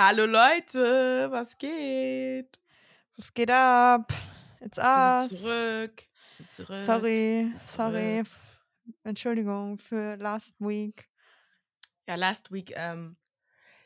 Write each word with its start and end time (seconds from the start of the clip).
Hallo 0.00 0.26
Leute, 0.26 1.26
was 1.32 1.58
geht? 1.58 2.60
Was 3.16 3.34
geht 3.34 3.50
ab? 3.50 4.12
It's 4.60 4.76
Wir 4.76 4.84
us. 4.84 5.28
sind 5.28 5.38
zurück. 5.40 6.02
Wir 6.02 6.36
sind 6.36 6.52
zurück. 6.52 6.80
Sorry, 6.84 7.50
zurück. 7.64 7.66
sorry. 7.66 8.18
f- 8.20 8.38
Entschuldigung 9.02 9.76
für 9.78 10.14
last 10.16 10.54
week. 10.60 11.08
Ja, 12.06 12.14
last 12.14 12.52
week, 12.52 12.72
ähm, 12.76 13.16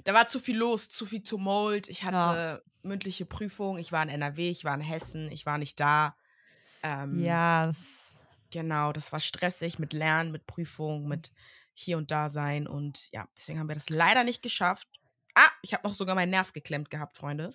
da 0.04 0.12
war 0.12 0.26
zu 0.28 0.38
viel 0.38 0.58
los, 0.58 0.90
zu 0.90 1.06
viel 1.06 1.22
Tumult. 1.22 1.88
Ich 1.88 2.04
hatte 2.04 2.62
mündliche 2.82 3.24
Prüfung. 3.24 3.78
Ich 3.78 3.90
war 3.90 4.02
in 4.02 4.10
NRW, 4.10 4.50
ich 4.50 4.64
war 4.66 4.74
in 4.74 4.82
Hessen, 4.82 5.32
ich 5.32 5.46
war 5.46 5.56
nicht 5.56 5.80
da. 5.80 6.14
Ähm, 6.82 7.18
Ja, 7.22 7.70
es- 7.70 8.10
Genau, 8.50 8.92
das 8.92 9.12
war 9.12 9.20
stressig 9.20 9.78
mit 9.78 9.94
Lernen, 9.94 10.30
mit 10.30 10.46
Prüfung, 10.46 11.08
mit 11.08 11.32
hier 11.72 11.96
und 11.96 12.10
da 12.10 12.28
sein. 12.28 12.66
Und 12.66 13.10
ja, 13.12 13.26
deswegen 13.34 13.58
haben 13.60 13.68
wir 13.68 13.74
das 13.74 13.88
leider 13.88 14.24
nicht 14.24 14.42
geschafft. 14.42 14.86
Ah, 15.34 15.50
ich 15.62 15.72
habe 15.74 15.86
noch 15.86 15.94
sogar 15.94 16.14
meinen 16.14 16.30
Nerv 16.30 16.52
geklemmt 16.52 16.90
gehabt, 16.90 17.16
Freunde. 17.16 17.54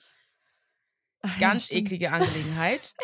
Ach 1.22 1.34
ja, 1.40 1.50
Ganz 1.50 1.66
stimmt. 1.66 1.84
eklige 1.84 2.12
Angelegenheit. 2.12 2.94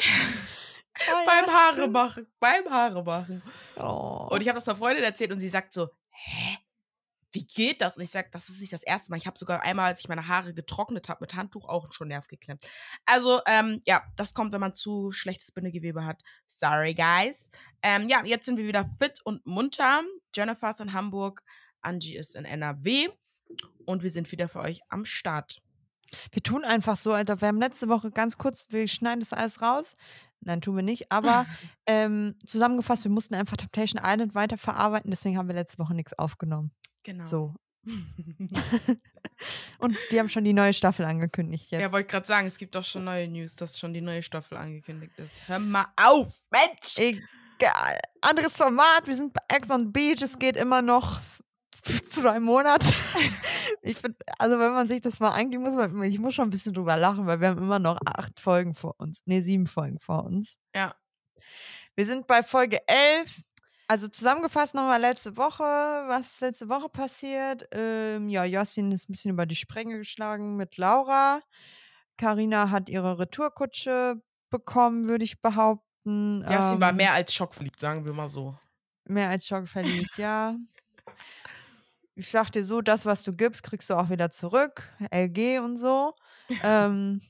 Ah, 1.09 1.23
beim 1.25 1.45
ja, 1.45 1.51
Haare 1.51 1.87
machen, 1.87 2.27
beim 2.39 2.69
Haare 2.69 3.03
machen. 3.03 3.41
Oh. 3.77 4.27
Und 4.29 4.41
ich 4.41 4.47
habe 4.47 4.59
das 4.59 4.67
einer 4.67 4.77
Freundin 4.77 5.03
erzählt 5.03 5.31
und 5.31 5.39
sie 5.39 5.49
sagt 5.49 5.73
so, 5.73 5.89
hä? 6.11 6.57
Wie 7.31 7.47
geht 7.47 7.81
das? 7.81 7.97
Und 7.97 8.03
ich 8.03 8.11
sage, 8.11 8.29
das 8.31 8.49
ist 8.49 8.61
nicht 8.61 8.71
das 8.73 8.83
erste 8.83 9.09
Mal. 9.09 9.17
Ich 9.17 9.25
habe 9.25 9.39
sogar 9.39 9.63
einmal, 9.63 9.87
als 9.87 10.01
ich 10.01 10.07
meine 10.07 10.27
Haare 10.27 10.53
getrocknet 10.53 11.09
habe, 11.09 11.21
mit 11.21 11.33
Handtuch 11.33 11.67
auch 11.67 11.91
schon 11.93 12.09
Nerv 12.09 12.27
geklemmt. 12.27 12.69
Also, 13.07 13.41
ähm, 13.47 13.81
ja, 13.87 14.03
das 14.15 14.35
kommt, 14.35 14.53
wenn 14.53 14.61
man 14.61 14.75
zu 14.75 15.11
schlechtes 15.11 15.51
Bindegewebe 15.51 16.05
hat. 16.05 16.21
Sorry, 16.45 16.93
guys. 16.93 17.49
Ähm, 17.81 18.07
ja, 18.07 18.23
jetzt 18.23 18.45
sind 18.45 18.57
wir 18.57 18.67
wieder 18.67 18.87
fit 18.99 19.19
und 19.23 19.43
munter. 19.47 20.03
Jennifer 20.35 20.69
ist 20.69 20.79
in 20.79 20.93
Hamburg, 20.93 21.41
Angie 21.81 22.15
ist 22.15 22.35
in 22.35 22.45
NRW 22.45 23.09
und 23.85 24.03
wir 24.03 24.09
sind 24.09 24.31
wieder 24.31 24.47
für 24.47 24.59
euch 24.59 24.81
am 24.89 25.05
Start. 25.05 25.61
Wir 26.31 26.43
tun 26.43 26.63
einfach 26.63 26.95
so, 26.95 27.13
Alter. 27.13 27.41
Wir 27.41 27.47
haben 27.47 27.59
letzte 27.59 27.89
Woche 27.89 28.11
ganz 28.11 28.37
kurz, 28.37 28.67
wir 28.69 28.87
schneiden 28.87 29.19
das 29.19 29.33
alles 29.33 29.61
raus. 29.61 29.93
Nein, 30.41 30.61
tun 30.61 30.75
wir 30.75 30.83
nicht. 30.83 31.11
Aber 31.11 31.45
ähm, 31.87 32.35
zusammengefasst, 32.45 33.03
wir 33.03 33.11
mussten 33.11 33.35
einfach 33.35 33.57
Temptation 33.57 34.01
Island 34.03 34.35
weiterverarbeiten. 34.35 35.09
Deswegen 35.09 35.37
haben 35.37 35.47
wir 35.47 35.55
letzte 35.55 35.79
Woche 35.79 35.95
nichts 35.95 36.17
aufgenommen. 36.17 36.71
Genau. 37.03 37.25
So. 37.25 37.55
Und 39.79 39.97
die 40.11 40.19
haben 40.19 40.29
schon 40.29 40.43
die 40.43 40.53
neue 40.53 40.73
Staffel 40.73 41.05
angekündigt 41.05 41.71
jetzt. 41.71 41.81
Ja, 41.81 41.91
wollte 41.91 42.07
gerade 42.07 42.25
sagen, 42.25 42.47
es 42.47 42.57
gibt 42.57 42.75
doch 42.75 42.85
schon 42.85 43.03
neue 43.03 43.27
News, 43.27 43.55
dass 43.55 43.77
schon 43.79 43.93
die 43.93 44.01
neue 44.01 44.23
Staffel 44.23 44.57
angekündigt 44.57 45.17
ist. 45.19 45.37
Hör 45.47 45.59
mal 45.59 45.87
auf, 45.95 46.43
Mensch! 46.49 46.97
Egal. 46.97 47.99
Anderes 48.21 48.57
Format. 48.57 49.05
Wir 49.05 49.15
sind 49.15 49.33
bei 49.33 49.41
Ex 49.49 49.69
on 49.69 49.91
Beach. 49.91 50.21
Es 50.21 50.39
geht 50.39 50.55
immer 50.55 50.81
noch 50.81 51.19
zwei 51.83 52.39
Monate. 52.39 52.85
Ich 53.85 53.97
finde, 53.97 54.17
also 54.39 54.57
wenn 54.59 54.71
man 54.71 54.87
sich 54.87 55.01
das 55.01 55.19
mal 55.19 55.31
eigentlich 55.31 55.59
muss, 55.59 55.73
man, 55.73 56.03
ich 56.03 56.17
muss 56.17 56.33
schon 56.33 56.47
ein 56.47 56.51
bisschen 56.51 56.73
drüber 56.73 56.95
lachen, 56.95 57.27
weil 57.27 57.41
wir 57.41 57.49
haben 57.49 57.57
immer 57.57 57.79
noch 57.79 57.99
acht 58.05 58.39
Folgen 58.39 58.75
vor 58.75 58.95
uns. 58.97 59.23
Nee, 59.25 59.41
sieben 59.41 59.67
Folgen 59.67 59.99
vor 59.99 60.23
uns. 60.23 60.57
Ja. 60.73 60.95
Wir 61.95 62.05
sind 62.05 62.25
bei 62.25 62.43
Folge 62.43 62.79
11. 62.87 63.41
Also 63.89 64.07
zusammengefasst 64.07 64.73
nochmal 64.73 65.01
letzte 65.01 65.35
Woche, 65.35 65.63
was 65.63 66.39
letzte 66.39 66.69
Woche 66.69 66.87
passiert. 66.87 67.67
Ähm, 67.73 68.29
ja, 68.29 68.45
Jossin 68.45 68.91
ist 68.93 69.09
ein 69.09 69.11
bisschen 69.11 69.31
über 69.31 69.45
die 69.45 69.55
Sprenge 69.57 69.97
geschlagen 69.97 70.55
mit 70.55 70.77
Laura. 70.77 71.41
Karina 72.17 72.69
hat 72.69 72.89
ihre 72.89 73.19
Retourkutsche 73.19 74.21
bekommen, 74.49 75.09
würde 75.09 75.25
ich 75.25 75.41
behaupten. 75.41 76.43
War 76.45 76.89
Ähm, 76.89 76.95
mehr 76.95 77.13
als 77.13 77.33
schockverliebt, 77.33 77.79
sagen 77.79 78.05
wir 78.05 78.13
mal 78.13 78.29
so. 78.29 78.57
Mehr 79.05 79.29
als 79.29 79.45
schockverliebt, 79.45 80.17
ja. 80.17 80.55
Ich 82.15 82.29
sag 82.29 82.51
dir 82.51 82.63
so, 82.63 82.81
das, 82.81 83.05
was 83.05 83.23
du 83.23 83.33
gibst, 83.33 83.63
kriegst 83.63 83.89
du 83.89 83.95
auch 83.95 84.09
wieder 84.09 84.29
zurück. 84.29 84.87
LG 85.11 85.59
und 85.59 85.77
so. 85.77 86.13
ähm, 86.63 87.21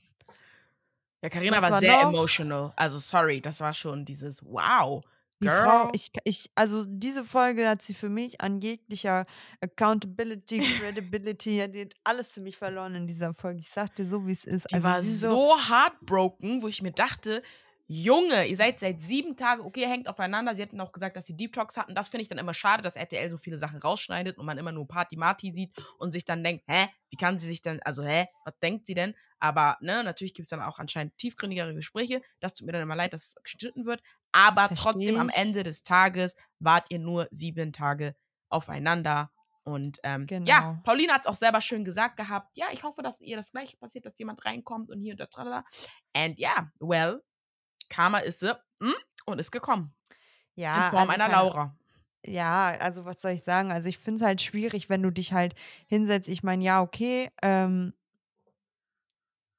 Ja, 1.22 1.30
Karina 1.30 1.62
war 1.62 1.70
war 1.70 1.80
sehr 1.80 1.92
noch? 2.02 2.10
emotional. 2.10 2.72
Also 2.76 2.98
sorry, 2.98 3.40
das 3.40 3.60
war 3.60 3.72
schon 3.72 4.04
dieses 4.04 4.44
Wow. 4.44 5.02
die 5.40 5.48
Girl. 5.48 5.64
Frau, 5.64 5.88
ich, 5.94 6.12
ich, 6.24 6.50
also 6.54 6.84
diese 6.86 7.24
Folge 7.24 7.66
hat 7.68 7.80
sie 7.82 7.94
für 7.94 8.10
mich 8.10 8.40
an 8.42 8.60
jeglicher 8.60 9.24
Accountability, 9.62 10.60
Credibility, 10.60 11.66
die 11.72 11.80
hat 11.82 11.94
alles 12.04 12.34
für 12.34 12.40
mich 12.40 12.56
verloren 12.56 12.94
in 12.94 13.06
dieser 13.06 13.32
Folge. 13.32 13.60
Ich 13.60 13.70
sag 13.70 13.94
dir 13.96 14.06
so, 14.06 14.26
wie 14.26 14.32
es 14.32 14.44
ist. 14.44 14.70
Die 14.70 14.74
also 14.74 14.86
war 14.86 15.02
so 15.02 15.56
heartbroken, 15.68 16.62
wo 16.62 16.68
ich 16.68 16.82
mir 16.82 16.92
dachte, 16.92 17.42
Junge, 17.86 18.46
ihr 18.46 18.56
seid 18.56 18.80
seit 18.80 19.02
sieben 19.02 19.36
Tagen, 19.36 19.60
okay, 19.62 19.86
hängt 19.86 20.08
aufeinander. 20.08 20.54
Sie 20.56 20.62
hatten 20.62 20.80
auch 20.80 20.92
gesagt, 20.92 21.16
dass 21.16 21.26
sie 21.26 21.36
Deep 21.36 21.52
Talks 21.52 21.76
hatten. 21.76 21.94
Das 21.94 22.08
finde 22.08 22.22
ich 22.22 22.28
dann 22.28 22.38
immer 22.38 22.54
schade, 22.54 22.82
dass 22.82 22.96
RTL 22.96 23.28
so 23.28 23.36
viele 23.36 23.58
Sachen 23.58 23.78
rausschneidet 23.78 24.38
und 24.38 24.46
man 24.46 24.56
immer 24.56 24.72
nur 24.72 24.88
Party 24.88 25.16
Marty 25.16 25.52
sieht 25.52 25.70
und 25.98 26.12
sich 26.12 26.24
dann 26.24 26.42
denkt, 26.42 26.64
hä, 26.66 26.86
wie 27.10 27.16
kann 27.16 27.38
sie 27.38 27.46
sich 27.46 27.60
denn, 27.60 27.82
also 27.82 28.02
hä, 28.02 28.26
was 28.46 28.58
denkt 28.60 28.86
sie 28.86 28.94
denn? 28.94 29.14
Aber 29.38 29.76
ne, 29.80 30.02
natürlich 30.02 30.32
gibt 30.32 30.46
es 30.46 30.50
dann 30.50 30.62
auch 30.62 30.78
anscheinend 30.78 31.18
tiefgründigere 31.18 31.74
Gespräche. 31.74 32.22
Das 32.40 32.54
tut 32.54 32.64
mir 32.66 32.72
dann 32.72 32.80
immer 32.82 32.96
leid, 32.96 33.12
dass 33.12 33.22
es 33.28 33.34
geschnitten 33.42 33.84
wird. 33.84 34.00
Aber 34.32 34.68
Versteh 34.68 34.82
trotzdem 34.82 35.18
am 35.18 35.28
ich. 35.28 35.36
Ende 35.36 35.62
des 35.62 35.82
Tages 35.82 36.36
wart 36.60 36.86
ihr 36.90 36.98
nur 36.98 37.28
sieben 37.30 37.74
Tage 37.74 38.16
aufeinander. 38.48 39.30
Und 39.64 39.98
ähm, 40.04 40.26
Genau. 40.26 40.46
ja, 40.48 40.80
Pauline 40.84 41.12
hat 41.12 41.22
es 41.22 41.26
auch 41.26 41.34
selber 41.34 41.60
schön 41.60 41.84
gesagt 41.84 42.16
gehabt. 42.16 42.50
Ja, 42.56 42.66
ich 42.72 42.82
hoffe, 42.82 43.02
dass 43.02 43.20
ihr 43.20 43.36
das 43.36 43.50
gleiche 43.52 43.76
passiert, 43.76 44.06
dass 44.06 44.18
jemand 44.18 44.42
reinkommt 44.46 44.90
und 44.90 45.00
hier 45.00 45.12
und 45.12 45.20
da. 45.20 45.26
tralala. 45.26 45.64
And 46.14 46.38
yeah, 46.38 46.70
well, 46.80 47.22
Karma 47.94 48.18
ist 48.18 48.40
sie 48.40 48.52
mm, 48.80 48.92
und 49.26 49.38
ist 49.38 49.52
gekommen. 49.52 49.94
ja, 50.54 50.86
in 50.86 50.90
Form 50.90 51.10
also 51.10 51.12
einer 51.12 51.28
Laura. 51.28 51.76
Ja, 52.26 52.76
also 52.80 53.04
was 53.04 53.20
soll 53.20 53.32
ich 53.32 53.44
sagen? 53.44 53.70
Also 53.70 53.88
ich 53.88 53.98
finde 53.98 54.20
es 54.20 54.26
halt 54.26 54.40
schwierig, 54.40 54.88
wenn 54.88 55.02
du 55.02 55.10
dich 55.10 55.32
halt 55.32 55.54
hinsetzt. 55.86 56.28
Ich 56.28 56.42
meine, 56.42 56.64
ja, 56.64 56.80
okay, 56.80 57.30
ähm, 57.42 57.92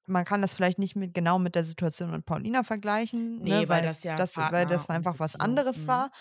man 0.08 0.26
kann 0.26 0.42
das 0.42 0.56
vielleicht 0.56 0.80
nicht 0.80 0.96
mit 0.96 1.14
genau 1.14 1.40
mit 1.40 1.56
der 1.56 1.64
Situation 1.64 2.12
mit 2.12 2.26
Paulina 2.26 2.64
vergleichen, 2.64 3.40
Nee, 3.40 3.62
ne, 3.62 3.70
weil 3.70 3.84
das 3.84 4.04
ja 4.04 4.16
das, 4.18 4.36
weil 4.38 4.66
das 4.66 4.90
einfach 4.90 5.16
was 5.18 5.36
anderes 5.36 5.84
mhm. 5.84 5.88
war. 5.88 6.12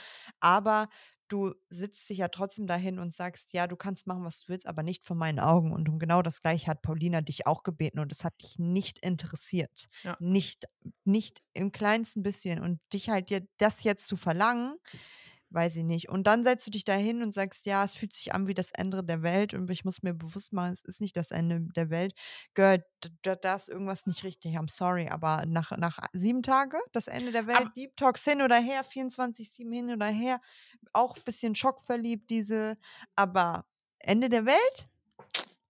Aber 0.41 0.89
du 1.29 1.53
sitzt 1.69 2.09
dich 2.11 2.19
ja 2.19 2.29
trotzdem 2.29 2.67
dahin 2.67 2.99
und 2.99 3.13
sagst, 3.13 3.53
ja, 3.53 3.67
du 3.67 3.77
kannst 3.77 4.07
machen, 4.07 4.25
was 4.25 4.41
du 4.41 4.49
willst, 4.49 4.67
aber 4.67 4.83
nicht 4.83 5.05
vor 5.05 5.17
meinen 5.17 5.41
Augen. 5.41 5.73
Und 5.73 5.89
um 5.89 5.99
genau 5.99 6.23
das 6.23 6.43
gleiche 6.43 6.67
hat 6.67 6.83
Paulina 6.83 7.21
dich 7.21 7.47
auch 7.47 7.63
gebeten 7.63 7.99
und 7.99 8.13
es 8.13 8.25
hat 8.25 8.35
dich 8.43 8.59
nicht 8.59 8.99
interessiert. 9.05 9.87
Ja. 10.03 10.17
Nicht, 10.21 10.67
nicht 11.05 11.43
im 11.53 11.73
kleinsten 11.73 12.23
bisschen. 12.23 12.61
Und 12.61 12.81
dich 12.93 13.11
halt 13.11 13.31
dir 13.31 13.47
das 13.59 13.83
jetzt 13.85 14.07
zu 14.07 14.17
verlangen, 14.17 14.77
weiß 15.55 15.77
ich 15.77 15.85
nicht. 15.85 16.09
Und 16.09 16.27
dann 16.27 16.45
setzt 16.45 16.67
du 16.67 16.71
dich 16.71 16.85
dahin 16.85 17.23
und 17.23 17.33
sagst, 17.33 17.65
ja, 17.67 17.85
es 17.85 17.95
fühlt 17.95 18.13
sich 18.13 18.35
an 18.35 18.47
wie 18.49 18.55
das 18.55 18.71
Ende 18.73 19.03
der 19.05 19.23
Welt 19.23 19.55
und 19.55 19.71
ich 19.71 19.85
muss 19.85 20.03
mir 20.03 20.13
bewusst 20.13 20.53
machen, 20.53 20.73
es 20.73 20.83
ist 20.83 21.01
nicht 21.01 21.17
das 21.17 21.31
Ende 21.31 21.61
der 21.75 21.91
Welt. 21.91 22.15
Girl, 22.55 22.79
d- 23.05 23.09
d- 23.25 23.37
da 23.41 23.55
ist 23.55 23.69
irgendwas 23.69 24.05
nicht 24.07 24.25
richtig. 24.25 24.57
I'm 24.57 24.71
sorry, 24.71 25.09
aber 25.09 25.45
nach, 25.47 25.71
nach 25.79 25.99
sieben 26.13 26.43
Tage, 26.43 26.79
das 26.93 27.07
Ende 27.09 27.33
der 27.33 27.47
Welt, 27.47 27.59
Aber- 27.61 27.71
Deep 27.71 27.97
Talks 27.97 28.25
hin 28.25 28.43
oder 28.43 28.59
her, 28.59 28.85
24-7 28.85 29.73
hin 29.73 29.91
oder 29.93 30.07
her, 30.07 30.41
auch 30.93 31.17
ein 31.17 31.23
bisschen 31.25 31.55
schockverliebt, 31.55 32.29
diese, 32.31 32.77
aber 33.17 33.65
Ende 34.01 34.29
der 34.29 34.45
Welt? 34.47 34.89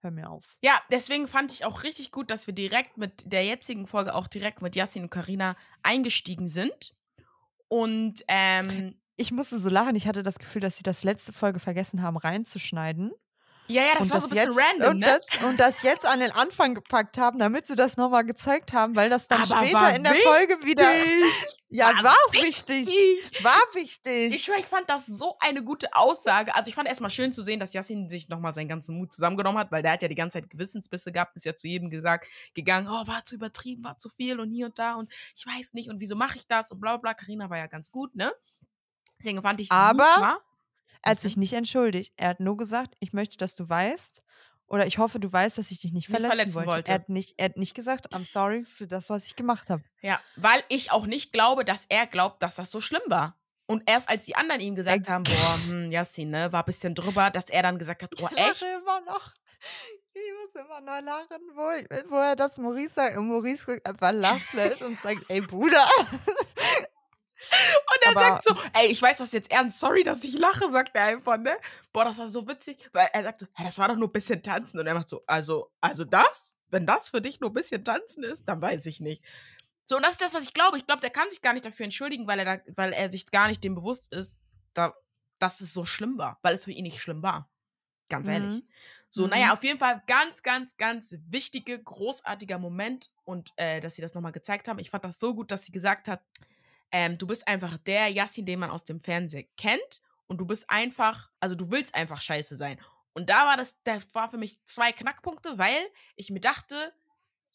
Hör 0.01 0.11
mir 0.11 0.29
auf. 0.31 0.57
Ja, 0.63 0.79
deswegen 0.91 1.29
fand 1.29 1.53
ich 1.53 1.65
auch 1.65 1.83
richtig 1.83 2.11
gut, 2.11 2.31
dass 2.31 2.47
wir 2.47 2.55
direkt 2.55 2.99
mit 2.99 3.33
der 3.33 3.45
jetzigen 3.45 3.87
Folge 3.87 4.15
auch 4.15 4.27
direkt 4.27 4.61
mit 4.61 4.77
Yassin 4.77 5.05
und 5.05 5.11
Karina 5.11 5.57
eingestiegen 5.83 6.49
sind. 6.49 6.95
Und 7.69 8.23
ähm, 8.29 8.99
Ich 9.17 9.31
musste 9.31 9.59
so 9.59 9.69
lachen, 9.69 9.95
ich 9.95 10.07
hatte 10.09 10.23
das 10.23 10.39
Gefühl, 10.39 10.61
dass 10.61 10.77
sie 10.77 10.83
das 10.83 11.05
letzte 11.05 11.33
Folge 11.33 11.61
vergessen 11.61 12.03
haben 12.03 12.17
reinzuschneiden. 12.17 13.13
ja, 13.69 13.83
ja, 13.83 13.89
das 13.97 14.09
und 14.09 14.13
war 14.13 14.21
so 14.21 14.27
ein 14.27 14.31
bisschen 14.31 14.51
jetzt, 14.51 14.59
random, 14.59 14.91
und, 14.91 14.99
ne? 14.99 15.07
das, 15.07 15.43
und 15.49 15.61
das 15.61 15.83
jetzt 15.83 16.05
an 16.05 16.21
den 16.21 16.33
Anfang 16.33 16.75
gepackt 16.75 17.17
haben, 17.17 17.39
damit 17.39 17.67
sie 17.67 17.77
das 17.77 17.97
nochmal 17.97 18.25
gezeigt 18.25 18.73
haben, 18.73 18.97
weil 18.97 19.11
das 19.11 19.29
dann 19.29 19.43
Aber 19.43 19.63
später 19.63 19.95
in 19.95 20.03
der 20.03 20.15
Folge 20.15 20.59
wieder. 20.65 20.85
Ja, 21.75 21.87
War 21.89 22.05
war, 22.05 22.17
wichtig. 22.31 22.87
War 23.43 23.61
wichtig. 23.73 24.33
Ich 24.33 24.49
ich 24.49 24.67
fand 24.67 24.89
das 24.89 25.07
so 25.07 25.37
eine 25.41 25.65
gute 25.65 25.93
Aussage. 25.93 26.55
Also 26.55 26.69
ich 26.69 26.75
fand 26.77 26.89
erstmal 26.89 27.11
schön 27.11 27.33
zu 27.33 27.43
sehen, 27.43 27.59
dass 27.59 27.73
Yassin 27.73 28.09
sich 28.09 28.29
nochmal 28.29 28.55
seinen 28.55 28.69
ganzen 28.69 28.97
Mut 28.97 29.13
zusammengenommen 29.13 29.59
hat, 29.59 29.73
weil 29.73 29.83
der 29.83 29.91
hat 29.91 30.03
ja 30.03 30.07
die 30.07 30.15
ganze 30.15 30.39
Zeit 30.39 30.51
Gewissensbisse 30.51 31.11
gehabt, 31.11 31.35
ist 31.35 31.45
ja 31.47 31.57
zu 31.57 31.67
jedem 31.67 31.91
gesagt, 31.91 32.29
gegangen, 32.55 32.87
oh, 32.87 33.09
war 33.09 33.25
zu 33.25 33.35
übertrieben, 33.35 33.83
war 33.83 33.99
zu 33.99 34.09
viel 34.09 34.39
und 34.39 34.53
hier 34.53 34.67
und 34.67 34.79
da 34.79 34.95
und 34.95 35.13
ich 35.35 35.45
weiß 35.45 35.75
nicht 35.75 35.91
und 35.91 35.99
wieso 35.99 36.15
mache 36.15 36.37
ich 36.37 36.47
das 36.47 36.71
und 36.71 36.79
bla 36.81 36.97
bla. 36.97 37.13
Karina 37.13 37.51
war 37.51 37.59
ja 37.59 37.67
ganz 37.67 37.91
gut, 37.91 38.15
ne? 38.15 38.33
Deswegen 39.25 39.43
fand 39.43 39.61
ich 39.61 39.73
Aber- 39.73 40.05
super. 40.15 40.39
er 41.03 41.11
hat 41.13 41.21
sich 41.21 41.37
nicht 41.37 41.53
entschuldigt. 41.55 42.13
Er 42.17 42.29
hat 42.29 42.41
nur 42.41 42.57
gesagt, 42.57 42.95
ich 43.01 43.13
möchte, 43.13 43.37
dass 43.39 43.55
du 43.57 43.69
weißt, 43.69 44.23
oder 44.67 44.87
ich 44.87 44.99
hoffe, 44.99 45.21
du 45.21 45.31
weißt, 45.33 45.59
dass 45.59 45.71
ich 45.71 45.79
dich 45.81 45.93
nicht 45.93 46.09
verletzen, 46.09 46.29
verletzen 46.37 46.55
wollte. 46.57 46.69
wollte. 46.71 46.91
Er, 46.91 46.95
hat 46.95 47.09
nicht, 47.09 47.35
er 47.39 47.47
hat 47.47 47.57
nicht 47.57 47.75
gesagt, 47.75 48.13
I'm 48.15 48.27
sorry 48.31 48.65
für 48.65 48.87
das, 48.87 49.11
was 49.11 49.27
ich 49.27 49.37
gemacht 49.37 49.69
habe. 49.71 49.83
Ja, 50.03 50.21
weil 50.37 50.63
ich 50.69 50.91
auch 50.91 51.07
nicht 51.07 51.33
glaube, 51.33 51.65
dass 51.65 51.85
er 51.87 52.07
glaubt, 52.07 52.43
dass 52.43 52.57
das 52.57 52.71
so 52.71 52.81
schlimm 52.81 53.03
war. 53.07 53.37
Und 53.67 53.83
erst 53.89 54.11
als 54.11 54.25
die 54.27 54.37
anderen 54.37 54.61
ihm 54.61 54.75
gesagt 54.75 55.09
haben, 55.09 55.25
boah, 55.25 55.59
hm, 55.67 55.91
Yassin, 55.91 56.31
ne, 56.31 56.53
war 56.53 56.63
ein 56.63 56.67
bisschen 56.67 56.95
drüber, 56.95 57.31
dass 57.31 57.49
er 57.49 57.63
dann 57.63 57.79
gesagt 57.79 58.03
hat, 58.03 58.11
oh, 58.21 58.29
Ich 58.31 58.39
echt? 58.39 58.61
lache 58.63 58.73
immer 58.81 59.01
noch. 59.03 59.33
Ich 60.13 60.23
muss 60.55 60.55
immer 60.65 60.81
noch 60.81 61.01
lachen, 61.01 61.41
wo, 61.55 62.11
wo 62.11 62.17
er 62.17 62.37
das 62.37 62.57
Maurice 62.59 62.93
sagt 62.95 63.17
und 63.17 63.27
Maurice 63.29 63.81
einfach 63.85 64.13
lacht 64.13 64.53
lässt 64.53 64.83
und 64.83 64.99
sagt, 64.99 65.23
ey 65.29 65.41
Bruder. 65.41 65.87
Und 67.51 68.03
er 68.03 68.11
aber 68.11 68.21
sagt 68.21 68.45
so, 68.45 68.57
ey, 68.75 68.87
ich 68.87 69.01
weiß 69.01 69.19
das 69.19 69.33
jetzt 69.33 69.51
ernst, 69.51 69.79
sorry, 69.81 70.03
dass 70.05 70.25
ich 70.25 70.39
lache, 70.39 70.71
sagt 70.71 70.97
er 70.97 71.05
einfach, 71.05 71.37
ne? 71.39 71.57
Boah, 71.93 72.05
das 72.05 72.19
war 72.19 72.29
so 72.29 72.47
witzig, 72.49 72.79
weil 72.93 73.09
er 73.13 73.23
sagt 73.23 73.41
so, 73.41 73.47
hey, 73.55 73.67
das 73.67 73.79
war 73.79 73.89
doch 73.89 73.97
nur 73.97 74.09
ein 74.09 74.13
bisschen 74.13 74.43
tanzen. 74.43 74.81
Und 74.81 74.87
er 74.87 74.95
macht 74.95 75.09
so, 75.09 75.23
also, 75.27 75.71
also 75.81 76.05
das? 76.05 76.57
Wenn 76.69 76.87
das 76.87 77.09
für 77.09 77.21
dich 77.21 77.41
nur 77.41 77.51
ein 77.51 77.55
bisschen 77.55 77.85
tanzen 77.85 78.25
ist, 78.25 78.49
dann 78.49 78.61
weiß 78.61 78.87
ich 78.87 79.01
nicht. 79.01 79.23
So, 79.85 79.97
und 79.97 80.03
das 80.03 80.13
ist 80.13 80.23
das, 80.23 80.35
was 80.35 80.45
ich 80.45 80.55
glaube. 80.55 80.79
Ich 80.79 80.87
glaube, 80.87 81.03
der 81.03 81.11
kann 81.11 81.29
sich 81.31 81.43
gar 81.43 81.53
nicht 81.53 81.65
dafür 81.65 81.85
entschuldigen, 81.85 82.27
weil 82.27 82.39
er, 82.39 82.45
da, 82.57 82.63
weil 82.77 82.93
er 82.93 83.13
sich 83.13 83.31
gar 83.31 83.49
nicht 83.49 83.63
dem 83.63 83.75
bewusst 83.75 84.13
ist, 84.13 84.41
da, 84.73 84.95
dass 85.39 85.61
es 85.61 85.73
so 85.75 85.85
schlimm 85.85 86.17
war, 86.19 86.39
weil 86.43 86.55
es 86.55 86.65
für 86.65 86.73
ihn 86.73 86.85
nicht 86.85 87.01
schlimm 87.01 87.23
war. 87.23 87.51
Ganz 88.09 88.29
ehrlich. 88.29 88.63
Mhm. 88.63 88.69
So, 89.09 89.25
Mhm. 89.25 89.31
naja, 89.31 89.53
auf 89.53 89.63
jeden 89.63 89.79
Fall 89.79 90.03
ganz, 90.07 90.43
ganz, 90.43 90.77
ganz 90.77 91.15
wichtige, 91.29 91.81
großartiger 91.81 92.59
Moment 92.59 93.13
und 93.25 93.53
äh, 93.57 93.81
dass 93.81 93.95
sie 93.95 94.03
das 94.03 94.15
nochmal 94.15 94.33
gezeigt 94.33 94.67
haben. 94.69 94.79
Ich 94.79 94.91
fand 94.91 95.05
das 95.05 95.21
so 95.21 95.35
gut, 95.35 95.51
dass 95.51 95.65
sie 95.65 95.73
gesagt 95.73 96.09
hat, 96.09 96.23
ähm, 96.93 97.19
du 97.19 97.27
bist 97.27 97.47
einfach 97.49 97.77
der 97.79 98.09
Yassin, 98.09 98.47
den 98.47 98.61
man 98.61 98.71
aus 98.71 98.85
dem 98.85 99.01
Fernsehen 99.01 99.49
kennt 99.57 100.03
und 100.27 100.39
du 100.39 100.47
bist 100.47 100.69
einfach, 100.71 101.29
also 101.41 101.55
du 101.55 101.71
willst 101.71 101.95
einfach 101.95 102.21
scheiße 102.21 102.57
sein. 102.57 102.79
Und 103.13 103.31
da 103.31 103.47
war 103.47 103.57
das, 103.57 103.83
das 103.85 104.15
war 104.15 104.29
für 104.29 104.39
mich 104.39 104.61
zwei 104.65 104.93
Knackpunkte, 104.93 105.59
weil 105.59 105.79
ich 106.17 106.31
mir 106.31 106.41
dachte, 106.41 106.93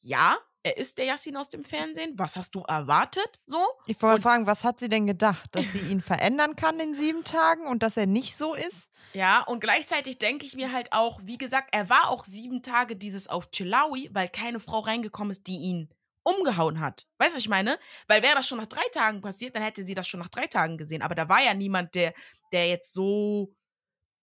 ja, 0.01 0.37
er 0.63 0.77
ist 0.77 0.97
der 0.97 1.05
Yassin 1.05 1.37
aus 1.37 1.49
dem 1.49 1.63
Fernsehen. 1.63 2.13
Was 2.17 2.35
hast 2.35 2.53
du 2.55 2.61
erwartet? 2.61 3.39
So? 3.45 3.59
Ich 3.85 4.01
wollte 4.01 4.21
fragen, 4.21 4.45
was 4.45 4.63
hat 4.63 4.79
sie 4.79 4.89
denn 4.89 5.07
gedacht? 5.07 5.49
Dass 5.53 5.71
sie 5.71 5.79
ihn 5.91 6.01
verändern 6.01 6.55
kann 6.55 6.79
in 6.79 6.95
sieben 6.95 7.23
Tagen 7.23 7.65
und 7.65 7.81
dass 7.81 7.97
er 7.97 8.07
nicht 8.07 8.35
so 8.35 8.53
ist? 8.53 8.89
Ja, 9.13 9.41
und 9.43 9.61
gleichzeitig 9.61 10.17
denke 10.17 10.45
ich 10.45 10.55
mir 10.55 10.71
halt 10.71 10.91
auch, 10.91 11.19
wie 11.23 11.37
gesagt, 11.37 11.69
er 11.73 11.89
war 11.89 12.09
auch 12.09 12.25
sieben 12.25 12.61
Tage 12.61 12.95
dieses 12.95 13.27
auf 13.27 13.51
Chilawi, 13.51 14.09
weil 14.13 14.29
keine 14.29 14.59
Frau 14.59 14.79
reingekommen 14.79 15.31
ist, 15.31 15.47
die 15.47 15.57
ihn 15.57 15.89
umgehauen 16.29 16.79
hat. 16.79 17.07
Weißt 17.17 17.31
du, 17.31 17.35
was 17.35 17.41
ich 17.41 17.49
meine? 17.49 17.79
Weil 18.07 18.23
wäre 18.23 18.35
das 18.35 18.47
schon 18.47 18.57
nach 18.57 18.67
drei 18.67 18.87
Tagen 18.93 19.21
passiert, 19.21 19.55
dann 19.55 19.63
hätte 19.63 19.83
sie 19.85 19.95
das 19.95 20.07
schon 20.07 20.19
nach 20.19 20.29
drei 20.29 20.47
Tagen 20.47 20.77
gesehen. 20.77 21.01
Aber 21.01 21.15
da 21.15 21.29
war 21.29 21.41
ja 21.43 21.53
niemand, 21.53 21.95
der, 21.95 22.13
der 22.51 22.67
jetzt 22.67 22.93
so, 22.93 23.53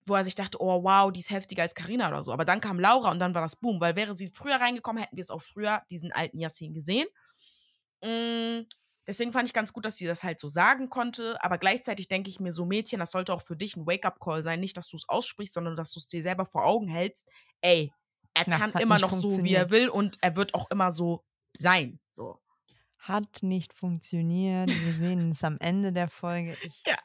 wo 0.07 0.15
er 0.15 0.25
sich 0.25 0.35
dachte, 0.35 0.61
oh 0.61 0.85
wow, 0.85 1.13
die 1.13 1.21
ist 1.21 1.31
heftiger 1.31 1.63
als 1.63 1.75
Karina 1.75 2.09
oder 2.09 2.25
so. 2.25 2.33
Aber 2.33 2.45
dann 2.45 2.61
kam 2.61 2.81
Laura 2.81 3.11
und 3.11 3.19
dann 3.19 3.35
war 3.35 3.43
das 3.43 3.57
Boom. 3.57 3.81
Weil 3.81 3.97
wäre 3.97 4.17
sie 4.17 4.31
früher 4.35 4.57
reingekommen, 4.57 5.03
hätten 5.03 5.17
wir 5.17 5.23
es 5.23 5.31
auch 5.31 5.43
früher, 5.43 5.83
diesen 5.91 6.13
alten 6.13 6.39
Yassin 6.39 6.75
gesehen. 6.75 7.09
Mm, 8.03 8.67
Deswegen 9.07 9.31
fand 9.31 9.47
ich 9.47 9.55
ganz 9.55 9.73
gut, 9.73 9.85
dass 9.85 9.97
sie 9.97 10.07
das 10.07 10.25
halt 10.25 10.41
so 10.41 10.49
sagen 10.49 10.91
konnte. 10.91 11.43
Aber 11.43 11.59
gleichzeitig 11.59 12.09
denke 12.09 12.29
ich 12.29 12.41
mir, 12.41 12.53
so 12.53 12.65
Mädchen, 12.65 12.99
das 12.99 13.13
sollte 13.13 13.33
auch 13.33 13.43
für 13.43 13.57
dich 13.57 13.77
ein 13.77 13.87
Wake-up-Call 13.87 14.43
sein. 14.43 14.59
Nicht, 14.61 14.77
dass 14.77 14.89
du 14.89 14.97
es 14.97 15.09
aussprichst, 15.09 15.55
sondern 15.55 15.77
dass 15.77 15.93
du 15.93 16.01
es 16.01 16.09
dir 16.09 16.23
selber 16.23 16.45
vor 16.45 16.65
Augen 16.65 16.89
hältst. 16.89 17.29
Ey, 17.61 17.93
er 18.35 18.45
Na, 18.49 18.59
kann 18.59 18.73
immer 18.81 18.99
noch 18.99 19.13
so, 19.13 19.45
wie 19.45 19.55
er 19.55 19.71
will 19.71 19.89
und 19.89 20.19
er 20.23 20.35
wird 20.35 20.55
auch 20.55 20.71
immer 20.71 20.91
so 20.91 21.25
sein. 21.59 21.99
So. 22.13 22.41
Hat 22.99 23.43
nicht 23.43 23.73
funktioniert. 23.73 24.69
Wir 24.69 24.93
sehen 24.95 25.31
es 25.33 25.45
am 25.45 25.57
Ende 25.61 25.93
der 25.93 26.09
Folge. 26.09 26.57
Ich 26.63 26.83
Ja. 26.87 26.97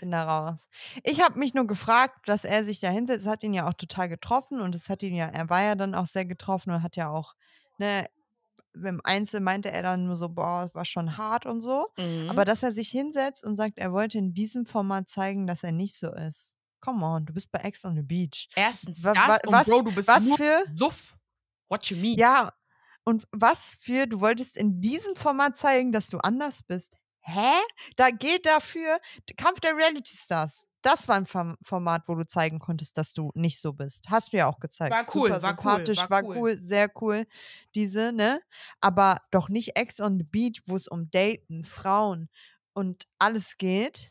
bin 0.00 0.10
da 0.10 0.24
raus. 0.24 0.58
Ich 1.04 1.20
habe 1.22 1.38
mich 1.38 1.54
nur 1.54 1.66
gefragt, 1.66 2.28
dass 2.28 2.44
er 2.44 2.64
sich 2.64 2.80
da 2.80 2.90
hinsetzt. 2.90 3.22
Es 3.24 3.30
hat 3.30 3.42
ihn 3.42 3.54
ja 3.54 3.68
auch 3.68 3.74
total 3.74 4.08
getroffen 4.08 4.60
und 4.60 4.74
es 4.74 4.88
hat 4.88 5.02
ihn 5.02 5.14
ja, 5.14 5.26
er 5.26 5.48
war 5.50 5.62
ja 5.62 5.74
dann 5.74 5.94
auch 5.94 6.06
sehr 6.06 6.24
getroffen 6.26 6.70
und 6.70 6.82
hat 6.82 6.96
ja 6.96 7.10
auch, 7.10 7.34
ne, 7.78 8.06
im 8.74 9.00
Einzel 9.02 9.40
meinte 9.40 9.72
er 9.72 9.82
dann 9.82 10.04
nur 10.06 10.16
so, 10.16 10.28
boah, 10.28 10.64
es 10.64 10.74
war 10.74 10.84
schon 10.84 11.16
hart 11.16 11.46
und 11.46 11.62
so. 11.62 11.88
Mhm. 11.98 12.30
Aber 12.30 12.44
dass 12.44 12.62
er 12.62 12.72
sich 12.72 12.88
hinsetzt 12.90 13.44
und 13.44 13.56
sagt, 13.56 13.78
er 13.78 13.92
wollte 13.92 14.18
in 14.18 14.34
diesem 14.34 14.66
Format 14.66 15.08
zeigen, 15.08 15.46
dass 15.48 15.64
er 15.64 15.72
nicht 15.72 15.96
so 15.96 16.12
ist. 16.14 16.54
Come 16.80 17.04
on, 17.04 17.26
du 17.26 17.32
bist 17.32 17.50
bei 17.50 17.58
Ex 17.60 17.84
on 17.84 17.96
the 17.96 18.02
Beach. 18.02 18.48
Erstens 18.54 19.02
Wa- 19.02 19.14
das 19.14 19.28
wa- 19.28 19.38
und 19.48 19.52
was- 19.52 19.66
Bro, 19.66 19.82
du 19.82 19.94
bist 19.94 20.06
was 20.06 20.24
nur 20.26 20.36
für- 20.36 20.64
Suff. 20.70 21.18
What 21.68 21.86
you 21.86 21.96
mean? 21.96 22.16
Ja, 22.16 22.52
und 23.08 23.26
was 23.32 23.76
für, 23.80 24.06
du 24.06 24.20
wolltest 24.20 24.56
in 24.58 24.80
diesem 24.82 25.16
Format 25.16 25.56
zeigen, 25.56 25.92
dass 25.92 26.10
du 26.10 26.18
anders 26.18 26.62
bist. 26.62 26.94
Hä? 27.20 27.54
Da 27.96 28.10
geht 28.10 28.44
dafür 28.44 28.98
Kampf 29.36 29.60
der 29.60 29.74
Reality 29.76 30.14
Stars. 30.14 30.66
Das 30.82 31.08
war 31.08 31.16
ein 31.16 31.26
Form- 31.26 31.56
Format, 31.62 32.02
wo 32.06 32.14
du 32.14 32.26
zeigen 32.26 32.58
konntest, 32.58 32.96
dass 32.98 33.12
du 33.14 33.30
nicht 33.34 33.60
so 33.60 33.72
bist. 33.72 34.04
Hast 34.10 34.32
du 34.32 34.36
ja 34.36 34.46
auch 34.46 34.60
gezeigt. 34.60 34.92
War 34.92 35.06
cool, 35.14 35.28
Super 35.30 35.42
war 35.42 35.52
cool, 35.52 35.56
sympathisch, 35.56 35.98
war 35.98 36.10
war 36.10 36.24
cool. 36.24 36.36
cool, 36.36 36.58
sehr 36.60 36.90
cool. 37.00 37.26
Diese, 37.74 38.12
ne? 38.12 38.40
Aber 38.80 39.18
doch 39.30 39.48
nicht 39.48 39.76
Ex 39.76 40.00
on 40.00 40.18
the 40.18 40.24
Beach, 40.24 40.62
wo 40.66 40.76
es 40.76 40.86
um 40.86 41.10
Daten, 41.10 41.64
Frauen 41.64 42.28
und 42.74 43.04
alles 43.18 43.56
geht. 43.56 44.10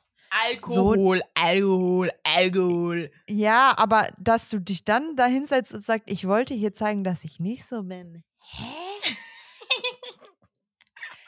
Alkohol, 0.49 1.21
Alkohol, 1.35 2.11
Alkohol. 2.23 3.11
Ja, 3.29 3.73
aber 3.77 4.09
dass 4.19 4.49
du 4.49 4.59
dich 4.59 4.83
dann 4.83 5.15
da 5.15 5.25
hinsetzt 5.25 5.73
und 5.73 5.85
sagst, 5.85 6.11
ich 6.11 6.27
wollte 6.27 6.53
hier 6.53 6.73
zeigen, 6.73 7.03
dass 7.03 7.23
ich 7.23 7.39
nicht 7.39 7.65
so 7.65 7.83
bin. 7.83 8.23
Hä? 8.39 8.86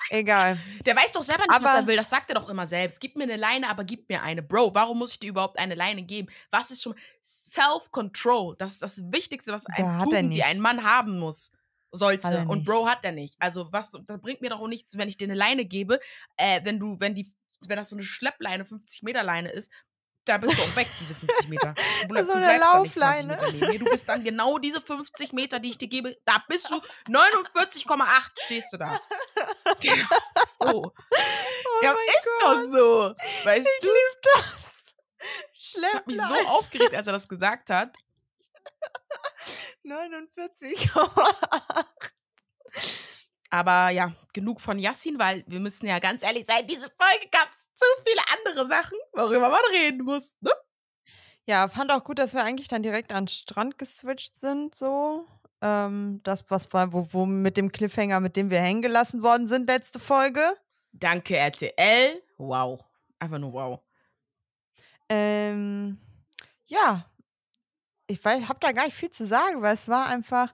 Egal. 0.10 0.60
Der 0.86 0.95
weiß 0.95 1.12
doch 1.12 1.21
selber 1.24 1.44
nicht, 1.44 1.50
was 1.50 1.57
Aber- 1.69 1.80
er 1.81 1.88
will. 1.88 1.95
Das 1.95 2.10
sagt 2.10 2.30
er 2.30 2.36
doch 2.36 2.50
immer 2.50 2.68
selbst. 2.68 3.00
Gib 3.00 3.16
mir 3.16 3.24
eine 3.24 3.36
Leine, 3.38 3.69
aber 3.69 3.83
gib 3.83 4.10
mir 4.10 4.24
eine. 4.24 4.42
Bro, 4.42 4.74
warum 4.74 4.98
muss 4.98 5.13
ich 5.13 5.19
dir 5.19 5.30
überhaupt 5.30 5.60
eine 5.60 5.75
Leine 5.75 6.01
geben? 6.04 6.30
Was 6.51 6.71
ist 6.71 6.81
schon 6.81 6.95
Self-Control? 7.24 8.56
Das 8.57 8.74
ist 8.74 8.81
das 8.81 9.04
Wichtigste, 9.12 9.51
was 9.51 9.68
ein 9.68 10.00
Tugend, 10.00 10.33
die 10.33 10.44
ein 10.44 10.60
Mann 10.60 10.83
haben 10.83 11.19
muss. 11.19 11.51
Sollte. 11.92 12.45
Und. 12.48 12.66
Bro 12.66 12.88
hat 12.88 13.00
er 13.04 13.12
nicht. 13.12 13.36
Also, 13.39 13.71
was, 13.71 13.92
das 13.92 14.21
bringt 14.21 14.42
mir 14.42 14.50
doch 14.50 14.60
auch 14.60 14.68
nichts, 14.68 14.98
wenn 14.98 15.10
ich 15.10 15.18
dir 15.18 15.25
eine 15.25 15.36
Leine 15.36 15.66
gebe, 15.66 16.00
äh, 16.38 16.62
wenn 16.63 16.80
du, 16.80 17.00
wenn 17.00 17.16
die, 17.16 17.31
wenn 17.68 17.77
das 17.77 17.89
so 17.89 17.95
eine 17.95 18.04
Schleppleine, 18.04 18.66
50 18.66 19.04
Meter 19.04 19.24
Leine 19.24 19.50
ist, 19.50 19.71
da 20.30 20.38
bist 20.38 20.58
du 20.58 20.62
auch 20.62 20.76
weg, 20.76 20.88
diese 21.00 21.14
50 21.16 21.48
Meter. 21.50 21.74
Du, 22.08 22.16
So 22.26 22.31
eine 22.34 22.58
bleibst 22.58 22.64
dann 22.64 22.81
nicht 22.84 22.98
20 22.98 23.28
Laufleine. 23.28 23.68
Mir. 23.68 23.80
Du 23.80 23.86
bist 23.86 24.08
dann 24.08 24.24
genau 24.24 24.58
diese 24.58 24.80
50 24.81 25.34
Meter, 25.34 25.60
die 25.60 25.70
ich 25.72 25.78
dir 25.78 25.88
gebe, 25.88 26.18
da 26.26 26.44
bist 26.48 26.70
du 26.70 26.76
49,8 27.12 28.31
stehst 28.44 28.74
du 28.74 28.78
da. 28.78 29.00
Genau 29.81 30.06
so. 30.58 30.94
Oh 31.81 31.84
Ja, 31.86 31.92
ist 31.92 32.28
Gott. 32.40 32.56
doch 32.58 32.62
so. 32.72 33.16
Weißt 33.44 33.68
Ich 33.68 33.80
du, 33.81 33.88
lieb 33.88 34.22
das. 34.24 34.44
das 35.81 35.94
hat 35.94 36.08
mich 36.08 36.18
so 36.18 36.24
Schlepplein. 36.28 36.46
aufgeregt, 36.48 36.96
als 36.96 37.08
er 37.08 37.14
das 37.14 37.28
gesagt 37.28 37.70
hat. 37.70 37.96
49. 39.84 40.90
Aber 43.52 43.90
ja, 43.90 44.12
genug 44.34 44.62
von 44.62 44.78
Yassin, 44.78 45.18
weil 45.20 45.44
wir 45.48 45.60
müssen 45.60 45.88
ja 45.88 46.00
ganz 46.00 46.22
ehrlich 46.24 46.46
sein, 46.46 46.68
diese 46.68 46.90
Folge 46.92 47.28
gab 47.31 47.48
es 47.50 47.58
zu 47.80 47.86
viele 48.06 48.22
andere 48.38 48.68
Sachen, 48.68 48.98
worüber 49.14 49.50
man 49.50 49.62
reden 49.72 50.04
muss. 50.04 50.36
Ne? 50.42 50.52
ja, 51.46 51.68
fand 51.68 51.92
auch 51.92 52.04
gut, 52.04 52.20
dass 52.20 52.34
wir 52.34 52.44
eigentlich 52.44 52.68
dann 52.68 52.84
direkt 52.84 53.12
an 53.12 53.24
den 53.26 53.30
Strand 53.30 53.80
geswitcht 53.80 54.36
sind, 54.36 54.76
so. 54.76 55.26
Ähm, 55.62 56.22
das, 56.24 56.46
was 56.50 56.72
war, 56.74 56.94
wo, 56.94 57.08
wo 57.12 57.26
mit 57.26 57.58
dem 57.58 57.72
Cliffhanger, 57.72 58.20
mit 58.20 58.38
dem 58.38 58.50
wir 58.52 58.60
hängen 58.62 58.81
gelassen 58.84 59.24
worden 59.24 59.48
sind, 59.48 59.68
letzte 59.68 60.00
Folge. 60.00 60.56
Danke, 60.92 61.36
RTL. 61.36 62.22
Wow. 62.38 62.80
Einfach 63.18 63.40
nur 63.40 63.52
wow. 63.54 63.80
Ähm, 65.10 66.00
ja, 66.66 67.10
ich 68.08 68.24
weiß, 68.24 68.48
hab 68.48 68.62
da 68.62 68.72
gar 68.72 68.86
nicht 68.86 68.96
viel 68.96 69.12
zu 69.12 69.26
sagen, 69.26 69.62
weil 69.62 69.74
es 69.74 69.88
war 69.88 70.06
einfach, 70.08 70.54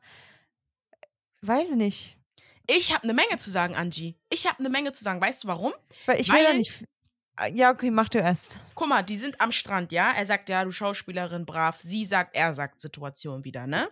weiß 1.42 1.72
ich 1.72 1.76
nicht. 1.76 2.18
Ich 2.68 2.94
habe 2.94 3.04
eine 3.04 3.14
Menge 3.14 3.38
zu 3.38 3.52
sagen, 3.52 3.76
Angie. 3.76 4.18
Ich 4.30 4.48
habe 4.48 4.60
eine 4.60 4.70
Menge 4.70 4.92
zu 4.92 5.04
sagen. 5.04 5.22
Weißt 5.22 5.44
du 5.44 5.50
warum? 5.50 5.74
Weil 6.06 6.20
ich 6.20 6.30
will 6.30 6.44
Weil- 6.44 6.58
nicht. 6.58 6.84
Ah, 7.38 7.48
Ja, 7.48 7.72
okay, 7.72 7.92
mach 7.92 8.10
du 8.10 8.20
erst. 8.20 8.60
Guck 8.76 8.88
mal, 8.90 9.02
die 9.04 9.18
sind 9.18 9.42
am 9.42 9.52
Strand, 9.52 9.92
ja? 9.92 10.12
Er 10.16 10.26
sagt, 10.26 10.50
ja, 10.50 10.64
du 10.64 10.72
Schauspielerin, 10.72 11.46
brav. 11.46 11.80
Sie 11.82 12.06
sagt, 12.06 12.36
er 12.36 12.54
sagt 12.54 12.80
Situation 12.82 13.44
wieder, 13.44 13.68
ne? 13.68 13.90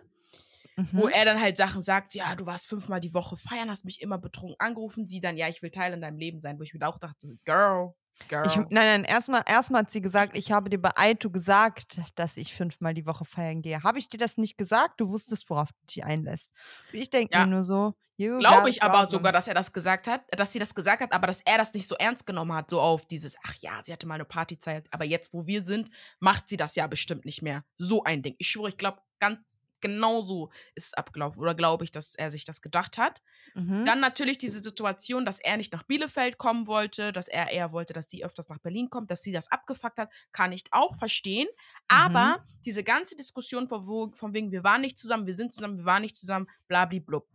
Wo 0.92 1.06
Mhm. 1.06 1.12
er 1.12 1.24
dann 1.24 1.40
halt 1.40 1.56
Sachen 1.56 1.82
sagt, 1.82 2.14
ja, 2.14 2.34
du 2.34 2.46
warst 2.46 2.68
fünfmal 2.68 3.00
die 3.00 3.14
Woche 3.14 3.36
feiern, 3.36 3.70
hast 3.70 3.84
mich 3.84 4.00
immer 4.02 4.18
betrunken 4.18 4.56
angerufen. 4.58 5.08
Sie 5.08 5.20
dann, 5.20 5.36
ja, 5.36 5.48
ich 5.48 5.62
will 5.62 5.70
Teil 5.70 5.92
in 5.92 6.00
deinem 6.00 6.18
Leben 6.18 6.40
sein. 6.40 6.58
Wo 6.58 6.62
ich 6.62 6.74
mir 6.74 6.86
auch 6.88 6.98
dachte, 6.98 7.36
girl. 7.44 7.94
Ich, 8.42 8.56
nein, 8.56 8.68
nein, 8.70 9.04
erstmal 9.04 9.42
erstmal 9.46 9.82
hat 9.82 9.90
sie 9.90 10.02
gesagt, 10.02 10.36
ich 10.36 10.52
habe 10.52 10.68
dir 10.68 10.80
bei 10.80 10.90
Aito 10.96 11.30
gesagt, 11.30 12.00
dass 12.14 12.36
ich 12.36 12.54
fünfmal 12.54 12.92
die 12.94 13.06
Woche 13.06 13.24
feiern 13.24 13.62
gehe. 13.62 13.82
Habe 13.82 13.98
ich 13.98 14.08
dir 14.08 14.18
das 14.18 14.36
nicht 14.36 14.58
gesagt? 14.58 15.00
Du 15.00 15.08
wusstest, 15.08 15.48
worauf 15.48 15.70
du 15.72 15.86
dich 15.86 16.04
einlässt. 16.04 16.52
Ich 16.92 17.08
denke 17.10 17.32
Ja. 17.34 17.44
mir 17.44 17.50
nur 17.50 17.64
so, 17.64 17.94
Glaube 18.38 18.68
ich 18.68 18.82
aber 18.82 19.06
sogar, 19.06 19.32
dass 19.32 19.48
er 19.48 19.54
das 19.54 19.72
gesagt 19.72 20.06
hat, 20.06 20.22
dass 20.36 20.52
sie 20.52 20.58
das 20.58 20.74
gesagt 20.74 21.02
hat, 21.02 21.12
aber 21.12 21.26
dass 21.26 21.40
er 21.40 21.56
das 21.58 21.72
nicht 21.72 21.88
so 21.88 21.94
ernst 21.96 22.26
genommen 22.26 22.52
hat, 22.52 22.70
so 22.70 22.80
auf 22.80 23.06
dieses, 23.06 23.36
ach 23.44 23.54
ja, 23.60 23.80
sie 23.84 23.92
hatte 23.92 24.06
mal 24.06 24.14
eine 24.14 24.24
Partyzeit, 24.24 24.86
aber 24.92 25.04
jetzt, 25.04 25.32
wo 25.34 25.46
wir 25.46 25.62
sind, 25.64 25.90
macht 26.20 26.48
sie 26.48 26.56
das 26.56 26.74
ja 26.76 26.86
bestimmt 26.86 27.24
nicht 27.24 27.42
mehr. 27.42 27.64
So 27.78 28.04
ein 28.04 28.22
Ding. 28.22 28.34
Ich 28.38 28.48
schwöre, 28.48 28.68
ich 28.70 28.76
glaube, 28.76 28.98
ganz 29.20 29.58
genau 29.80 30.20
so 30.20 30.50
ist 30.74 30.86
es 30.86 30.94
abgelaufen. 30.94 31.40
Oder 31.40 31.54
glaube 31.54 31.84
ich, 31.84 31.90
dass 31.90 32.14
er 32.14 32.30
sich 32.30 32.44
das 32.44 32.62
gedacht 32.62 32.98
hat. 32.98 33.22
Mhm. 33.54 33.84
Dann 33.86 34.00
natürlich 34.00 34.38
diese 34.38 34.60
Situation, 34.60 35.24
dass 35.24 35.38
er 35.38 35.56
nicht 35.56 35.72
nach 35.72 35.84
Bielefeld 35.84 36.38
kommen 36.38 36.66
wollte, 36.66 37.12
dass 37.12 37.28
er 37.28 37.50
eher 37.50 37.72
wollte, 37.72 37.92
dass 37.92 38.10
sie 38.10 38.24
öfters 38.24 38.48
nach 38.48 38.58
Berlin 38.58 38.90
kommt, 38.90 39.10
dass 39.10 39.22
sie 39.22 39.32
das 39.32 39.50
abgefuckt 39.50 39.98
hat, 39.98 40.10
kann 40.32 40.52
ich 40.52 40.64
auch 40.72 40.96
verstehen. 40.96 41.48
Aber 41.88 42.44
diese 42.64 42.82
ganze 42.84 43.16
Diskussion 43.16 43.68
von, 43.68 43.86
wo, 43.86 44.10
von 44.12 44.34
wegen, 44.34 44.50
wir 44.52 44.64
waren 44.64 44.80
nicht 44.80 44.98
zusammen, 44.98 45.26
wir 45.26 45.34
sind 45.34 45.54
zusammen, 45.54 45.78
wir 45.78 45.84
waren 45.84 46.02
nicht 46.02 46.16
zusammen, 46.16 46.48
blablablub. 46.68 47.28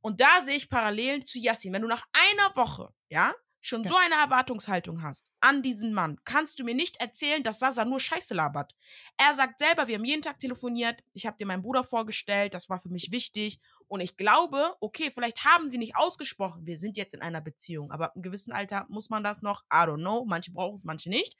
Und 0.00 0.20
da 0.20 0.42
sehe 0.44 0.56
ich 0.56 0.70
Parallelen 0.70 1.22
zu 1.24 1.38
Yassin. 1.38 1.72
Wenn 1.72 1.82
du 1.82 1.88
nach 1.88 2.06
einer 2.12 2.56
Woche, 2.56 2.92
ja, 3.08 3.34
schon 3.60 3.82
Ja. 3.82 3.90
so 3.90 3.96
eine 3.96 4.14
Erwartungshaltung 4.14 5.02
hast 5.02 5.32
an 5.40 5.62
diesen 5.62 5.92
Mann, 5.92 6.18
kannst 6.24 6.58
du 6.60 6.64
mir 6.64 6.74
nicht 6.74 7.00
erzählen, 7.00 7.42
dass 7.42 7.58
Sasa 7.58 7.84
nur 7.84 7.98
Scheiße 8.00 8.32
labert. 8.32 8.74
Er 9.16 9.34
sagt 9.34 9.58
selber, 9.58 9.88
wir 9.88 9.96
haben 9.96 10.04
jeden 10.04 10.22
Tag 10.22 10.38
telefoniert, 10.38 11.02
ich 11.12 11.26
habe 11.26 11.36
dir 11.36 11.46
meinen 11.46 11.62
Bruder 11.62 11.82
vorgestellt, 11.84 12.54
das 12.54 12.70
war 12.70 12.78
für 12.80 12.88
mich 12.88 13.10
wichtig 13.10 13.60
Und 13.88 14.00
ich 14.00 14.16
glaube, 14.16 14.74
okay, 14.80 15.10
vielleicht 15.12 15.44
haben 15.44 15.70
sie 15.70 15.78
nicht 15.78 15.96
ausgesprochen, 15.96 16.66
wir 16.66 16.78
sind 16.78 16.96
jetzt 16.96 17.14
in 17.14 17.22
einer 17.22 17.40
Beziehung, 17.40 17.90
aber 17.90 18.06
ab 18.06 18.14
einem 18.14 18.22
gewissen 18.22 18.52
Alter 18.52 18.86
muss 18.88 19.10
man 19.10 19.24
das 19.24 19.42
noch, 19.42 19.62
I 19.72 19.78
don't 19.78 20.00
know, 20.00 20.24
manche 20.26 20.52
brauchen 20.52 20.74
es, 20.74 20.84
manche 20.84 21.08
nicht. 21.08 21.36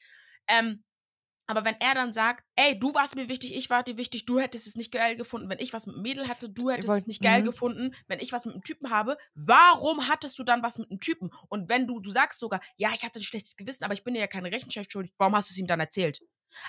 Ähm, 0.48 0.82
aber 1.50 1.64
wenn 1.64 1.80
er 1.80 1.94
dann 1.94 2.12
sagt, 2.12 2.44
ey, 2.56 2.78
du 2.78 2.92
warst 2.92 3.16
mir 3.16 3.30
wichtig, 3.30 3.56
ich 3.56 3.70
war 3.70 3.82
dir 3.82 3.96
wichtig, 3.96 4.26
du 4.26 4.38
hättest 4.38 4.66
es 4.66 4.76
nicht 4.76 4.92
geil 4.92 5.16
gefunden, 5.16 5.48
wenn 5.48 5.58
ich 5.60 5.72
was 5.72 5.86
mit 5.86 5.94
einem 5.94 6.02
Mädel 6.02 6.28
hatte, 6.28 6.50
du 6.50 6.68
hättest 6.68 6.88
wollt- 6.88 7.00
es 7.00 7.06
nicht 7.06 7.22
geil 7.22 7.40
mhm. 7.40 7.46
gefunden, 7.46 7.94
wenn 8.06 8.20
ich 8.20 8.32
was 8.32 8.44
mit 8.44 8.54
einem 8.54 8.62
Typen 8.62 8.90
habe, 8.90 9.16
warum 9.34 10.08
hattest 10.08 10.38
du 10.38 10.44
dann 10.44 10.62
was 10.62 10.76
mit 10.76 10.90
einem 10.90 11.00
Typen? 11.00 11.30
Und 11.48 11.70
wenn 11.70 11.86
du, 11.86 12.00
du 12.00 12.10
sagst 12.10 12.38
sogar, 12.38 12.60
ja, 12.76 12.90
ich 12.94 13.02
hatte 13.02 13.18
ein 13.18 13.22
schlechtes 13.22 13.56
Gewissen, 13.56 13.84
aber 13.84 13.94
ich 13.94 14.04
bin 14.04 14.12
dir 14.12 14.20
ja 14.20 14.26
keine 14.26 14.52
Rechenschaft 14.52 14.92
schuldig, 14.92 15.14
warum 15.16 15.34
hast 15.34 15.48
du 15.48 15.52
es 15.54 15.58
ihm 15.58 15.66
dann 15.66 15.80
erzählt? 15.80 16.20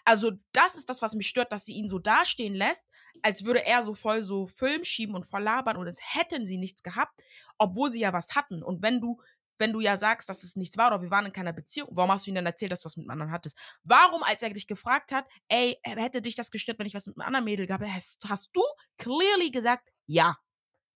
Also, 0.06 0.32
das 0.54 0.76
ist 0.76 0.90
das, 0.90 1.02
was 1.02 1.14
mich 1.14 1.28
stört, 1.28 1.52
dass 1.52 1.66
sie 1.66 1.74
ihn 1.74 1.90
so 1.90 2.00
dastehen 2.00 2.54
lässt, 2.54 2.86
als 3.24 3.46
würde 3.46 3.66
er 3.66 3.84
so 3.84 3.94
voll 3.94 4.24
so 4.24 4.48
Film 4.48 4.84
schieben 4.84 5.16
und 5.16 5.26
voll 5.26 5.44
labern 5.44 5.78
und 5.78 5.88
als 5.88 6.00
hätten 6.02 6.46
sie 6.46 6.58
nichts 6.58 6.84
gehabt, 6.84 7.24
obwohl 7.58 7.92
sie 7.92 8.00
ja 8.00 8.14
was 8.14 8.36
hatten. 8.36 8.64
Und 8.64 8.82
wenn 8.82 9.02
du, 9.02 9.22
wenn 9.58 9.74
du 9.74 9.80
ja 9.80 9.98
sagst, 9.98 10.30
dass 10.30 10.44
es 10.44 10.56
nichts 10.56 10.78
war 10.78 10.88
oder 10.88 11.02
wir 11.02 11.12
waren 11.12 11.26
in 11.26 11.34
keiner 11.34 11.54
Beziehung, 11.54 11.90
warum 11.92 12.12
hast 12.12 12.26
du 12.26 12.32
ihm 12.32 12.36
dann 12.36 12.46
erzählt, 12.46 12.72
dass 12.72 12.82
du 12.82 12.86
was 12.86 12.98
mit 12.98 13.06
einem 13.06 13.12
anderen 13.12 13.32
hattest? 13.32 13.58
Warum, 13.84 14.24
als 14.24 14.42
er 14.42 14.52
dich 14.52 14.68
gefragt 14.68 15.12
hat, 15.12 15.28
ey, 15.50 15.78
hätte 15.84 16.22
dich 16.22 16.36
das 16.36 16.52
gestört, 16.52 16.80
wenn 16.80 16.88
ich 16.88 16.94
was 16.94 17.08
mit 17.08 17.18
einem 17.18 17.28
anderen 17.28 17.46
Mädel 17.46 17.68
gehabt 17.68 17.84
hätte, 17.84 17.96
hast, 17.96 18.26
hast 18.28 18.50
du 18.54 18.62
clearly 18.98 19.52
gesagt, 19.52 19.90
ja. 20.06 20.38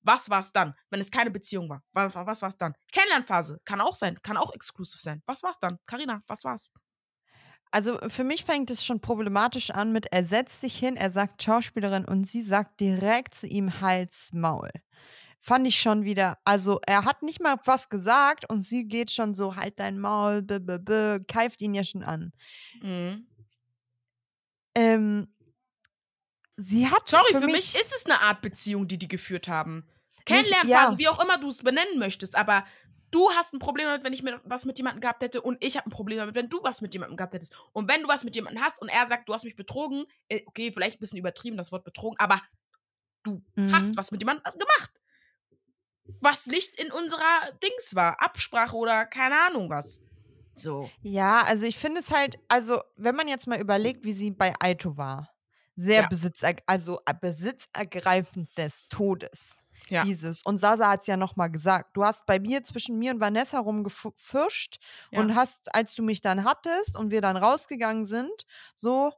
Was 0.06 0.30
war's 0.30 0.52
dann, 0.52 0.74
wenn 0.90 1.00
es 1.00 1.12
keine 1.12 1.32
Beziehung 1.32 1.70
war? 1.70 1.82
Was, 1.94 2.14
was 2.14 2.42
war's 2.42 2.58
dann? 2.58 2.74
Kennenlernphase. 2.92 3.62
Kann 3.64 3.80
auch 3.80 3.96
sein, 3.96 4.22
kann 4.22 4.36
auch 4.36 4.54
exklusiv 4.54 5.00
sein. 5.00 5.24
Was 5.26 5.44
war's 5.44 5.58
dann? 5.62 5.80
Karina, 5.86 6.22
was 6.28 6.44
war's? 6.44 6.72
Also 7.74 7.98
für 8.08 8.24
mich 8.24 8.46
fängt 8.46 8.70
es 8.70 8.86
schon 8.86 9.00
problematisch 9.00 9.72
an 9.72 9.92
mit, 9.92 10.06
er 10.12 10.24
setzt 10.24 10.62
sich 10.62 10.78
hin, 10.78 10.96
er 10.96 11.10
sagt 11.10 11.42
Schauspielerin 11.42 12.06
und 12.06 12.24
sie 12.24 12.44
sagt 12.44 12.80
direkt 12.80 13.34
zu 13.34 13.48
ihm 13.48 13.82
Hals, 13.82 14.30
Maul. 14.32 14.70
Fand 15.40 15.68
ich 15.68 15.80
schon 15.80 16.04
wieder, 16.04 16.38
also 16.46 16.80
er 16.86 17.04
hat 17.04 17.24
nicht 17.24 17.42
mal 17.42 17.56
was 17.66 17.90
gesagt 17.90 18.48
und 18.48 18.62
sie 18.62 18.88
geht 18.88 19.10
schon 19.10 19.34
so, 19.34 19.56
halt 19.56 19.80
dein 19.80 19.98
Maul, 19.98 20.44
b 20.44 20.58
-b 20.58 20.78
-b, 20.78 21.26
keift 21.28 21.62
ihn 21.62 21.74
ja 21.74 21.84
schon 21.84 22.04
an. 22.04 22.32
Mhm. 22.84 23.26
Ähm, 24.76 25.28
sie 26.56 26.88
hat 26.88 27.08
Sorry, 27.08 27.34
für, 27.34 27.48
mich, 27.48 27.74
ist 27.74 27.92
es 27.96 28.06
eine 28.06 28.22
Art 28.22 28.44
Beziehung, 28.44 28.88
die 28.88 29.00
die 29.00 29.08
geführt 29.08 29.48
haben. 29.48 29.84
Kennenlernphase, 30.26 30.92
ja. 30.92 30.98
wie 31.00 31.08
auch 31.08 31.24
immer 31.24 31.40
du 31.40 31.48
es 31.48 31.64
benennen 31.64 31.98
möchtest, 31.98 32.36
aber 32.36 32.66
du 33.14 33.30
hast 33.32 33.54
ein 33.54 33.60
Problem 33.60 33.88
damit, 33.88 34.04
wenn 34.04 34.14
ich 34.14 34.24
mit, 34.24 34.36
was 34.44 34.66
mit 34.66 34.78
jemandem 34.78 35.02
gehabt 35.02 35.24
hätte 35.24 35.42
und 35.42 35.64
ich 35.64 35.78
habe 35.78 35.88
ein 35.88 35.92
Problem 35.92 36.18
damit, 36.20 36.36
wenn 36.36 36.50
du 36.50 36.62
was 36.64 36.82
mit 36.82 36.94
jemandem 36.94 37.18
gehabt 37.18 37.34
hättest. 37.34 37.56
Und 37.74 37.90
wenn 37.90 38.02
du 38.04 38.08
was 38.08 38.24
mit 38.24 38.36
jemandem 38.36 38.64
hast 38.64 38.82
und 38.82 38.90
er 38.90 39.08
sagt, 39.08 39.30
du 39.30 39.34
hast 39.34 39.46
mich 39.46 39.56
betrogen, 39.56 40.06
äh, 40.30 40.42
okay, 40.48 40.72
vielleicht 40.74 40.98
ein 40.98 41.00
bisschen 41.00 41.20
übertrieben, 41.20 41.58
das 41.58 41.72
Wort 41.72 41.84
betrogen, 41.84 42.18
aber 42.20 42.42
du 43.24 43.44
Mhm. 43.58 43.74
hast 43.74 43.98
was 43.98 44.12
mit 44.12 44.22
jemandem 44.22 44.44
gemacht. 44.54 44.92
Was 46.22 46.48
nicht 46.48 46.80
in 46.80 46.92
unserer 46.92 47.52
Dings 47.64 47.94
war, 47.96 48.20
Absprache 48.22 48.76
oder 48.76 49.06
keine 49.06 49.36
Ahnung 49.48 49.70
was. 49.70 50.06
So. 50.54 50.98
Ja, 51.02 51.44
also 51.44 51.66
ich 51.66 51.78
finde 51.78 52.00
es 52.00 52.12
halt, 52.12 52.38
also 52.48 52.80
wenn 52.96 53.16
man 53.16 53.28
jetzt 53.28 53.48
mal 53.48 53.60
überlegt, 53.60 54.06
wie 54.06 54.14
sie 54.14 54.32
bei 54.32 54.54
Aito 54.60 54.98
war, 54.98 55.30
sehr 55.76 56.04
Ja. 56.04 56.04
besitzer, 56.04 56.54
also 56.68 57.00
äh, 57.06 57.14
besitzergreifend 57.20 58.56
des 58.58 58.88
Todes. 58.90 59.63
Ja. 59.90 60.04
Dieses. 60.04 60.42
Und 60.44 60.58
Sasa 60.60 60.90
hat 60.90 61.02
es 61.02 61.08
ja 61.08 61.18
nochmal 61.18 61.52
gesagt. 61.52 61.96
Du 61.96 62.04
hast 62.04 62.26
bei 62.26 62.40
mir 62.40 62.64
zwischen 62.64 62.98
mir 62.98 63.12
und 63.14 63.20
Vanessa 63.20 63.60
rumgefischt 63.60 64.80
Ja. 65.12 65.20
und 65.22 65.36
hast, 65.36 65.74
als 65.76 65.96
du 65.96 66.04
mich 66.04 66.22
dann 66.22 66.44
hattest 66.44 66.98
und 66.98 67.12
wir 67.12 67.22
dann 67.22 67.38
rausgegangen 67.38 68.06
sind, 68.06 68.46
so, 68.76 69.12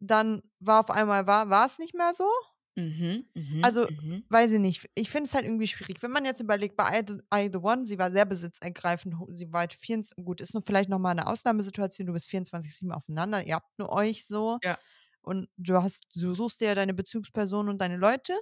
dann 0.00 0.42
war 0.60 0.80
auf 0.80 0.90
einmal, 0.90 1.26
war, 1.26 1.50
war 1.50 1.66
es 1.66 1.78
nicht 1.78 1.94
mehr 1.94 2.12
so? 2.12 2.26
Mhm, 2.74 3.26
mhm, 3.34 3.60
Also, 3.62 3.82
mhm. 3.86 4.24
Weiß 4.30 4.50
ich 4.52 4.58
nicht. 4.58 4.88
Ich 4.94 5.10
finde 5.10 5.28
es 5.28 5.34
halt 5.34 5.44
irgendwie 5.44 5.66
schwierig. 5.66 6.02
Wenn 6.02 6.10
man 6.10 6.24
jetzt 6.24 6.40
überlegt, 6.40 6.74
bei 6.76 7.00
I 7.00 7.02
the, 7.06 7.14
I 7.34 7.50
the 7.52 7.58
One, 7.58 7.84
sie 7.84 7.98
war 7.98 8.10
sehr 8.10 8.24
besitzergreifend. 8.24 9.14
Sie 9.36 9.52
war 9.52 9.60
halt 9.60 9.74
24, 9.74 10.24
gut, 10.24 10.40
ist 10.40 10.54
nur 10.54 10.62
vielleicht 10.62 10.88
nochmal 10.88 11.12
eine 11.12 11.26
Ausnahmesituation. 11.26 12.06
Du 12.06 12.14
bist 12.14 12.28
24-7 12.30 12.90
aufeinander. 12.92 13.42
Ihr 13.46 13.56
habt 13.56 13.78
nur 13.78 13.92
euch 13.92 14.26
so. 14.26 14.58
Ja. 14.64 14.78
Und 15.22 15.48
du 15.56 15.82
hast, 15.82 16.04
du 16.14 16.34
suchst 16.34 16.60
dir 16.60 16.68
ja 16.68 16.74
deine 16.74 16.94
Bezugspersonen 16.94 17.70
und 17.70 17.78
deine 17.78 17.96
Leute. 17.96 18.38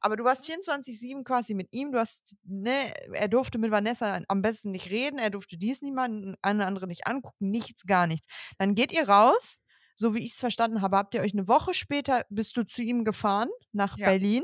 Aber 0.00 0.16
du 0.16 0.24
warst 0.24 0.46
24-7 0.48 1.22
quasi 1.24 1.54
mit 1.54 1.68
ihm. 1.72 1.92
Du 1.92 1.98
hast, 1.98 2.36
ne, 2.44 2.92
er 3.12 3.28
durfte 3.28 3.58
mit 3.58 3.70
Vanessa 3.70 4.20
am 4.28 4.42
besten 4.42 4.72
nicht 4.72 4.90
reden. 4.90 5.18
Er 5.18 5.30
durfte 5.30 5.56
dies 5.56 5.82
niemanden, 5.82 6.36
eine 6.42 6.66
andere 6.66 6.86
nicht 6.86 7.06
angucken. 7.06 7.50
Nichts, 7.50 7.84
gar 7.86 8.06
nichts. 8.06 8.26
Dann 8.58 8.74
geht 8.74 8.92
ihr 8.92 9.08
raus. 9.08 9.60
So 9.96 10.12
wie 10.14 10.18
ich 10.24 10.32
es 10.32 10.38
verstanden 10.40 10.82
habe, 10.82 10.96
habt 10.96 11.14
ihr 11.14 11.20
euch 11.20 11.34
eine 11.34 11.46
Woche 11.46 11.72
später, 11.72 12.24
bist 12.28 12.56
du 12.56 12.66
zu 12.66 12.82
ihm 12.82 13.04
gefahren 13.04 13.48
nach 13.70 13.96
Ja. 13.96 14.06
Berlin. 14.06 14.42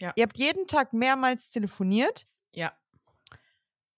Ja. 0.00 0.12
Ihr 0.16 0.24
habt 0.24 0.36
jeden 0.36 0.66
Tag 0.66 0.92
mehrmals 0.92 1.48
telefoniert. 1.48 2.26
Ja. 2.52 2.72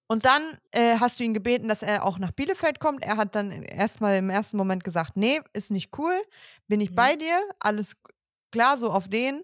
Und 0.07 0.27
dann 0.27 0.43
äh, 0.73 0.99
hast 1.01 1.19
du 1.19 1.25
ihn 1.25 1.35
gebeten, 1.35 1.69
dass 1.69 1.83
er 1.83 2.05
auch 2.05 2.19
nach 2.19 2.33
Bielefeld 2.33 2.79
kommt. 2.81 3.05
Er 3.05 3.17
hat 3.17 3.35
dann 3.35 3.51
erstmal 3.63 4.19
im 4.19 4.31
ersten 4.31 4.57
Moment 4.57 4.85
gesagt, 4.85 5.17
nee, 5.17 5.41
ist 5.55 5.71
nicht 5.71 5.97
cool, 5.99 6.15
bin 6.69 6.81
ich 6.81 6.91
Mhm. 6.91 6.95
bei 6.95 7.17
dir, 7.17 7.41
alles 7.61 7.97
klar, 8.53 8.77
so 8.79 8.91
auf 8.91 9.09
den. 9.09 9.43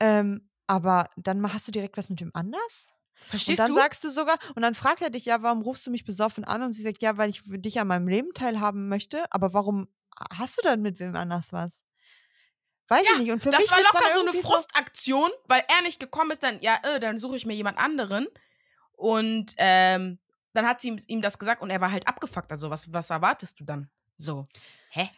Ähm, 0.00 0.48
aber 0.66 1.06
dann 1.16 1.40
ma- 1.40 1.52
hast 1.52 1.68
du 1.68 1.72
direkt 1.72 1.96
was 1.96 2.10
mit 2.10 2.20
dem 2.20 2.30
anders? 2.34 2.88
Und 3.46 3.58
Verstehst 3.58 3.58
dann 3.58 3.70
du? 3.70 3.74
sagst 3.74 4.04
du 4.04 4.10
sogar, 4.10 4.38
und 4.56 4.62
dann 4.62 4.74
fragt 4.74 5.02
er 5.02 5.10
dich, 5.10 5.24
ja, 5.26 5.42
warum 5.42 5.62
rufst 5.62 5.86
du 5.86 5.90
mich 5.90 6.04
besoffen 6.04 6.44
an? 6.44 6.62
Und 6.62 6.72
sie 6.74 6.82
sagt, 6.82 7.02
ja, 7.02 7.16
weil 7.18 7.30
ich 7.30 7.42
dich 7.46 7.80
an 7.80 7.88
meinem 7.88 8.08
Leben 8.08 8.34
teilhaben 8.34 8.88
möchte. 8.88 9.24
Aber 9.32 9.54
warum 9.54 9.88
hast 10.32 10.58
du 10.58 10.62
dann 10.62 10.82
mit 10.82 11.00
wem 11.00 11.16
anders 11.16 11.52
was? 11.52 11.82
Weiß 12.88 13.04
Ja, 13.04 13.10
ich 13.10 13.16
nicht. 13.16 13.30
Und 13.30 13.40
für 13.40 13.50
das 13.50 13.60
mich 13.60 13.70
war 13.70 13.80
locker 13.82 14.10
so 14.14 14.20
eine 14.20 14.32
Frustaktion, 14.34 15.30
weil 15.46 15.62
er 15.68 15.82
nicht 15.82 16.00
gekommen 16.00 16.30
ist, 16.30 16.42
dann, 16.42 16.60
ja, 16.62 16.78
äh, 16.82 17.00
dann 17.00 17.18
suche 17.18 17.36
ich 17.36 17.46
mir 17.46 17.54
jemand 17.54 17.78
anderen. 17.78 18.26
Und 18.98 19.54
ähm, 19.58 20.18
dann 20.54 20.66
hat 20.66 20.80
sie 20.80 20.88
ihm, 20.88 20.98
ihm 21.06 21.22
das 21.22 21.38
gesagt 21.38 21.62
und 21.62 21.70
er 21.70 21.80
war 21.80 21.92
halt 21.92 22.08
abgefuckt. 22.08 22.50
Also, 22.50 22.68
was, 22.68 22.92
was 22.92 23.10
erwartest 23.10 23.60
du 23.60 23.64
dann? 23.64 23.88
So. 24.16 24.44
Hä? 24.90 25.08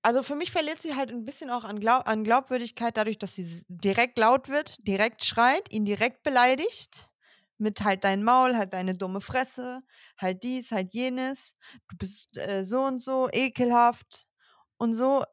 Also 0.00 0.22
für 0.22 0.36
mich 0.36 0.50
verliert 0.50 0.80
sie 0.80 0.94
halt 0.94 1.10
ein 1.10 1.24
bisschen 1.24 1.50
auch 1.50 1.64
an, 1.64 1.80
Glaub 1.80 2.08
an 2.08 2.24
Glaubwürdigkeit 2.24 2.96
dadurch, 2.96 3.18
dass 3.18 3.34
sie 3.34 3.64
direkt 3.68 4.16
laut 4.18 4.48
wird, 4.48 4.76
direkt 4.86 5.24
schreit, 5.24 5.70
ihn 5.70 5.84
direkt 5.84 6.22
beleidigt. 6.22 7.10
Mit 7.58 7.82
halt 7.82 8.04
dein 8.04 8.22
Maul, 8.22 8.56
halt 8.56 8.72
deine 8.72 8.94
dumme 8.94 9.20
Fresse, 9.20 9.82
halt 10.16 10.44
dies, 10.44 10.70
halt 10.70 10.92
jenes. 10.92 11.56
Du 11.88 11.96
bist 11.96 12.38
äh, 12.38 12.64
so 12.64 12.82
und 12.82 13.02
so, 13.02 13.28
ekelhaft 13.32 14.28
und 14.76 14.92
so. 14.92 15.24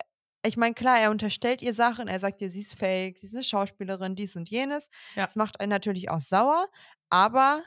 Ich 0.44 0.58
meine, 0.58 0.74
klar, 0.74 1.00
er 1.00 1.12
unterstellt 1.12 1.62
ihr 1.62 1.76
Sachen, 1.76 2.08
er 2.08 2.20
sagt 2.20 2.42
ihr, 2.42 2.50
sie 2.50 2.62
ist 2.62 2.78
fake, 2.78 3.20
sie 3.20 3.28
ist 3.28 3.36
eine 3.36 3.44
Schauspielerin, 3.44 4.16
dies 4.16 4.36
und 4.36 4.50
jenes. 4.50 4.90
Ja. 5.16 5.24
Das 5.24 5.36
macht 5.36 5.60
einen 5.60 5.70
natürlich 5.70 6.10
auch 6.10 6.20
sauer, 6.20 6.68
aber 7.10 7.64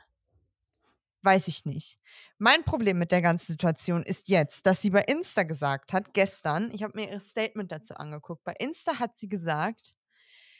weiß 1.23 1.49
ich 1.49 1.65
nicht. 1.65 1.99
Mein 2.39 2.65
Problem 2.65 2.99
mit 2.99 3.13
der 3.13 3.23
ganzen 3.23 3.53
Situation 3.53 4.03
ist 4.03 4.29
jetzt, 4.29 4.67
dass 4.67 4.81
sie 4.81 4.91
bei 4.91 5.03
Insta 5.03 5.43
gesagt 5.43 5.93
hat, 5.93 6.15
gestern, 6.15 6.71
ich 6.73 6.83
habe 6.83 6.99
mir 6.99 7.11
ihr 7.11 7.21
Statement 7.21 7.73
dazu 7.73 7.95
angeguckt, 7.95 8.45
bei 8.45 8.55
Insta 8.59 8.99
hat 8.99 9.17
sie 9.17 9.29
gesagt, 9.29 9.95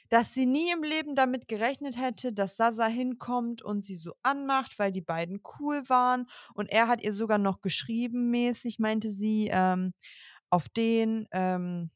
dass 0.09 0.33
sie 0.33 0.45
nie 0.45 0.71
im 0.71 0.83
Leben 0.83 1.15
damit 1.15 1.47
gerechnet 1.47 1.95
hätte, 1.97 2.33
dass 2.33 2.57
Sasa 2.57 2.87
hinkommt 2.87 3.61
und 3.61 3.83
sie 3.83 3.95
so 3.95 4.13
anmacht, 4.23 4.77
weil 4.79 4.91
die 4.91 5.01
beiden 5.01 5.41
cool 5.59 5.87
waren. 5.87 6.27
Und 6.55 6.71
er 6.71 6.87
hat 6.87 7.03
ihr 7.03 7.13
sogar 7.13 7.37
noch 7.37 7.61
geschrieben, 7.61 8.31
mäßig, 8.31 8.79
meinte 8.79 9.11
sie, 9.11 9.49
ähm, 9.51 9.93
auf 10.49 10.67
den, 10.67 11.27
ähm, 11.31 11.91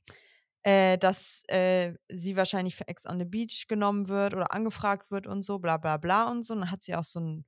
äh, 0.64 0.98
dass 0.98 1.44
äh, 1.50 1.94
sie 2.10 2.36
wahrscheinlich 2.36 2.76
für 2.76 2.88
Ex 2.88 3.06
on 3.06 3.20
the 3.20 3.26
Beach 3.26 3.68
genommen 3.68 4.08
wird 4.08 4.34
oder 4.34 4.54
angefragt 4.54 5.12
wird 5.12 5.28
und 5.28 5.44
so, 5.44 5.60
bla 5.60 5.78
bla 5.78 5.98
bla 5.98 6.30
und 6.30 6.46
so. 6.46 6.54
Und 6.54 6.62
dann 6.62 6.72
hat 6.72 6.84
sie 6.84 6.96
auch 6.96 7.04
so 7.04 7.20
einen 7.20 7.46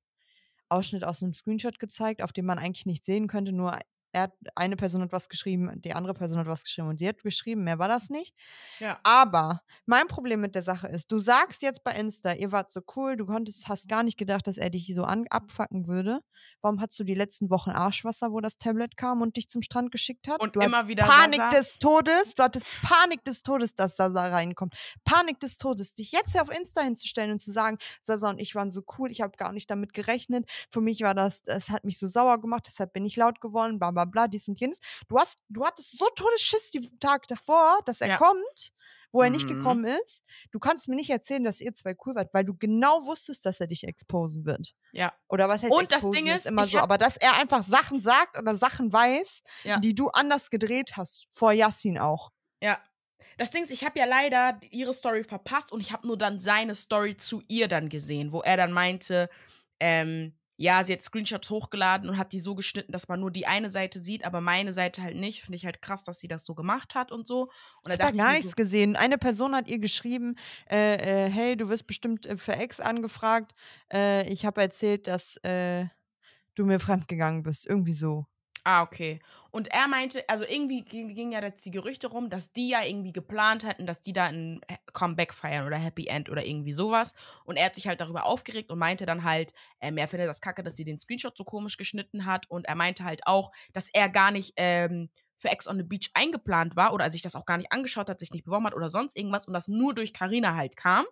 Ausschnitt 0.70 1.04
aus 1.06 1.24
einem 1.24 1.34
Screenshot 1.34 1.80
gezeigt, 1.80 2.24
auf 2.24 2.34
dem 2.34 2.46
man 2.46 2.60
eigentlich 2.60 2.86
nicht 2.86 3.06
sehen 3.06 3.28
könnte, 3.28 3.52
nur 3.54 3.78
er 4.16 4.22
hat, 4.24 4.34
eine 4.56 4.78
Person 4.78 5.02
hat 5.02 5.12
was 5.12 5.28
geschrieben, 5.28 5.70
die 5.82 5.94
andere 5.94 6.14
Person 6.14 6.38
hat 6.38 6.48
was 6.48 6.64
geschrieben 6.64 6.88
und 6.88 7.00
sie 7.00 7.08
hat 7.08 7.22
geschrieben, 7.22 7.66
mehr 7.66 7.80
war 7.80 7.90
das 7.90 8.10
nicht. 8.10 8.34
Ja. 8.80 8.98
Aber 9.04 9.62
mein 9.86 10.08
Problem 10.08 10.40
mit 10.40 10.56
der 10.56 10.64
Sache 10.64 10.88
ist, 10.88 11.12
du 11.12 11.20
sagst 11.20 11.62
jetzt 11.62 11.84
bei 11.84 11.92
Insta, 11.92 12.32
ihr 12.34 12.54
wart 12.54 12.72
so 12.72 12.82
cool, 12.96 13.18
du 13.18 13.26
konntest, 13.26 13.68
hast 13.68 13.90
gar 13.90 14.04
nicht 14.04 14.18
gedacht, 14.18 14.48
dass 14.48 14.58
er 14.58 14.70
dich 14.70 14.90
so 14.96 15.04
an, 15.04 15.26
abfacken 15.30 15.88
würde. 15.88 16.22
Warum 16.62 16.80
hast 16.80 16.98
du 16.98 17.04
die 17.04 17.14
letzten 17.14 17.50
Wochen 17.50 17.72
Arschwasser, 17.72 18.32
wo 18.32 18.40
das 18.40 18.58
Tablet 18.58 18.96
kam 18.96 19.22
und 19.22 19.36
dich 19.36 19.50
zum 19.50 19.62
Strand 19.62 19.92
geschickt 19.92 20.28
hat? 20.30 20.42
Und 20.42 20.56
du 20.56 20.62
immer 20.62 20.88
wieder 20.88 21.04
Panik 21.04 21.40
Sasa. 21.40 21.58
des 21.58 21.78
Todes, 21.80 22.36
du 22.36 22.44
hattest 22.44 22.68
Panik 22.82 23.24
des 23.26 23.44
Todes, 23.44 23.76
dass 23.76 23.98
Sasa 23.98 24.28
reinkommt. 24.28 24.76
Panik 25.04 25.40
des 25.42 25.58
Todes, 25.58 25.94
dich 25.94 26.12
jetzt 26.12 26.32
hier 26.32 26.42
auf 26.42 26.56
Insta 26.56 26.82
hinzustellen 26.82 27.32
und 27.32 27.42
zu 27.42 27.52
sagen, 27.52 27.78
Sasa 28.02 28.30
und 28.30 28.40
ich 28.40 28.56
waren 28.56 28.72
so 28.72 28.84
cool, 28.98 29.12
ich 29.12 29.22
habe 29.22 29.36
gar 29.36 29.52
nicht 29.52 29.70
damit 29.70 29.94
gerechnet. 29.94 30.50
Für 30.72 30.80
mich 30.80 31.02
war 31.02 31.14
das, 31.14 31.42
es 31.46 31.70
hat 31.70 31.84
mich 31.84 32.00
so 32.00 32.08
sauer 32.08 32.40
gemacht, 32.40 32.64
deshalb 32.68 32.94
bin 32.94 33.06
ich 33.06 33.18
laut 33.18 33.42
geworden, 33.42 33.78
bla 33.78 33.92
bla 33.92 34.05
bla, 34.06 34.28
dies 34.28 34.48
und 34.48 34.60
jenes. 34.60 34.80
Du 35.08 35.18
hast, 35.20 35.40
du 35.50 35.66
hattest 35.66 35.98
so 35.98 36.06
Todesschiss 36.16 36.72
die 36.72 36.90
Tag 37.00 37.28
davor, 37.28 37.80
dass 37.86 38.02
er 38.02 38.10
Ja. 38.10 38.18
kommt, 38.18 38.72
wo 39.12 39.22
er 39.22 39.30
nicht 39.30 39.46
Mhm. 39.46 39.58
gekommen 39.58 39.86
ist. 39.86 40.24
Du 40.52 40.60
kannst 40.60 40.88
mir 40.90 40.96
nicht 40.96 41.10
erzählen, 41.10 41.44
dass 41.44 41.62
ihr 41.62 41.74
zwei 41.74 41.96
cool 42.06 42.16
wart, 42.16 42.34
weil 42.34 42.44
du 42.44 42.54
genau 42.56 43.06
wusstest, 43.06 43.46
dass 43.46 43.60
er 43.60 43.68
dich 43.68 43.84
exposen 43.86 44.46
wird. 44.46 44.74
Ja. 44.92 45.14
Oder 45.30 45.48
was 45.48 45.64
heißt 45.64 45.72
Und 45.72 45.84
das 45.92 45.94
exposen 46.00 46.16
Ding 46.18 46.28
ist 46.28 46.36
ist, 46.36 46.46
immer 46.48 46.66
so, 46.66 46.80
aber 46.80 46.98
dass 46.98 47.16
er 47.18 47.36
einfach 47.38 47.64
Sachen 47.64 48.02
sagt 48.02 48.38
oder 48.38 48.56
Sachen 48.56 48.92
weiß, 48.92 49.42
Ja. 49.64 49.80
die 49.80 49.96
du 49.96 50.10
anders 50.10 50.50
gedreht 50.50 50.98
hast, 50.98 51.28
vor 51.32 51.52
Yassin 51.54 51.98
auch. 51.98 52.32
Ja. 52.62 52.80
Das 53.38 53.52
Ding 53.52 53.64
ist, 53.64 53.72
ich 53.72 53.84
habe 53.84 53.98
ja 54.00 54.06
leider 54.06 54.60
ihre 54.72 54.94
Story 54.94 55.24
verpasst 55.24 55.72
und 55.72 55.82
ich 55.82 55.92
habe 55.92 56.08
nur 56.08 56.18
dann 56.18 56.40
seine 56.40 56.74
Story 56.76 57.18
zu 57.18 57.42
ihr 57.48 57.68
dann 57.68 57.90
gesehen, 57.90 58.32
wo 58.32 58.42
er 58.42 58.56
dann 58.58 58.72
meinte, 58.72 59.30
ähm, 59.80 60.38
ja, 60.58 60.86
sie 60.86 60.94
hat 60.94 61.02
Screenshots 61.02 61.50
hochgeladen 61.50 62.10
und 62.10 62.18
hat 62.18 62.32
die 62.32 62.40
so 62.40 62.56
geschnitten, 62.56 62.92
dass 62.92 63.08
man 63.08 63.20
nur 63.20 63.32
die 63.32 63.46
eine 63.46 63.70
Seite 63.70 64.00
sieht, 64.00 64.24
aber 64.26 64.40
meine 64.40 64.72
Seite 64.72 65.02
halt 65.02 65.18
nicht. 65.18 65.42
Finde 65.42 65.58
ich 65.58 65.66
halt 65.66 65.82
krass, 65.82 66.04
dass 66.04 66.20
sie 66.20 66.28
das 66.28 66.46
so 66.46 66.56
gemacht 66.56 66.96
hat 66.96 67.12
und 67.12 67.28
so. 67.28 67.50
Und 67.84 67.94
ich 67.94 68.00
habe 68.00 68.16
gar 68.16 68.32
nichts 68.32 68.52
so, 68.52 68.56
gesehen. 68.56 68.96
Eine 68.96 69.18
Person 69.18 69.54
hat 69.54 69.68
ihr 69.68 69.80
geschrieben, 69.80 70.36
äh, 70.70 71.26
äh, 71.26 71.30
hey, 71.30 71.58
du 71.58 71.68
wirst 71.68 71.88
bestimmt 71.88 72.26
äh, 72.26 72.38
für 72.38 72.54
Ex 72.54 72.80
angefragt. 72.80 73.52
Äh, 73.92 74.32
ich 74.32 74.46
habe 74.46 74.62
erzählt, 74.62 75.08
dass 75.08 75.36
äh, 75.44 75.86
du 76.56 76.66
mir 76.66 76.80
fremdgegangen 76.80 77.44
bist. 77.44 77.68
Irgendwie 77.68 77.94
so. 77.94 78.26
Ah, 78.68 78.82
okay. 78.82 79.20
Und 79.52 79.68
er 79.72 79.88
meinte, 79.88 80.28
also 80.28 80.44
irgendwie 80.44 80.82
ging, 80.84 81.14
ging 81.14 81.32
ja 81.32 81.42
jetzt 81.42 81.64
die 81.66 81.72
Gerüchte 81.72 82.08
rum, 82.08 82.32
dass 82.32 82.52
die 82.52 82.68
ja 82.70 82.82
irgendwie 82.84 83.12
geplant 83.14 83.64
hatten, 83.64 83.86
dass 83.86 84.02
die 84.02 84.12
da 84.12 84.26
ein 84.26 84.60
Comeback 84.92 85.36
feiern 85.36 85.68
oder 85.68 85.78
Happy 85.78 86.08
End 86.08 86.30
oder 86.32 86.44
irgendwie 86.44 86.74
sowas. 86.74 87.14
Und 87.46 87.58
er 87.58 87.66
hat 87.66 87.76
sich 87.76 87.88
halt 87.88 88.02
darüber 88.02 88.26
aufgeregt 88.26 88.72
und 88.72 88.80
meinte 88.80 89.06
dann 89.06 89.24
halt, 89.24 89.54
ähm, 89.82 89.98
er 89.98 90.08
findet 90.08 90.28
das 90.28 90.42
kacke, 90.42 90.64
dass 90.64 90.74
die 90.74 90.84
den 90.84 90.98
Screenshot 90.98 91.38
so 91.38 91.44
komisch 91.44 91.78
geschnitten 91.78 92.26
hat. 92.26 92.50
Und 92.50 92.66
er 92.66 92.76
meinte 92.76 93.04
halt 93.04 93.28
auch, 93.28 93.52
dass 93.72 93.88
er 93.94 94.10
gar 94.10 94.32
nicht 94.32 94.54
ähm, 94.58 95.10
für 95.36 95.50
Ex 95.50 95.68
on 95.68 95.78
the 95.78 95.84
Beach 95.84 96.12
eingeplant 96.14 96.76
war 96.76 96.94
oder 96.94 97.10
sich 97.12 97.22
das 97.22 97.36
auch 97.36 97.46
gar 97.46 97.58
nicht 97.58 97.72
angeschaut 97.72 98.10
hat, 98.10 98.20
sich 98.20 98.32
nicht 98.32 98.46
beworben 98.46 98.66
hat 98.66 98.76
oder 98.76 98.90
sonst 98.90 99.18
irgendwas 99.18 99.48
und 99.48 99.54
das 99.54 99.68
nur 99.68 99.94
durch 99.94 100.14
Karina 100.14 100.56
halt 100.56 100.78
kam. 100.78 101.06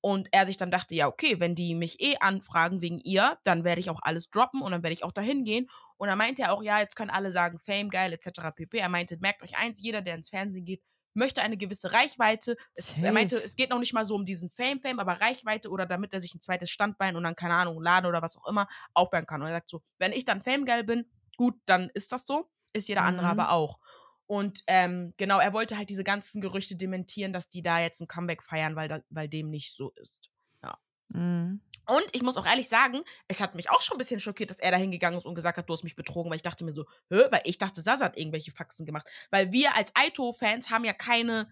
Und 0.00 0.28
er 0.30 0.46
sich 0.46 0.56
dann 0.56 0.70
dachte, 0.70 0.94
ja, 0.94 1.08
okay, 1.08 1.40
wenn 1.40 1.54
die 1.54 1.74
mich 1.74 2.00
eh 2.00 2.16
anfragen 2.20 2.80
wegen 2.80 3.00
ihr, 3.00 3.38
dann 3.42 3.64
werde 3.64 3.80
ich 3.80 3.90
auch 3.90 4.00
alles 4.02 4.30
droppen 4.30 4.62
und 4.62 4.70
dann 4.70 4.82
werde 4.82 4.92
ich 4.92 5.02
auch 5.02 5.12
dahin 5.12 5.44
gehen. 5.44 5.68
Und 5.96 6.08
er 6.08 6.16
meinte 6.16 6.42
ja 6.42 6.52
auch, 6.52 6.62
ja, 6.62 6.78
jetzt 6.78 6.96
können 6.96 7.10
alle 7.10 7.32
sagen, 7.32 7.58
Fame, 7.58 7.90
geil, 7.90 8.12
etc. 8.12 8.54
pp. 8.54 8.78
Er 8.78 8.88
meinte, 8.88 9.18
merkt 9.20 9.42
euch 9.42 9.56
eins, 9.58 9.82
jeder, 9.82 10.02
der 10.02 10.14
ins 10.14 10.28
Fernsehen 10.28 10.64
geht, 10.64 10.82
möchte 11.16 11.42
eine 11.42 11.56
gewisse 11.56 11.92
Reichweite. 11.92 12.56
Es, 12.74 12.94
er 12.96 13.10
meinte, 13.10 13.36
es 13.42 13.56
geht 13.56 13.70
noch 13.70 13.78
nicht 13.78 13.94
mal 13.94 14.04
so 14.04 14.14
um 14.14 14.24
diesen 14.24 14.50
Fame, 14.50 14.78
Fame, 14.78 15.00
aber 15.00 15.20
Reichweite 15.20 15.70
oder 15.70 15.86
damit 15.86 16.12
er 16.12 16.20
sich 16.20 16.34
ein 16.34 16.40
zweites 16.40 16.70
Standbein 16.70 17.16
und 17.16 17.24
dann, 17.24 17.34
keine 17.34 17.54
Ahnung, 17.54 17.82
Laden 17.82 18.06
oder 18.06 18.22
was 18.22 18.36
auch 18.36 18.46
immer 18.46 18.68
aufbauen 18.94 19.26
kann. 19.26 19.40
Und 19.40 19.48
er 19.48 19.54
sagt 19.54 19.70
so, 19.70 19.82
wenn 19.98 20.12
ich 20.12 20.24
dann 20.24 20.40
Fame 20.40 20.66
geil 20.66 20.84
bin, 20.84 21.10
gut, 21.36 21.54
dann 21.64 21.90
ist 21.94 22.12
das 22.12 22.26
so, 22.26 22.50
ist 22.76 22.88
jeder 22.88 23.02
andere 23.02 23.26
mhm. 23.26 23.32
aber 23.32 23.52
auch. 23.52 23.78
Und 24.26 24.64
ähm, 24.66 25.14
genau, 25.16 25.38
er 25.38 25.52
wollte 25.52 25.76
halt 25.76 25.88
diese 25.88 26.04
ganzen 26.04 26.40
Gerüchte 26.40 26.74
dementieren, 26.76 27.32
dass 27.32 27.48
die 27.48 27.62
da 27.62 27.78
jetzt 27.78 28.00
ein 28.00 28.08
Comeback 28.08 28.42
feiern, 28.42 28.74
weil, 28.74 28.88
da, 28.88 29.00
weil 29.08 29.28
dem 29.28 29.50
nicht 29.50 29.72
so 29.72 29.90
ist. 29.90 30.30
Ja. 30.62 30.78
Mhm. 31.08 31.60
Und 31.88 32.06
ich 32.12 32.22
muss 32.22 32.36
auch 32.36 32.46
ehrlich 32.46 32.68
sagen, 32.68 33.02
es 33.28 33.40
hat 33.40 33.54
mich 33.54 33.70
auch 33.70 33.80
schon 33.80 33.94
ein 33.94 33.98
bisschen 33.98 34.18
schockiert, 34.18 34.50
dass 34.50 34.58
er 34.58 34.72
da 34.72 34.76
hingegangen 34.76 35.18
ist 35.18 35.24
und 35.24 35.36
gesagt 35.36 35.56
hat, 35.56 35.68
du 35.68 35.72
hast 35.72 35.84
mich 35.84 35.94
betrogen, 35.94 36.30
weil 36.30 36.36
ich 36.36 36.42
dachte 36.42 36.64
mir 36.64 36.72
so, 36.72 36.84
Hö? 37.10 37.28
weil 37.30 37.42
ich 37.44 37.58
dachte, 37.58 37.80
Sasa 37.80 38.06
hat 38.06 38.18
irgendwelche 38.18 38.50
Faxen 38.50 38.86
gemacht. 38.86 39.08
Weil 39.30 39.52
wir 39.52 39.76
als 39.76 39.92
Aito-Fans 39.94 40.70
haben 40.70 40.84
ja 40.84 40.92
keine 40.92 41.48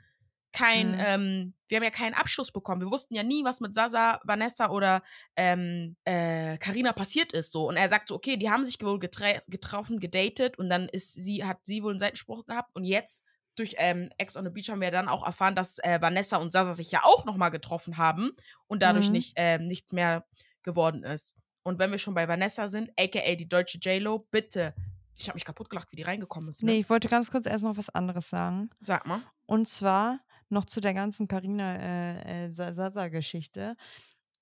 kein, 0.55 0.93
mhm. 0.93 1.01
ähm, 1.01 1.55
wir 1.69 1.77
haben 1.77 1.85
ja 1.85 1.91
keinen 1.91 2.15
Abschluss 2.15 2.53
bekommen. 2.53 2.81
Wir 2.81 2.91
wussten 2.91 3.15
ja 3.15 3.25
nie, 3.25 3.45
was 3.45 3.61
mit 3.61 3.75
Sasa, 3.75 4.21
Vanessa 4.23 4.71
oder 4.71 5.03
ähm, 5.37 5.97
äh, 6.05 6.57
Carina 6.59 6.93
passiert 6.93 7.33
ist. 7.33 7.51
So. 7.53 7.69
Und 7.69 7.77
er 7.77 7.89
sagt 7.91 8.09
so, 8.09 8.15
okay, 8.15 8.37
die 8.37 8.51
haben 8.51 8.65
sich 8.65 8.81
wohl 8.81 9.01
getroffen, 9.01 9.99
gedatet 9.99 10.57
und 10.57 10.71
dann 10.71 10.89
ist 10.89 11.13
sie, 11.13 11.45
hat 11.45 11.59
sie 11.65 11.83
wohl 11.83 11.91
einen 11.91 11.99
Seitenspruch 11.99 12.47
gehabt 12.47 12.75
und 12.75 12.85
jetzt 12.85 13.25
durch 13.57 13.75
ähm, 13.79 14.11
Ex 14.19 14.37
on 14.37 14.45
the 14.45 14.51
Beach 14.51 14.69
haben 14.71 14.81
wir 14.81 14.91
dann 14.91 15.09
auch 15.09 15.27
erfahren, 15.27 15.55
dass 15.55 15.79
äh, 15.79 16.01
Vanessa 16.01 16.39
und 16.39 16.53
Sasa 16.53 16.75
sich 16.75 16.91
ja 16.91 17.01
auch 17.05 17.25
nochmal 17.25 17.51
getroffen 17.51 17.99
haben 17.99 18.31
und 18.67 18.83
dadurch 18.83 19.07
mhm. 19.07 19.13
nicht, 19.13 19.33
äh, 19.37 19.59
nichts 19.59 19.93
mehr 19.93 20.25
geworden 20.63 21.03
ist. 21.03 21.37
Und 21.65 21.79
wenn 21.79 21.91
wir 21.91 21.99
schon 21.99 22.15
bei 22.15 22.29
Vanessa 22.29 22.69
sind, 22.69 22.91
aka 22.99 23.35
die 23.35 23.49
deutsche 23.49 23.79
J-Lo, 23.79 24.27
bitte. 24.31 24.75
Ich 25.17 25.29
habe 25.29 25.37
mich 25.37 25.45
kaputt 25.45 25.71
gelacht, 25.71 25.91
wie 25.93 25.97
die 25.97 26.03
reingekommen 26.03 26.49
ist. 26.49 26.63
Ne? 26.63 26.73
Nee, 26.73 26.79
ich 26.81 26.91
wollte 26.91 27.09
ganz 27.09 27.31
kurz 27.31 27.47
erst 27.47 27.65
noch 27.65 27.77
was 27.77 27.91
anderes 27.91 28.29
sagen. 28.29 28.71
Sag 28.81 29.07
mal. 29.07 29.21
Und 29.47 29.69
zwar 29.69 30.21
noch 30.55 30.65
zu 30.65 30.81
der 30.81 30.95
ganzen 30.95 31.29
Carina 31.29 31.77
äh, 31.77 32.47
äh, 32.47 32.53
Sasa-Geschichte 32.53 33.77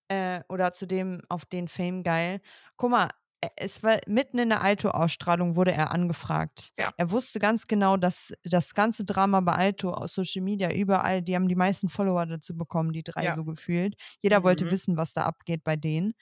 äh, 0.08 0.40
oder 0.48 0.72
zu 0.72 0.86
dem 0.86 1.20
auf 1.28 1.44
den 1.44 1.68
Fame 1.68 2.02
geil. 2.02 2.40
Guck 2.76 2.90
mal, 2.90 3.08
es 3.56 3.82
war 3.82 3.98
mitten 4.06 4.38
in 4.38 4.50
der 4.50 4.62
Alto-Ausstrahlung 4.62 5.56
wurde 5.56 5.72
er 5.72 5.90
angefragt. 5.90 6.72
Ja. 6.78 6.90
Er 6.96 7.10
wusste 7.10 7.40
ganz 7.40 7.66
genau, 7.66 7.96
dass 7.96 8.32
das 8.44 8.74
ganze 8.74 9.04
Drama 9.04 9.40
bei 9.40 9.52
Alto 9.52 9.90
aus 9.90 10.14
Social 10.14 10.42
Media 10.42 10.72
überall, 10.72 11.22
die 11.22 11.34
haben 11.34 11.48
die 11.48 11.56
meisten 11.56 11.88
Follower 11.88 12.24
dazu 12.26 12.56
bekommen, 12.56 12.92
die 12.92 13.02
drei 13.02 13.24
ja. 13.24 13.34
so 13.34 13.44
gefühlt. 13.44 13.96
Jeder 14.20 14.40
mhm. 14.40 14.44
wollte 14.44 14.70
wissen, 14.70 14.96
was 14.96 15.12
da 15.12 15.24
abgeht 15.24 15.64
bei 15.64 15.76
denen. 15.76 16.14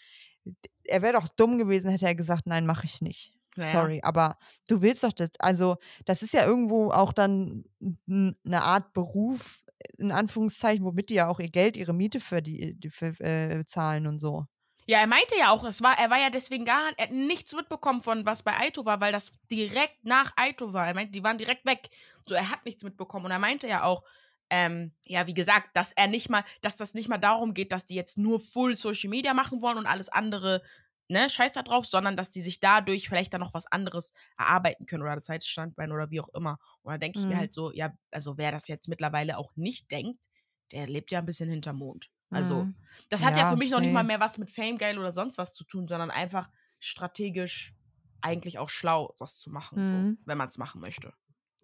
Er 0.84 1.02
wäre 1.02 1.12
doch 1.12 1.28
dumm 1.28 1.58
gewesen, 1.58 1.90
hätte 1.90 2.06
er 2.06 2.14
gesagt, 2.14 2.46
nein, 2.46 2.64
mache 2.64 2.86
ich 2.86 3.02
nicht. 3.02 3.34
Naja. 3.56 3.72
Sorry, 3.72 4.00
aber 4.02 4.38
du 4.68 4.80
willst 4.80 5.02
doch 5.02 5.12
das, 5.12 5.30
also 5.38 5.76
das 6.04 6.22
ist 6.22 6.32
ja 6.32 6.46
irgendwo 6.46 6.90
auch 6.90 7.12
dann 7.12 7.64
eine 8.08 8.62
Art 8.62 8.92
Beruf, 8.92 9.64
in 9.98 10.12
Anführungszeichen, 10.12 10.84
womit 10.84 11.10
die 11.10 11.14
ja 11.14 11.28
auch 11.28 11.40
ihr 11.40 11.50
Geld, 11.50 11.76
ihre 11.76 11.92
Miete 11.92 12.20
für 12.20 12.42
die, 12.42 12.78
die 12.78 12.90
für, 12.90 13.18
äh, 13.20 13.64
zahlen 13.66 14.06
und 14.06 14.18
so. 14.18 14.46
Ja, 14.86 14.98
er 14.98 15.06
meinte 15.06 15.36
ja 15.38 15.50
auch, 15.50 15.62
es 15.64 15.82
war, 15.82 15.98
er 15.98 16.10
war 16.10 16.18
ja 16.18 16.30
deswegen 16.30 16.64
gar, 16.64 16.80
er 16.96 17.04
hat 17.04 17.12
nichts 17.12 17.54
mitbekommen 17.54 18.02
von 18.02 18.26
was 18.26 18.42
bei 18.42 18.58
Aito 18.58 18.84
war, 18.84 19.00
weil 19.00 19.12
das 19.12 19.30
direkt 19.50 20.04
nach 20.04 20.32
Aito 20.36 20.72
war. 20.72 20.86
Er 20.86 20.94
meinte, 20.94 21.12
die 21.12 21.22
waren 21.22 21.38
direkt 21.38 21.64
weg. 21.64 21.90
So, 22.26 22.34
er 22.34 22.50
hat 22.50 22.64
nichts 22.64 22.82
mitbekommen. 22.82 23.26
Und 23.26 23.30
er 23.30 23.38
meinte 23.38 23.68
ja 23.68 23.84
auch, 23.84 24.02
ähm, 24.50 24.92
ja, 25.06 25.26
wie 25.26 25.34
gesagt, 25.34 25.76
dass 25.76 25.92
er 25.92 26.08
nicht 26.08 26.28
mal, 26.28 26.44
dass 26.60 26.76
das 26.76 26.94
nicht 26.94 27.08
mal 27.08 27.18
darum 27.18 27.54
geht, 27.54 27.70
dass 27.70 27.86
die 27.86 27.94
jetzt 27.94 28.18
nur 28.18 28.40
Full 28.40 28.76
Social 28.76 29.10
Media 29.10 29.32
machen 29.32 29.62
wollen 29.62 29.78
und 29.78 29.86
alles 29.86 30.08
andere 30.08 30.62
ne, 31.10 31.28
scheiß 31.28 31.52
da 31.52 31.62
drauf, 31.62 31.86
sondern 31.86 32.16
dass 32.16 32.30
die 32.30 32.40
sich 32.40 32.60
dadurch 32.60 33.08
vielleicht 33.08 33.34
dann 33.34 33.40
noch 33.40 33.52
was 33.52 33.66
anderes 33.66 34.12
erarbeiten 34.38 34.86
können 34.86 35.02
oder 35.02 35.22
Zeitstandbein 35.22 35.92
oder 35.92 36.10
wie 36.10 36.20
auch 36.20 36.28
immer. 36.34 36.58
Und 36.82 36.92
da 36.92 36.98
denke 36.98 37.18
ich 37.18 37.24
mhm. 37.24 37.32
mir 37.32 37.38
halt 37.38 37.52
so, 37.52 37.72
ja, 37.72 37.92
also 38.10 38.38
wer 38.38 38.52
das 38.52 38.68
jetzt 38.68 38.88
mittlerweile 38.88 39.36
auch 39.36 39.54
nicht 39.56 39.90
denkt, 39.90 40.24
der 40.72 40.86
lebt 40.86 41.10
ja 41.10 41.18
ein 41.18 41.26
bisschen 41.26 41.50
hinterm 41.50 41.78
Mond. 41.78 42.10
Also, 42.30 42.62
mhm. 42.62 42.76
das 43.08 43.24
hat 43.24 43.34
ja, 43.34 43.42
ja 43.42 43.50
für 43.50 43.56
mich 43.56 43.68
okay. 43.68 43.74
noch 43.74 43.80
nicht 43.80 43.92
mal 43.92 44.04
mehr 44.04 44.20
was 44.20 44.38
mit 44.38 44.50
Fame 44.50 44.78
Geil 44.78 44.98
oder 45.00 45.12
sonst 45.12 45.36
was 45.36 45.52
zu 45.52 45.64
tun, 45.64 45.88
sondern 45.88 46.12
einfach 46.12 46.48
strategisch 46.78 47.74
eigentlich 48.20 48.58
auch 48.58 48.68
schlau, 48.68 49.12
das 49.18 49.38
zu 49.38 49.50
machen, 49.50 49.78
mhm. 49.78 50.10
so, 50.10 50.26
wenn 50.26 50.38
man 50.38 50.46
es 50.46 50.58
machen 50.58 50.80
möchte. 50.80 51.12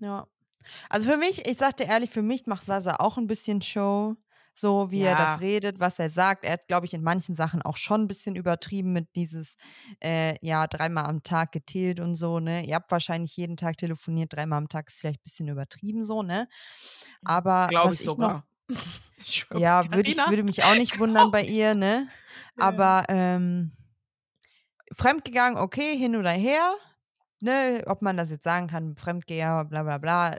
Ja. 0.01 0.27
Also 0.89 1.09
für 1.09 1.17
mich, 1.17 1.47
ich 1.47 1.57
sagte 1.57 1.85
ehrlich, 1.85 2.11
für 2.11 2.23
mich 2.23 2.47
macht 2.47 2.65
Sasa 2.65 2.97
auch 2.99 3.17
ein 3.17 3.29
bisschen 3.29 3.63
Show 3.63 4.17
so 4.59 4.90
wie 4.90 5.01
ja. 5.01 5.11
er 5.11 5.16
das 5.16 5.40
redet, 5.40 5.81
was 5.81 5.99
er 5.99 6.09
sagt. 6.09 6.45
Er 6.45 6.55
hat, 6.55 6.66
glaube 6.66 6.87
ich, 6.87 6.95
in 6.95 7.03
manchen 7.03 7.35
Sachen 7.35 7.61
auch 7.61 7.77
schon 7.77 8.03
ein 8.03 8.09
bisschen 8.09 8.37
übertrieben 8.37 8.92
mit 8.92 9.14
dieses, 9.14 9.57
äh, 10.03 10.35
ja, 10.40 10.66
dreimal 10.66 11.05
am 11.05 11.23
Tag 11.23 11.53
getillt 11.53 12.01
und 12.01 12.14
so, 12.16 12.40
ne? 12.40 12.64
Ihr 12.64 12.75
habt 12.75 12.90
wahrscheinlich 12.90 13.37
jeden 13.37 13.59
Tag 13.59 13.77
telefoniert, 13.77 14.33
dreimal 14.33 14.59
am 14.59 14.69
Tag 14.69 14.88
ist 14.88 15.01
vielleicht 15.01 15.21
ein 15.21 15.25
bisschen 15.25 15.49
übertrieben 15.49 16.03
so, 16.03 16.23
ne? 16.23 16.49
Aber 17.23 17.66
glaube 17.69 17.95
ich 17.95 18.01
sogar. 18.01 18.47
Noch, 18.69 18.79
ich 19.19 19.47
ja, 19.55 19.85
würde 19.92 20.11
ich 20.11 20.16
würde 20.16 20.42
mich 20.42 20.64
auch 20.64 20.75
nicht 20.75 20.99
wundern 20.99 21.31
bei 21.31 21.42
ihr, 21.42 21.75
ne? 21.75 22.09
Aber 22.59 23.05
ähm, 23.09 23.73
fremdgegangen, 24.92 25.59
okay, 25.59 25.97
hin 25.97 26.16
oder 26.16 26.31
her, 26.31 26.75
ne? 27.40 27.83
Ob 27.87 28.01
man 28.01 28.16
das 28.16 28.31
jetzt 28.31 28.45
sagen 28.45 28.69
kann, 28.69 28.97
Fremdgeher, 28.97 29.66
bla 29.66 29.83
bla 29.83 29.99
bla, 29.99 30.35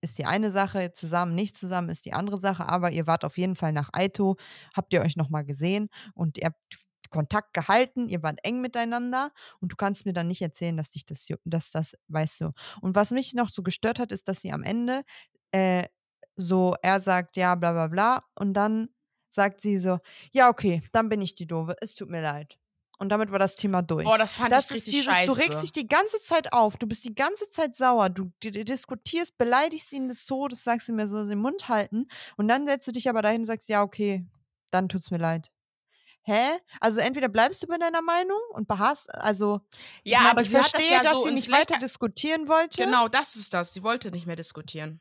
ist 0.00 0.18
die 0.18 0.26
eine 0.26 0.50
Sache, 0.50 0.92
zusammen, 0.92 1.34
nicht 1.34 1.56
zusammen 1.56 1.88
ist 1.88 2.04
die 2.04 2.12
andere 2.12 2.40
Sache, 2.40 2.68
aber 2.68 2.90
ihr 2.90 3.06
wart 3.06 3.24
auf 3.24 3.38
jeden 3.38 3.56
Fall 3.56 3.72
nach 3.72 3.90
Aito, 3.92 4.36
habt 4.74 4.92
ihr 4.92 5.00
euch 5.00 5.16
nochmal 5.16 5.44
gesehen 5.44 5.88
und 6.14 6.38
ihr 6.38 6.46
habt 6.46 6.78
Kontakt 7.10 7.54
gehalten, 7.54 8.08
ihr 8.08 8.22
wart 8.22 8.38
eng 8.42 8.60
miteinander 8.60 9.32
und 9.60 9.72
du 9.72 9.76
kannst 9.76 10.04
mir 10.06 10.12
dann 10.12 10.28
nicht 10.28 10.42
erzählen, 10.42 10.76
dass 10.76 10.90
dich 10.90 11.06
das, 11.06 11.26
dass 11.44 11.70
das, 11.70 11.96
weißt 12.08 12.42
du. 12.42 12.52
Und 12.82 12.94
was 12.94 13.10
mich 13.10 13.34
noch 13.34 13.50
so 13.50 13.62
gestört 13.62 13.98
hat, 13.98 14.12
ist, 14.12 14.28
dass 14.28 14.40
sie 14.40 14.52
am 14.52 14.62
Ende 14.62 15.02
äh, 15.52 15.84
so, 16.36 16.74
er 16.82 17.00
sagt 17.00 17.36
ja, 17.36 17.54
bla 17.54 17.72
bla 17.72 17.88
bla 17.88 18.24
und 18.38 18.54
dann 18.54 18.88
sagt 19.30 19.60
sie 19.60 19.78
so, 19.78 19.98
ja, 20.32 20.48
okay, 20.48 20.82
dann 20.92 21.08
bin 21.08 21.20
ich 21.20 21.34
die 21.34 21.46
Doofe, 21.46 21.76
es 21.80 21.94
tut 21.94 22.10
mir 22.10 22.22
leid. 22.22 22.58
Und 23.00 23.10
damit 23.10 23.30
war 23.30 23.38
das 23.38 23.54
Thema 23.54 23.80
durch. 23.82 24.04
Boah, 24.04 24.18
das 24.18 24.34
fand 24.34 24.52
das 24.52 24.66
ich 24.66 24.76
richtig 24.76 24.94
dieses, 24.94 25.06
scheiße. 25.06 25.26
Du 25.26 25.32
regst 25.32 25.62
dich 25.62 25.72
die 25.72 25.86
ganze 25.86 26.20
Zeit 26.20 26.52
auf, 26.52 26.76
du 26.76 26.86
bist 26.88 27.04
die 27.04 27.14
ganze 27.14 27.48
Zeit 27.48 27.76
sauer, 27.76 28.10
du, 28.10 28.32
du, 28.40 28.50
du 28.50 28.64
diskutierst, 28.64 29.38
beleidigst 29.38 29.92
ihn 29.92 30.08
des 30.08 30.26
Todes, 30.26 30.64
sagst 30.64 30.88
ihm 30.88 30.96
mir 30.96 31.08
so 31.08 31.26
den 31.26 31.38
Mund 31.38 31.68
halten 31.68 32.08
und 32.36 32.48
dann 32.48 32.66
setzt 32.66 32.88
du 32.88 32.92
dich 32.92 33.08
aber 33.08 33.22
dahin 33.22 33.42
und 33.42 33.46
sagst, 33.46 33.68
ja, 33.68 33.82
okay, 33.82 34.26
dann 34.72 34.88
tut's 34.88 35.12
mir 35.12 35.18
leid. 35.18 35.50
Hä? 36.22 36.58
Also 36.80 37.00
entweder 37.00 37.28
bleibst 37.28 37.62
du 37.62 37.68
bei 37.68 37.78
deiner 37.78 38.02
Meinung 38.02 38.40
und 38.50 38.66
beharrst, 38.66 39.14
also 39.14 39.60
ja, 40.02 40.20
ich 40.22 40.26
aber 40.26 40.40
ich 40.42 40.50
verstehe, 40.50 40.80
das 40.80 40.90
ja 40.90 41.02
dass 41.04 41.12
so 41.12 41.22
sie 41.22 41.32
nicht 41.32 41.50
weiter 41.52 41.78
diskutieren 41.78 42.48
wollte. 42.48 42.82
Genau, 42.82 43.08
das 43.08 43.36
ist 43.36 43.54
das. 43.54 43.72
Sie 43.72 43.82
wollte 43.82 44.10
nicht 44.10 44.26
mehr 44.26 44.36
diskutieren 44.36 45.00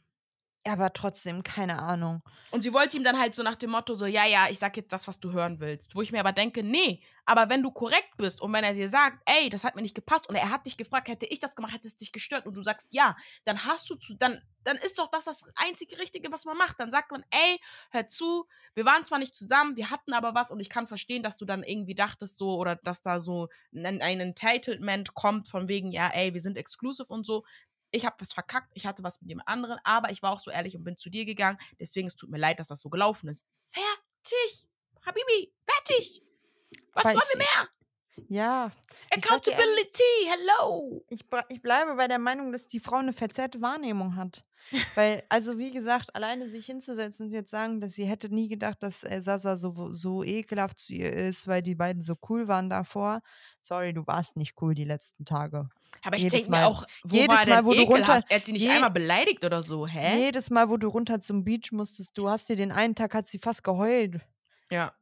aber 0.68 0.94
trotzdem, 0.94 1.44
keine 1.44 1.80
Ahnung. 1.80 2.22
Und 2.52 2.64
sie 2.64 2.74
wollte 2.74 2.98
ihm 2.98 3.04
dann 3.04 3.20
halt 3.20 3.36
so 3.36 3.44
nach 3.44 3.56
dem 3.56 3.72
Motto 3.72 3.96
so, 3.96 4.06
ja, 4.06 4.26
ja, 4.26 4.48
ich 4.50 4.60
sag 4.60 4.78
jetzt 4.78 4.94
das, 4.94 5.08
was 5.08 5.20
du 5.20 5.32
hören 5.32 5.60
willst. 5.60 5.96
Wo 5.96 6.02
ich 6.02 6.12
mir 6.12 6.20
aber 6.20 6.32
denke, 6.32 6.64
nee, 6.64 7.02
aber 7.26 7.50
wenn 7.50 7.62
du 7.62 7.72
korrekt 7.72 8.16
bist 8.16 8.42
und 8.42 8.54
wenn 8.54 8.64
er 8.64 8.74
dir 8.74 8.88
sagt, 8.88 9.20
ey, 9.26 9.50
das 9.50 9.66
hat 9.66 9.76
mir 9.76 9.82
nicht 9.82 9.96
gepasst 9.96 10.30
und 10.30 10.36
er 10.36 10.50
hat 10.50 10.66
dich 10.66 10.78
gefragt, 10.78 11.10
hätte 11.10 11.26
ich 11.26 11.42
das 11.42 11.58
gemacht, 11.58 11.74
hätte 11.74 11.88
es 11.88 11.98
dich 11.98 12.14
gestört 12.14 12.46
und 12.46 12.56
du 12.56 12.64
sagst, 12.64 12.88
ja, 12.92 13.18
dann 13.44 13.66
hast 13.66 13.90
du 13.90 13.96
zu, 13.96 14.14
dann, 14.14 14.42
dann 14.64 14.78
ist 14.78 14.98
doch 14.98 15.10
das 15.10 15.26
das 15.26 15.50
einzige 15.56 16.00
Richtige, 16.00 16.32
was 16.32 16.46
man 16.46 16.58
macht. 16.58 16.80
Dann 16.80 16.90
sagt 16.90 17.12
man, 17.12 17.26
ey, 17.32 17.60
hör 17.92 18.08
zu, 18.08 18.48
wir 18.76 18.86
waren 18.86 19.04
zwar 19.04 19.20
nicht 19.20 19.36
zusammen, 19.36 19.76
wir 19.76 19.90
hatten 19.90 20.14
aber 20.14 20.36
was 20.36 20.52
und 20.52 20.62
ich 20.62 20.70
kann 20.70 20.88
verstehen, 20.88 21.22
dass 21.22 21.36
du 21.36 21.44
dann 21.44 21.64
irgendwie 21.64 21.96
dachtest 21.96 22.38
so 22.38 22.56
oder 22.56 22.78
dass 22.78 23.02
da 23.02 23.20
so 23.20 23.50
ein, 23.76 24.02
ein 24.02 24.22
Entitlement 24.22 25.14
kommt 25.14 25.50
von 25.50 25.68
wegen, 25.68 25.92
ja, 25.92 26.10
ey, 26.14 26.34
wir 26.34 26.42
sind 26.42 26.58
exclusive 26.58 27.12
und 27.12 27.26
so 27.26 27.44
ich 27.92 28.06
habe 28.06 28.16
was 28.20 28.34
verkackt, 28.34 28.70
ich 28.74 28.86
hatte 28.86 29.04
was 29.04 29.22
mit 29.22 29.32
dem 29.32 29.42
anderen, 29.46 29.80
aber 29.84 30.12
ich 30.12 30.22
war 30.22 30.32
auch 30.32 30.40
so 30.40 30.52
ehrlich 30.52 30.76
und 30.76 30.84
bin 30.84 30.98
zu 30.98 31.10
dir 31.10 31.26
gegangen. 31.26 31.58
Deswegen, 31.80 32.08
es 32.08 32.16
tut 32.16 32.30
mir 32.30 32.38
leid, 32.38 32.60
dass 32.60 32.68
das 32.68 32.82
so 32.82 32.90
gelaufen 32.90 33.30
ist. 33.30 33.44
Fertig! 33.70 34.68
Habibi, 35.06 35.54
fertig! 35.66 36.22
Was 36.94 37.06
Weil 37.06 37.16
wollen 37.16 37.24
ich- 37.28 37.34
wir 37.34 37.38
mehr? 37.40 37.70
Ja. 38.30 38.72
Ich 39.16 39.24
Accountability, 39.24 40.04
hello! 40.28 41.06
Ich, 41.10 41.24
ich 41.50 41.62
bleibe 41.62 41.96
bei 41.96 42.08
der 42.08 42.18
Meinung, 42.18 42.52
dass 42.52 42.68
die 42.68 42.80
Frau 42.80 42.96
eine 42.96 43.14
verzerrte 43.14 43.62
Wahrnehmung 43.62 44.16
hat. 44.16 44.44
Weil, 44.96 45.24
also 45.30 45.58
wie 45.60 45.72
gesagt, 45.72 46.14
alleine 46.16 46.50
sich 46.50 46.66
hinzusetzen 46.66 47.28
und 47.28 47.32
jetzt 47.32 47.52
sagen, 47.52 47.80
dass 47.80 47.94
sie 47.94 48.06
hätte 48.06 48.34
nie 48.34 48.50
gedacht, 48.50 48.82
dass 48.82 49.04
äh, 49.04 49.22
Sasa 49.22 49.56
so, 49.56 49.94
so 49.94 50.24
ekelhaft 50.24 50.80
zu 50.80 50.94
ihr 50.94 51.14
ist, 51.14 51.48
weil 51.48 51.62
die 51.62 51.76
beiden 51.76 52.02
so 52.02 52.16
cool 52.28 52.48
waren 52.48 52.70
davor. 52.70 53.22
Sorry, 53.62 53.94
du 53.94 54.06
warst 54.08 54.36
nicht 54.36 54.56
cool 54.62 54.74
die 54.74 54.84
letzten 54.84 55.24
Tage. 55.24 55.70
Aber 56.04 56.18
ich 56.18 56.28
denke 56.28 56.50
mir 56.50 56.58
Mal- 56.58 56.66
auch, 56.66 56.84
wo 57.04 57.16
jedes 57.16 57.46
Mal, 57.46 57.66
wo 57.66 57.74
du 57.74 57.82
runter- 57.82 58.02
ekelhaft? 58.04 58.28
Er 58.32 58.38
hat 58.40 58.46
sie 58.46 58.54
nicht 58.54 58.70
einmal 58.70 58.92
beleidigt 58.92 59.44
oder 59.44 59.62
so, 59.64 59.86
hä? 59.88 60.20
Jedes 60.24 60.50
Mal, 60.50 60.70
wo 60.70 60.78
du 60.78 60.88
runter 60.88 61.20
zum 61.20 61.44
Beach 61.44 61.72
musstest, 61.72 62.18
du 62.18 62.30
hast 62.30 62.50
dir 62.50 62.56
den 62.56 62.72
einen 62.72 62.96
Tag, 62.96 63.14
hat 63.14 63.28
sie 63.28 63.40
fast 63.40 63.64
geheult. 63.64 64.22
Ja. 64.72 64.94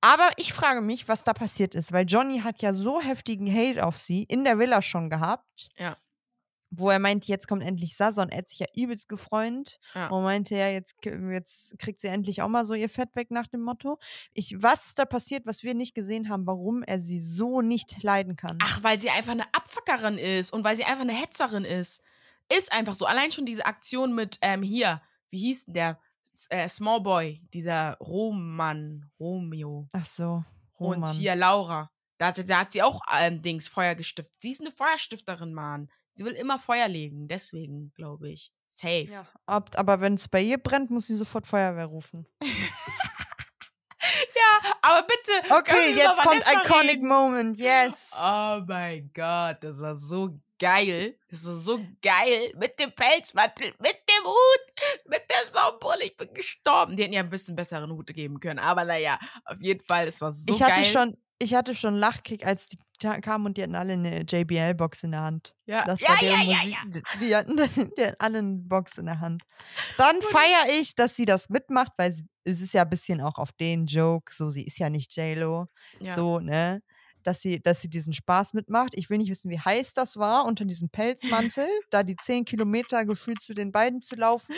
Aber 0.00 0.30
ich 0.36 0.52
frage 0.52 0.80
mich, 0.80 1.08
was 1.08 1.24
da 1.24 1.32
passiert 1.32 1.74
ist, 1.74 1.92
weil 1.92 2.04
Johnny 2.06 2.40
hat 2.40 2.60
ja 2.62 2.74
so 2.74 3.00
heftigen 3.00 3.52
Hate 3.52 3.86
auf 3.86 3.98
sie 3.98 4.24
in 4.24 4.44
der 4.44 4.58
Villa 4.58 4.82
schon 4.82 5.08
gehabt. 5.08 5.68
Ja. 5.78 5.96
Wo 6.70 6.90
er 6.90 6.98
meinte, 6.98 7.28
jetzt 7.28 7.48
kommt 7.48 7.62
endlich 7.62 7.96
Sasa 7.96 8.22
und 8.22 8.28
er 8.30 8.38
hat 8.38 8.48
sich 8.48 8.58
ja 8.58 8.66
übelst 8.76 9.08
gefreut. 9.08 9.78
Ja. 9.94 10.08
Und 10.08 10.22
meinte 10.22 10.54
ja, 10.54 10.68
jetzt, 10.68 10.96
jetzt 11.04 11.78
kriegt 11.78 12.00
sie 12.00 12.08
endlich 12.08 12.42
auch 12.42 12.48
mal 12.48 12.66
so 12.66 12.74
ihr 12.74 12.90
Fett 12.90 13.08
weg 13.16 13.30
nach 13.30 13.46
dem 13.46 13.62
Motto. 13.62 13.98
Ich, 14.34 14.54
was 14.62 14.88
ist 14.88 14.98
da 14.98 15.06
passiert, 15.06 15.46
was 15.46 15.62
wir 15.62 15.72
nicht 15.74 15.94
gesehen 15.94 16.28
haben, 16.28 16.46
warum 16.46 16.82
er 16.82 17.00
sie 17.00 17.22
so 17.24 17.62
nicht 17.62 18.02
leiden 18.02 18.36
kann? 18.36 18.58
Ach, 18.62 18.82
weil 18.82 19.00
sie 19.00 19.08
einfach 19.08 19.32
eine 19.32 19.46
Abfuckerin 19.54 20.18
ist 20.18 20.52
und 20.52 20.62
weil 20.62 20.76
sie 20.76 20.84
einfach 20.84 21.00
eine 21.02 21.14
Hetzerin 21.14 21.64
ist. 21.64 22.02
Ist 22.54 22.72
einfach 22.72 22.94
so. 22.94 23.06
Allein 23.06 23.32
schon 23.32 23.46
diese 23.46 23.64
Aktion 23.64 24.14
mit, 24.14 24.38
ähm, 24.42 24.62
hier, 24.62 25.00
wie 25.30 25.38
hieß 25.38 25.66
denn 25.66 25.74
der? 25.74 25.98
Äh, 26.50 26.68
Small 26.68 27.00
Boy, 27.00 27.42
dieser 27.54 27.96
Roman, 27.98 29.10
Romeo. 29.18 29.88
Ach 29.94 30.04
so. 30.04 30.44
Und 30.74 30.94
Roman. 31.02 31.12
hier 31.16 31.34
Laura. 31.34 31.90
Da, 32.18 32.26
hat- 32.28 32.48
da 32.48 32.60
hat 32.60 32.72
sie 32.72 32.82
auch 32.82 33.00
ähm, 33.18 33.42
Dings 33.42 33.68
Feuer 33.68 33.94
gestiftet. 33.94 34.34
Sie 34.42 34.50
ist 34.52 34.60
eine 34.60 34.70
Feuerstifterin, 34.70 35.52
Mann. 35.54 35.90
Sie 36.18 36.24
will 36.24 36.32
immer 36.32 36.58
Feuer 36.58 36.88
legen, 36.88 37.28
deswegen, 37.28 37.92
glaube 37.94 38.28
ich. 38.28 38.52
Safe. 38.66 39.04
Ja, 39.04 39.26
ab, 39.46 39.70
aber 39.76 40.00
wenn 40.00 40.14
es 40.14 40.28
bei 40.28 40.42
ihr 40.42 40.58
brennt, 40.58 40.90
muss 40.90 41.06
sie 41.06 41.14
sofort 41.14 41.46
Feuerwehr 41.46 41.86
rufen. 41.86 42.26
Ja, 44.00 44.72
aber 44.82 45.06
bitte. 45.06 45.54
Okay, 45.54 45.94
jetzt 45.94 46.20
kommt 46.22 46.42
Iconic 46.42 46.96
reden? 46.96 47.08
Moment, 47.08 47.58
yes. 47.58 47.92
Oh 48.16 48.60
mein 48.66 49.10
Gott, 49.12 49.58
das 49.60 49.80
war 49.80 49.96
so 49.96 50.38
geil. 50.58 51.18
Das 51.30 51.46
war 51.46 51.54
so 51.54 51.80
geil. 52.00 52.52
Mit 52.56 52.78
dem 52.78 52.92
Pelzmantel, 52.92 53.74
mit 53.80 53.96
dem 54.08 54.24
Hut, 54.24 55.06
mit 55.06 55.22
der 55.30 55.50
Sonnenbrille. 55.52 56.04
Ich 56.04 56.16
bin 56.16 56.32
gestorben. 56.32 56.96
Die 56.96 57.02
hätten 57.02 57.12
ja 57.12 57.22
ein 57.22 57.30
bisschen 57.30 57.56
besseren 57.56 57.90
Hut 57.90 58.06
geben 58.14 58.40
können. 58.40 58.60
Aber 58.60 58.84
naja, 58.84 59.18
auf 59.44 59.56
jeden 59.60 59.84
Fall, 59.84 60.08
es 60.08 60.20
war 60.20 60.32
so 60.32 60.44
ich 60.54 60.58
geil. 60.58 60.70
hatte 60.70 60.84
schon, 60.84 61.16
ich 61.38 61.54
hatte 61.54 61.74
schon 61.74 61.94
Lachkick, 61.94 62.44
als 62.46 62.68
die 62.68 62.78
kamen 62.98 63.46
und 63.46 63.56
die 63.56 63.62
hatten 63.62 63.76
alle 63.76 63.92
eine 63.92 64.22
JBL-Box 64.22 65.04
in 65.04 65.12
der 65.12 65.20
Hand. 65.22 65.54
ja, 65.66 65.84
Das 65.84 66.00
ja, 66.00 66.08
war 66.08 66.22
ja, 66.22 66.42
ja, 66.42 66.62
ja. 66.64 66.76
Die- 66.86 67.02
Die 67.20 67.36
hatten, 67.36 67.56
die 67.96 68.04
hatten 68.04 68.16
alle 68.18 68.38
eine 68.38 68.62
Box 68.64 68.98
in 68.98 69.06
der 69.06 69.20
Hand. 69.20 69.42
Dann 69.98 70.20
feiere 70.20 70.80
ich, 70.80 70.94
dass 70.96 71.14
sie 71.14 71.24
das 71.24 71.48
mitmacht, 71.48 71.92
weil 71.96 72.12
sie, 72.12 72.24
es 72.44 72.60
ist 72.60 72.72
ja 72.74 72.82
ein 72.82 72.90
bisschen 72.90 73.20
auch 73.20 73.38
auf 73.38 73.52
den 73.52 73.86
Joke. 73.86 74.32
So, 74.34 74.50
sie 74.50 74.64
ist 74.66 74.78
ja 74.78 74.90
nicht 74.90 75.14
J-Lo. 75.16 75.66
ja. 76.00 76.14
So, 76.16 76.40
ne? 76.40 76.82
Dass 77.24 77.40
sie, 77.42 77.60
dass 77.60 77.80
sie 77.82 77.88
diesen 77.90 78.12
Spaß 78.14 78.54
mitmacht. 78.54 78.94
Ich 78.94 79.10
will 79.10 79.18
nicht 79.18 79.30
wissen, 79.30 79.50
wie 79.50 79.58
heiß 79.60 79.92
das 79.92 80.16
war, 80.16 80.44
unter 80.46 80.64
diesem 80.64 80.88
Pelzmantel, 80.88 81.68
da 81.90 82.02
die 82.02 82.16
zehn 82.16 82.44
Kilometer 82.44 83.04
gefühlt 83.04 83.40
zu 83.40 83.54
den 83.54 83.70
beiden 83.70 84.00
zu 84.02 84.14
laufen. 84.16 84.54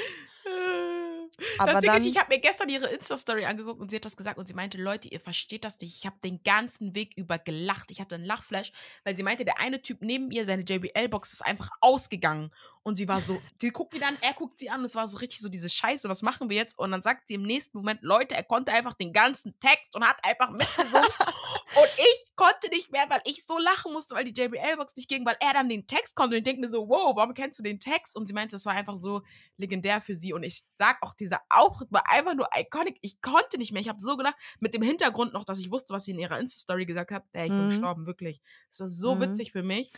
Aber 1.59 1.73
das 1.73 1.81
Ding 1.81 1.91
dann, 1.91 2.03
ist, 2.03 2.07
ich 2.09 2.19
habe 2.19 2.35
mir 2.35 2.41
gestern 2.41 2.69
ihre 2.69 2.87
Insta-Story 2.87 3.45
angeguckt 3.45 3.81
und 3.81 3.91
sie 3.91 3.97
hat 3.97 4.05
das 4.05 4.17
gesagt 4.17 4.39
und 4.39 4.47
sie 4.47 4.55
meinte, 4.55 4.79
Leute, 4.79 5.09
ihr 5.09 5.21
versteht 5.21 5.65
das 5.65 5.79
nicht. 5.81 5.97
Ich 5.97 6.07
habe 6.07 6.17
den 6.25 6.43
ganzen 6.43 6.95
Weg 6.95 7.13
über 7.17 7.39
gelacht. 7.39 7.91
Ich 7.91 8.01
hatte 8.01 8.15
einen 8.15 8.25
Lachflash, 8.25 8.73
weil 9.05 9.17
sie 9.17 9.23
meinte, 9.23 9.45
der 9.45 9.61
eine 9.61 9.83
Typ 9.83 9.99
neben 10.03 10.31
ihr, 10.31 10.45
seine 10.47 10.63
JBL-Box 10.63 11.35
ist 11.35 11.47
einfach 11.47 11.71
ausgegangen. 11.81 12.51
Und 12.83 12.97
sie 12.97 13.09
war 13.09 13.21
so, 13.21 13.41
sie 13.61 13.71
guckt 13.71 13.95
ihn 13.95 14.03
an, 14.03 14.17
er 14.21 14.35
guckt 14.35 14.59
sie 14.59 14.71
an. 14.71 14.85
Es 14.85 14.95
war 14.95 15.07
so 15.07 15.19
richtig 15.19 15.41
so 15.41 15.49
diese 15.49 15.69
Scheiße, 15.69 16.09
was 16.09 16.23
machen 16.23 16.51
wir 16.51 16.57
jetzt? 16.57 16.79
Und 16.79 16.91
dann 16.91 17.03
sagt 17.03 17.29
sie 17.29 17.35
im 17.35 17.43
nächsten 17.43 17.79
Moment, 17.79 18.03
Leute, 18.03 18.35
er 18.35 18.45
konnte 18.45 18.73
einfach 18.73 18.95
den 18.95 19.13
ganzen 19.13 19.59
Text 19.61 19.95
und 19.95 20.07
hat 20.07 20.19
einfach 20.25 20.51
mitgesungen. 20.51 21.09
und 21.81 21.91
ich 21.97 22.25
konnte 22.37 22.69
nicht 22.71 22.91
mehr, 22.93 23.05
weil 23.09 23.21
ich 23.25 23.45
so 23.45 23.59
lachen 23.59 23.93
musste, 23.93 24.15
weil 24.15 24.25
die 24.25 24.39
JBL-Box 24.41 24.97
nicht 24.97 25.09
ging, 25.09 25.25
weil 25.27 25.37
er 25.41 25.53
dann 25.53 25.69
den 25.69 25.87
Text 25.87 26.15
konnte. 26.17 26.35
Und 26.35 26.39
ich 26.39 26.45
denke 26.45 26.61
mir 26.61 26.71
so, 26.71 26.89
wow, 26.89 27.15
warum 27.17 27.35
kennst 27.35 27.59
du 27.59 27.63
den 27.63 27.79
Text? 27.81 28.17
Und 28.17 28.27
sie 28.27 28.33
meinte, 28.33 28.55
das 28.57 28.65
war 28.67 28.75
einfach 28.75 28.97
so 28.97 29.23
legendär 29.57 30.01
für 30.01 30.15
sie. 30.15 30.33
Und 30.33 30.43
ich 30.43 30.63
sag 30.79 30.99
auch, 31.03 31.15
dieser 31.15 31.41
Auftritt 31.49 31.93
war 31.93 32.09
einfach 32.11 32.35
nur 32.35 32.49
iconic. 32.57 32.99
Ich 33.03 33.21
konnte 33.21 33.59
nicht 33.59 33.73
mehr. 33.73 33.83
Ich 33.83 33.89
habe 33.89 34.01
so 34.01 34.17
gedacht, 34.17 34.37
mit 34.59 34.75
dem 34.75 34.83
Hintergrund 34.83 35.33
noch, 35.33 35.45
dass 35.45 35.59
ich 35.59 35.71
wusste, 35.71 35.93
was 35.95 36.05
sie 36.05 36.13
in 36.13 36.19
ihrer 36.19 36.39
Insta-Story 36.39 36.87
gesagt 36.87 37.11
hat. 37.11 37.25
Ey, 37.33 37.45
ich 37.47 37.53
bin 37.53 37.65
Mhm. 37.67 37.71
gestorben, 37.71 38.07
wirklich. 38.07 38.41
Das 38.71 38.81
war 38.81 38.89
so 38.89 39.15
Mhm. 39.15 39.21
witzig 39.23 39.53
für 39.53 39.63
mich. 39.63 39.93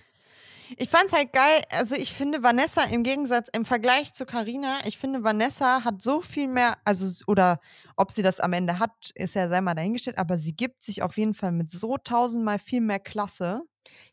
Ich 0.76 0.88
fand's 0.88 1.12
halt 1.12 1.32
geil. 1.32 1.62
Also 1.70 1.94
ich 1.94 2.12
finde 2.12 2.42
Vanessa 2.42 2.84
im 2.84 3.02
Gegensatz 3.02 3.48
im 3.54 3.64
Vergleich 3.64 4.12
zu 4.12 4.26
Carina, 4.26 4.80
ich 4.86 4.98
finde 4.98 5.22
Vanessa 5.22 5.84
hat 5.84 6.02
so 6.02 6.20
viel 6.20 6.48
mehr, 6.48 6.76
also 6.84 7.06
oder 7.26 7.60
ob 7.96 8.12
sie 8.12 8.22
das 8.22 8.40
am 8.40 8.52
Ende 8.52 8.78
hat, 8.78 9.10
ist 9.14 9.34
ja 9.34 9.48
sei 9.48 9.60
mal 9.60 9.74
dahingestellt, 9.74 10.18
aber 10.18 10.38
sie 10.38 10.54
gibt 10.54 10.82
sich 10.82 11.02
auf 11.02 11.16
jeden 11.16 11.34
Fall 11.34 11.52
mit 11.52 11.70
so 11.70 11.96
tausendmal 11.98 12.58
viel 12.58 12.80
mehr 12.80 13.00
Klasse. 13.00 13.62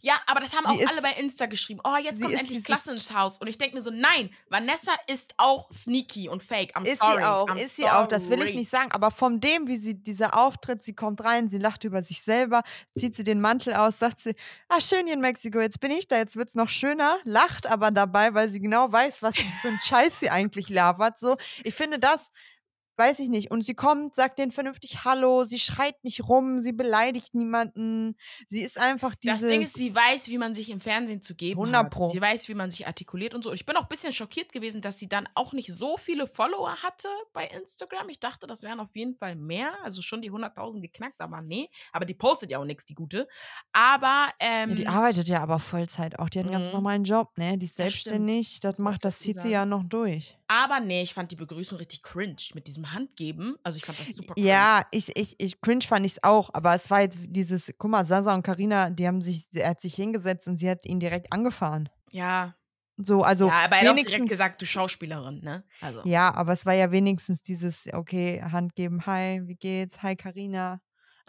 Ja, 0.02 0.14
aber 0.28 0.40
das 0.40 0.56
haben 0.56 0.64
Sie 0.64 0.70
auch 0.70 0.80
ist- 0.80 0.92
alle 0.92 1.02
bei 1.02 1.12
Insta 1.22 1.46
geschrieben. 1.46 1.82
Oh, 1.84 1.98
jetzt 2.02 2.22
kommt 2.22 2.34
endlich 2.34 2.64
Klasse 2.64 2.92
ins 2.94 3.14
Haus. 3.14 3.38
Und 3.40 3.48
ich 3.48 3.58
denke 3.58 3.76
mir 3.76 3.82
so, 3.82 3.92
nein, 3.92 4.30
Vanessa 4.48 4.94
ist 5.08 5.34
auch 5.38 5.70
sneaky 5.74 6.30
und 6.30 6.42
fake. 6.42 6.76
I'm 6.78 6.86
ist 6.86 7.00
sorry. 7.02 7.18
sie 7.18 7.24
auch, 7.26 7.48
I'm 7.50 7.58
ist 7.60 7.76
sie 7.76 7.90
auch, 7.90 8.08
das 8.08 8.30
will 8.30 8.40
ich 8.40 8.46
sorry. 8.46 8.56
nicht 8.60 8.72
sagen, 8.72 8.92
aber 8.94 9.12
von 9.12 9.42
dem, 9.42 9.68
wie 9.68 9.76
sie 9.78 9.96
dieser 9.96 10.38
Auftritt, 10.38 10.84
sie 10.84 10.94
kommt 10.96 11.22
rein, 11.24 11.50
sie 11.50 11.58
lacht 11.58 11.84
über 11.84 12.02
sich 12.02 12.22
selber, 12.22 12.64
zieht 12.98 13.14
sie 13.16 13.26
den 13.26 13.42
Mantel 13.42 13.74
aus, 13.74 14.00
sagt 14.00 14.20
sie, 14.22 14.36
ah 14.70 14.80
schön 14.80 15.06
hier 15.06 15.16
in 15.16 15.22
Mexiko, 15.22 15.60
jetzt 15.60 15.82
bin 15.82 15.92
ich 15.92 16.08
da, 16.08 16.18
jetzt 16.18 16.38
wird's 16.38 16.56
noch 16.56 16.70
schöner, 16.70 17.20
lacht 17.26 17.68
aber 17.68 17.92
dabei, 17.92 18.34
weil 18.34 18.48
sie 18.50 18.62
genau 18.62 18.90
weiß, 18.92 19.22
was 19.22 19.36
für 19.36 19.68
ein 19.68 19.80
Scheiß 19.86 20.20
sie 20.22 20.30
eigentlich 20.30 20.70
labert. 20.70 21.20
So, 21.20 21.36
ich 21.64 21.76
finde 21.76 22.00
das 22.00 22.32
weiß 23.00 23.20
ich 23.20 23.30
nicht. 23.30 23.50
Und 23.50 23.64
sie 23.64 23.74
kommt, 23.74 24.14
sagt 24.14 24.38
denen 24.38 24.52
vernünftig 24.52 25.06
Hallo, 25.06 25.46
sie 25.46 25.58
schreit 25.58 26.04
nicht 26.04 26.28
rum, 26.28 26.60
sie 26.62 26.74
beleidigt 26.74 27.34
niemanden. 27.34 28.16
Sie 28.50 28.60
ist 28.62 28.78
einfach 28.78 29.16
dieses. 29.16 29.42
Das 29.42 29.50
Ding 29.50 29.62
ist, 29.64 29.76
sie 29.78 29.96
weiß, 29.96 30.28
wie 30.28 30.38
man 30.38 30.54
sich 30.54 30.70
im 30.70 30.80
Fernsehen 30.80 31.22
zu 31.24 31.36
geben 31.36 31.62
100 31.62 31.86
hat. 31.86 31.92
Pro. 31.92 32.10
Sie 32.10 32.22
weiß, 32.22 32.50
wie 32.50 32.54
man 32.54 32.70
sich 32.70 32.86
artikuliert 32.86 33.34
und 33.34 33.44
so. 33.44 33.54
Ich 33.54 33.66
bin 33.66 33.76
auch 33.78 33.84
ein 33.84 33.88
bisschen 33.90 34.12
schockiert 34.14 34.52
gewesen, 34.52 34.82
dass 34.82 35.00
sie 35.00 35.08
dann 35.08 35.28
auch 35.34 35.54
nicht 35.54 35.74
so 35.74 35.98
viele 35.98 36.28
Follower 36.28 36.76
hatte 36.84 37.08
bei 37.34 37.46
Instagram. 37.48 38.10
Ich 38.10 38.20
dachte, 38.20 38.46
das 38.46 38.62
wären 38.64 38.80
auf 38.80 38.96
jeden 38.96 39.16
Fall 39.16 39.36
mehr. 39.36 39.74
Also 39.84 40.02
schon 40.02 40.22
die 40.22 40.30
100.000 40.32 40.82
geknackt, 40.82 41.22
aber 41.22 41.42
nee. 41.42 41.70
Aber 41.94 42.06
die 42.06 42.14
postet 42.14 42.52
ja 42.52 42.60
auch 42.60 42.66
nichts, 42.66 42.86
die 42.86 42.96
Gute. 42.96 43.28
Aber, 43.72 44.30
ähm, 44.40 44.72
ja, 44.72 44.76
die 44.76 44.88
arbeitet 44.88 45.28
ja 45.28 45.42
aber 45.42 45.60
Vollzeit 45.60 46.20
auch. 46.20 46.30
Die 46.30 46.40
hat 46.40 46.46
einen 46.46 46.54
ganz 46.54 46.68
Mhm. 46.68 46.74
normalen 46.74 47.04
Job, 47.06 47.30
ne? 47.38 47.58
Die 47.58 47.66
ist 47.66 47.76
selbstständig. 47.76 48.60
Das 48.60 48.70
Das 48.70 48.80
macht, 48.80 49.04
das 49.06 49.20
zieht 49.20 49.42
sie 49.42 49.50
ja 49.50 49.66
noch 49.66 49.84
durch. 49.84 50.36
aber 50.48 50.80
nee, 50.80 51.02
ich 51.04 51.14
fand 51.14 51.32
die 51.32 51.36
Begrüßung 51.36 51.78
richtig 51.78 52.04
cringe 52.04 52.36
mit 52.54 52.68
diesem 52.68 52.89
Handgeben. 52.94 53.56
Also 53.64 53.78
ich 53.78 53.86
fand 53.86 54.00
das 54.00 54.08
super 54.16 54.34
cringe. 54.34 54.48
Ja, 54.48 54.86
ich, 54.92 55.18
ich, 55.18 55.36
ich 55.40 55.62
cringe 55.62 55.84
fand 55.84 56.06
ich 56.06 56.14
es 56.14 56.24
auch, 56.24 56.50
aber 56.54 56.76
es 56.76 56.90
war 56.90 57.02
jetzt 57.02 57.20
dieses, 57.24 57.74
guck 57.78 57.92
mal, 57.92 58.06
Sasa 58.06 58.34
und 58.34 58.44
Karina, 58.44 58.90
die 58.90 59.08
haben 59.08 59.22
sich, 59.22 59.48
er 59.54 59.72
hat 59.72 59.82
sich 59.82 59.96
hingesetzt 59.96 60.48
und 60.48 60.58
sie 60.58 60.70
hat 60.70 60.86
ihn 60.86 61.00
direkt 61.00 61.32
angefahren. 61.32 61.90
Ja. 62.12 62.56
So, 62.98 63.22
also 63.22 63.48
ja, 63.48 63.54
aber 63.66 63.78
er 63.78 63.90
hat 63.90 63.98
auch 63.98 64.06
direkt 64.06 64.28
gesagt, 64.28 64.62
du 64.62 64.66
Schauspielerin, 64.66 65.40
ne? 65.42 65.64
Also. 65.80 66.02
Ja, 66.04 66.34
aber 66.34 66.52
es 66.52 66.66
war 66.66 66.74
ja 66.74 66.92
wenigstens 66.92 67.42
dieses, 67.44 67.86
okay, 67.94 68.42
Hand 68.42 68.76
geben, 68.76 69.06
hi, 69.06 69.42
wie 69.46 69.56
geht's? 69.56 70.04
Hi, 70.04 70.18
Karina. 70.18 70.82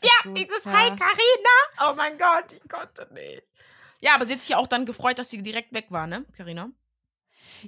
Ja, 0.02 0.32
dieses 0.32 0.66
Hi 0.66 0.88
Carina. 0.88 1.56
Oh 1.82 1.94
mein 1.94 2.18
Gott, 2.18 2.52
ich 2.52 2.68
konnte 2.68 3.12
nicht. 3.12 3.44
Ja, 4.00 4.14
aber 4.14 4.26
sie 4.26 4.32
hat 4.32 4.40
sich 4.40 4.50
ja 4.50 4.56
auch 4.56 4.66
dann 4.66 4.86
gefreut, 4.86 5.18
dass 5.18 5.30
sie 5.30 5.42
direkt 5.42 5.72
weg 5.72 5.86
war, 5.90 6.06
ne, 6.06 6.24
Carina? 6.36 6.70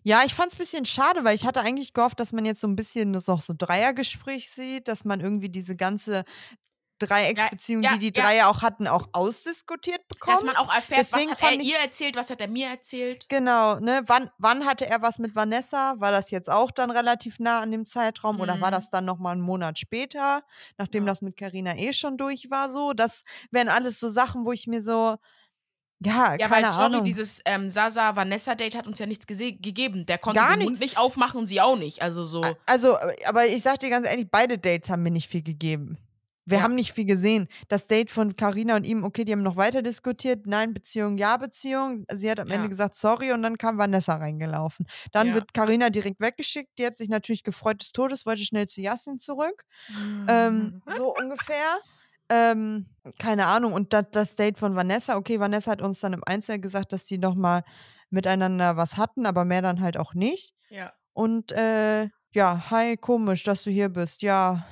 Ja, 0.03 0.23
ich 0.25 0.35
fand's 0.35 0.55
ein 0.55 0.59
bisschen 0.59 0.85
schade, 0.85 1.25
weil 1.25 1.35
ich 1.35 1.47
hatte 1.47 1.61
eigentlich 1.61 1.93
gehofft, 1.95 2.21
dass 2.21 2.33
man 2.33 2.45
jetzt 2.45 2.61
so 2.61 2.67
ein 2.69 2.77
bisschen 2.77 3.13
das 3.13 3.27
noch 3.27 3.43
so 3.43 3.55
Dreiergespräch 3.57 4.51
sieht, 4.51 4.89
dass 4.89 5.05
man 5.05 5.21
irgendwie 5.21 5.49
diese 5.49 5.77
ganze 5.77 6.25
Dreiecksbeziehung, 6.99 7.83
ja, 7.83 7.95
die 7.95 7.99
die 7.99 8.13
ja. 8.17 8.23
Dreier 8.23 8.49
auch 8.49 8.63
hatten, 8.63 8.87
auch 8.87 9.09
ausdiskutiert 9.13 10.07
bekommt. 10.07 10.37
Dass 10.37 10.45
man 10.45 10.57
auch 10.57 10.73
erfährt, 10.73 11.01
Deswegen 11.01 11.31
was 11.33 11.39
hat 11.39 11.43
er 11.43 11.51
fand 11.51 11.63
ihr 11.65 11.79
erzählt, 11.79 12.15
was 12.17 12.31
hat 12.31 12.41
er 12.41 12.49
mir 12.49 12.69
erzählt. 12.69 13.29
Genau, 13.29 13.81
ne? 13.81 14.03
Wann, 14.07 14.31
wann 14.39 14.65
hatte 14.67 14.87
er 14.87 15.03
was 15.03 15.19
mit 15.19 15.35
Vanessa? 15.35 15.95
War 15.99 16.13
das 16.13 16.31
jetzt 16.31 16.49
auch 16.51 16.71
dann 16.71 16.91
relativ 16.93 17.41
nah 17.41 17.61
an 17.61 17.73
dem 17.73 17.87
Zeitraum 17.87 18.41
oder 18.41 18.61
war 18.61 18.69
Mhm. 18.69 18.75
das 18.75 18.91
dann 18.91 19.05
nochmal 19.05 19.33
einen 19.33 19.41
Monat 19.43 19.79
später, 19.81 20.45
nachdem 20.79 21.07
Ja. 21.07 21.11
das 21.11 21.23
mit 21.23 21.37
Carina 21.37 21.77
eh 21.77 21.93
schon 21.93 22.17
durch 22.17 22.51
war? 22.51 22.71
So, 22.71 22.93
das 22.93 23.23
wären 23.51 23.69
alles 23.69 23.99
so 23.99 24.09
Sachen, 24.09 24.45
wo 24.45 24.53
ich 24.53 24.67
mir 24.69 24.83
so, 24.83 25.17
ja, 26.05 26.37
Ja, 26.39 26.49
keine 26.49 26.67
weil, 26.67 26.73
sorry, 26.73 26.85
Ahnung. 26.87 27.05
dieses 27.05 27.41
ähm, 27.45 27.69
Sasa-Vanessa-Date 27.71 28.75
hat 28.77 28.87
uns 28.87 28.99
ja 28.99 29.07
nichts 29.07 29.27
gegeben. 29.27 30.07
Der 30.07 30.19
konnte 30.19 30.41
Gar 30.41 30.51
den 30.51 30.59
Mund 30.61 30.71
nichts. 30.71 30.81
nicht 30.81 30.99
aufmachen 30.99 31.41
und 31.41 31.47
sie 31.47 31.61
auch 31.61 31.77
nicht. 31.77 32.03
Also 32.03 32.25
so. 32.25 32.43
Also, 32.67 32.97
aber 33.27 33.47
ich 33.47 33.63
sag 33.63 33.79
dir 33.81 33.91
ganz 33.91 34.07
ehrlich, 34.09 34.27
beide 34.31 34.59
Dates 34.59 34.91
haben 34.91 35.03
mir 35.03 35.11
nicht 35.11 35.29
viel 35.29 35.43
gegeben. 35.43 35.99
Wir 36.45 36.59
Ja. 36.59 36.65
haben 36.65 36.75
nicht 36.75 36.93
viel 36.93 37.05
gesehen. 37.05 37.47
Das 37.69 37.87
Date 37.87 38.11
von 38.11 38.35
Carina 38.35 38.75
und 38.75 38.85
ihm, 38.85 39.05
okay, 39.05 39.25
die 39.25 39.31
haben 39.31 39.45
noch 39.45 39.55
weiter 39.55 39.81
diskutiert. 39.81 40.45
Nein, 40.45 40.75
Beziehung, 40.75 41.17
ja, 41.17 41.37
Beziehung. 41.37 42.05
Sie 42.13 42.29
hat 42.29 42.41
am 42.41 42.49
Ende 42.49 42.65
Ja. 42.65 42.67
gesagt, 42.69 42.97
sorry, 42.97 43.31
und 43.31 43.45
dann 43.45 43.59
kam 43.59 43.79
Vanessa 43.79 44.17
reingelaufen. 44.17 44.89
Dann 45.13 45.29
Ja. 45.29 45.35
wird 45.35 45.55
Carina 45.55 45.89
direkt 45.91 46.19
weggeschickt. 46.19 46.71
Die 46.79 46.85
hat 46.87 46.99
sich 46.99 47.09
natürlich 47.09 47.45
gefreut 47.45 47.81
des 47.81 47.93
Todes, 47.93 48.27
wollte 48.27 48.45
schnell 48.45 48.67
zu 48.67 48.81
Yasin 48.81 49.21
zurück. 49.21 49.63
Ähm, 50.27 50.83
so 50.97 51.15
ungefähr. 51.17 51.79
Ähm, 52.33 52.87
keine 53.19 53.47
Ahnung. 53.47 53.73
Und 53.73 53.93
das, 53.93 54.07
das 54.11 54.35
Date 54.37 54.59
von 54.59 54.75
Vanessa, 54.75 55.17
okay, 55.17 55.39
Vanessa 55.39 55.71
hat 55.73 55.83
uns 55.83 56.01
dann 56.01 56.15
im 56.15 56.23
Einzel 56.25 56.59
gesagt, 56.61 56.93
dass 56.93 57.05
die 57.05 57.19
noch 57.19 57.35
mal 57.35 57.63
miteinander 58.11 58.77
was 58.77 58.97
hatten, 58.97 59.27
aber 59.27 59.45
mehr 59.45 59.63
dann 59.63 59.81
halt 59.81 59.97
auch 59.97 60.15
nicht. 60.15 60.55
ja. 60.71 60.93
Und 61.15 61.53
äh, 61.53 62.09
ja, 62.35 62.71
hi, 62.71 62.97
komisch, 62.97 63.45
dass 63.45 63.65
du 63.65 63.71
hier 63.71 63.91
bist. 63.91 64.23
Ja, 64.23 64.67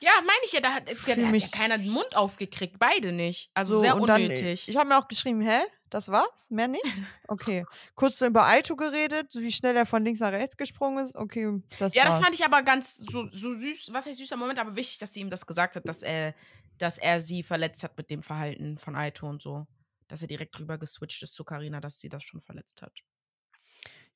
Ja, 0.00 0.10
meine 0.18 0.40
ich 0.44 0.52
ja, 0.52 0.60
da 0.60 0.72
hat, 0.72 0.88
da 0.88 0.94
Fühl 0.94 1.26
hat 1.28 1.34
ja 1.34 1.48
keiner 1.56 1.78
den 1.78 1.90
Mund 1.92 2.16
aufgekriegt, 2.16 2.80
beide 2.80 3.12
nicht. 3.12 3.50
Also 3.54 3.76
so 3.76 3.80
sehr 3.82 3.94
und 3.94 4.08
dann, 4.08 4.22
unnötig. 4.22 4.68
ich 4.68 4.76
habe 4.76 4.88
mir 4.88 4.98
auch 4.98 5.06
geschrieben, 5.06 5.40
hä, 5.42 5.60
das 5.90 6.08
war's? 6.08 6.48
Mehr 6.50 6.68
nicht? 6.68 6.84
Okay. 7.28 7.64
Kurz 7.94 8.20
über 8.20 8.46
Aito 8.46 8.76
geredet, 8.76 9.34
wie 9.34 9.52
schnell 9.52 9.76
er 9.76 9.86
von 9.86 10.04
links 10.04 10.20
nach 10.20 10.32
rechts 10.32 10.56
gesprungen 10.56 11.04
ist. 11.04 11.16
Okay, 11.16 11.60
das 11.78 11.94
ja, 11.94 12.04
war's. 12.04 12.16
das 12.16 12.24
fand 12.24 12.34
ich 12.34 12.44
aber 12.44 12.62
ganz 12.62 12.96
so, 12.96 13.28
so 13.30 13.54
süß, 13.54 13.90
was 13.92 14.06
heißt 14.06 14.18
süßer 14.18 14.36
Moment, 14.36 14.58
aber 14.58 14.74
wichtig, 14.74 14.98
dass 14.98 15.12
sie 15.12 15.20
ihm 15.20 15.30
das 15.30 15.46
gesagt 15.46 15.76
hat, 15.76 15.86
dass 15.86 16.02
er, 16.02 16.34
dass 16.82 16.98
er 16.98 17.20
sie 17.20 17.42
verletzt 17.42 17.82
hat 17.82 17.96
mit 17.96 18.10
dem 18.10 18.22
Verhalten 18.22 18.78
von 18.78 18.96
Aito 18.96 19.28
und 19.28 19.42
so. 19.42 19.66
Dass 20.08 20.22
er 20.22 20.28
direkt 20.28 20.58
rüber 20.58 20.76
geswitcht 20.78 21.22
ist 21.22 21.34
zu 21.34 21.44
Karina, 21.44 21.80
dass 21.80 22.00
sie 22.00 22.08
das 22.08 22.24
schon 22.24 22.40
verletzt 22.40 22.82
hat. 22.82 22.98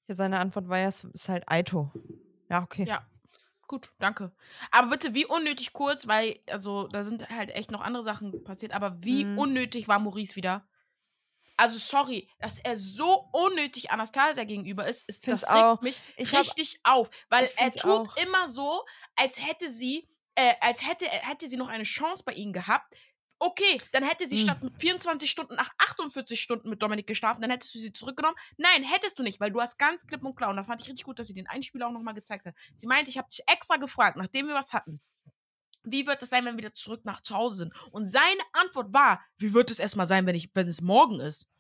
Ja, 0.06 0.14
seine 0.14 0.38
Antwort 0.40 0.68
war 0.68 0.78
ja, 0.78 0.88
es 0.88 1.04
ist 1.04 1.28
halt 1.28 1.44
Aito. 1.48 1.90
Ja, 2.50 2.62
okay. 2.62 2.84
Ja. 2.86 3.06
Gut, 3.66 3.94
danke. 3.98 4.30
Aber 4.70 4.90
bitte, 4.90 5.14
wie 5.14 5.24
unnötig 5.24 5.72
kurz, 5.72 6.06
weil, 6.06 6.38
also, 6.50 6.86
da 6.88 7.02
sind 7.02 7.28
halt 7.30 7.50
echt 7.50 7.70
noch 7.70 7.80
andere 7.80 8.02
Sachen 8.04 8.44
passiert, 8.44 8.72
aber 8.72 9.02
wie 9.02 9.24
Mhm. 9.24 9.38
unnötig 9.38 9.88
war 9.88 9.98
Maurice 9.98 10.36
wieder? 10.36 10.68
Also, 11.56 11.78
sorry, 11.78 12.28
dass 12.40 12.58
er 12.58 12.76
so 12.76 13.30
unnötig 13.32 13.90
Anastasia 13.90 14.44
gegenüber 14.44 14.86
ist, 14.86 15.08
ist 15.08 15.26
das 15.30 15.44
regt 15.44 15.54
auch. 15.54 15.80
mich 15.80 16.02
Ich 16.16 16.32
hab- 16.34 16.40
richtig 16.42 16.80
auf. 16.84 17.08
Weil 17.30 17.48
er 17.56 17.70
tut 17.70 17.84
auch. 18.10 18.16
immer 18.18 18.48
so, 18.48 18.84
als 19.16 19.38
hätte 19.40 19.70
sie, 19.70 20.06
äh, 20.36 20.54
als 20.60 20.86
hätte, 20.86 21.06
hätte 21.06 21.48
sie 21.48 21.56
noch 21.56 21.68
eine 21.68 21.84
Chance 21.84 22.22
bei 22.26 22.32
ihm 22.32 22.52
gehabt. 22.52 22.94
Okay, 23.40 23.80
dann 23.92 24.04
hätte 24.04 24.26
sie 24.28 24.36
Mhm. 24.36 24.40
statt 24.40 24.62
mit 24.62 24.80
24 24.80 25.28
Stunden 25.30 25.54
nach 25.56 25.70
48 25.78 26.40
Stunden 26.40 26.70
mit 26.70 26.80
Dominik 26.82 27.06
geschlafen, 27.06 27.42
dann 27.42 27.50
hättest 27.50 27.74
du 27.74 27.78
sie 27.78 27.92
zurückgenommen. 27.92 28.36
Nein, 28.56 28.84
hättest 28.84 29.18
du 29.18 29.22
nicht, 29.22 29.40
weil 29.40 29.50
du 29.50 29.60
hast 29.60 29.78
ganz 29.78 30.06
klipp 30.06 30.24
und 30.24 30.36
klar, 30.36 30.50
und 30.50 30.56
da 30.56 30.62
fand 30.64 30.80
ich 30.80 30.88
richtig 30.88 31.04
gut, 31.04 31.18
dass 31.18 31.26
sie 31.26 31.34
den 31.34 31.48
Einspieler 31.48 31.88
auch 31.88 31.92
nochmal 31.92 32.14
gezeigt 32.14 32.46
hat. 32.46 32.54
Sie 32.74 32.86
meinte, 32.86 33.10
ich 33.10 33.18
habe 33.18 33.28
dich 33.28 33.42
extra 33.48 33.76
gefragt, 33.76 34.16
nachdem 34.16 34.46
wir 34.46 34.54
was 34.54 34.72
hatten. 34.72 35.00
Wie 35.84 36.06
wird 36.06 36.22
es 36.22 36.30
sein, 36.30 36.44
wenn 36.44 36.54
wir 36.54 36.58
wieder 36.64 36.74
zurück 36.74 37.04
nach 37.04 37.20
zu 37.22 37.34
Hause 37.36 37.56
sind? 37.58 37.74
Und 37.92 38.06
seine 38.06 38.42
Antwort 38.54 38.92
war, 38.94 39.22
wie 39.38 39.52
wird 39.52 39.70
es 39.70 39.78
erstmal 39.78 40.06
sein, 40.06 40.26
wenn, 40.26 40.34
ich, 40.36 40.50
wenn 40.54 40.66
es 40.68 40.80
morgen 40.80 41.20
ist? 41.20 41.50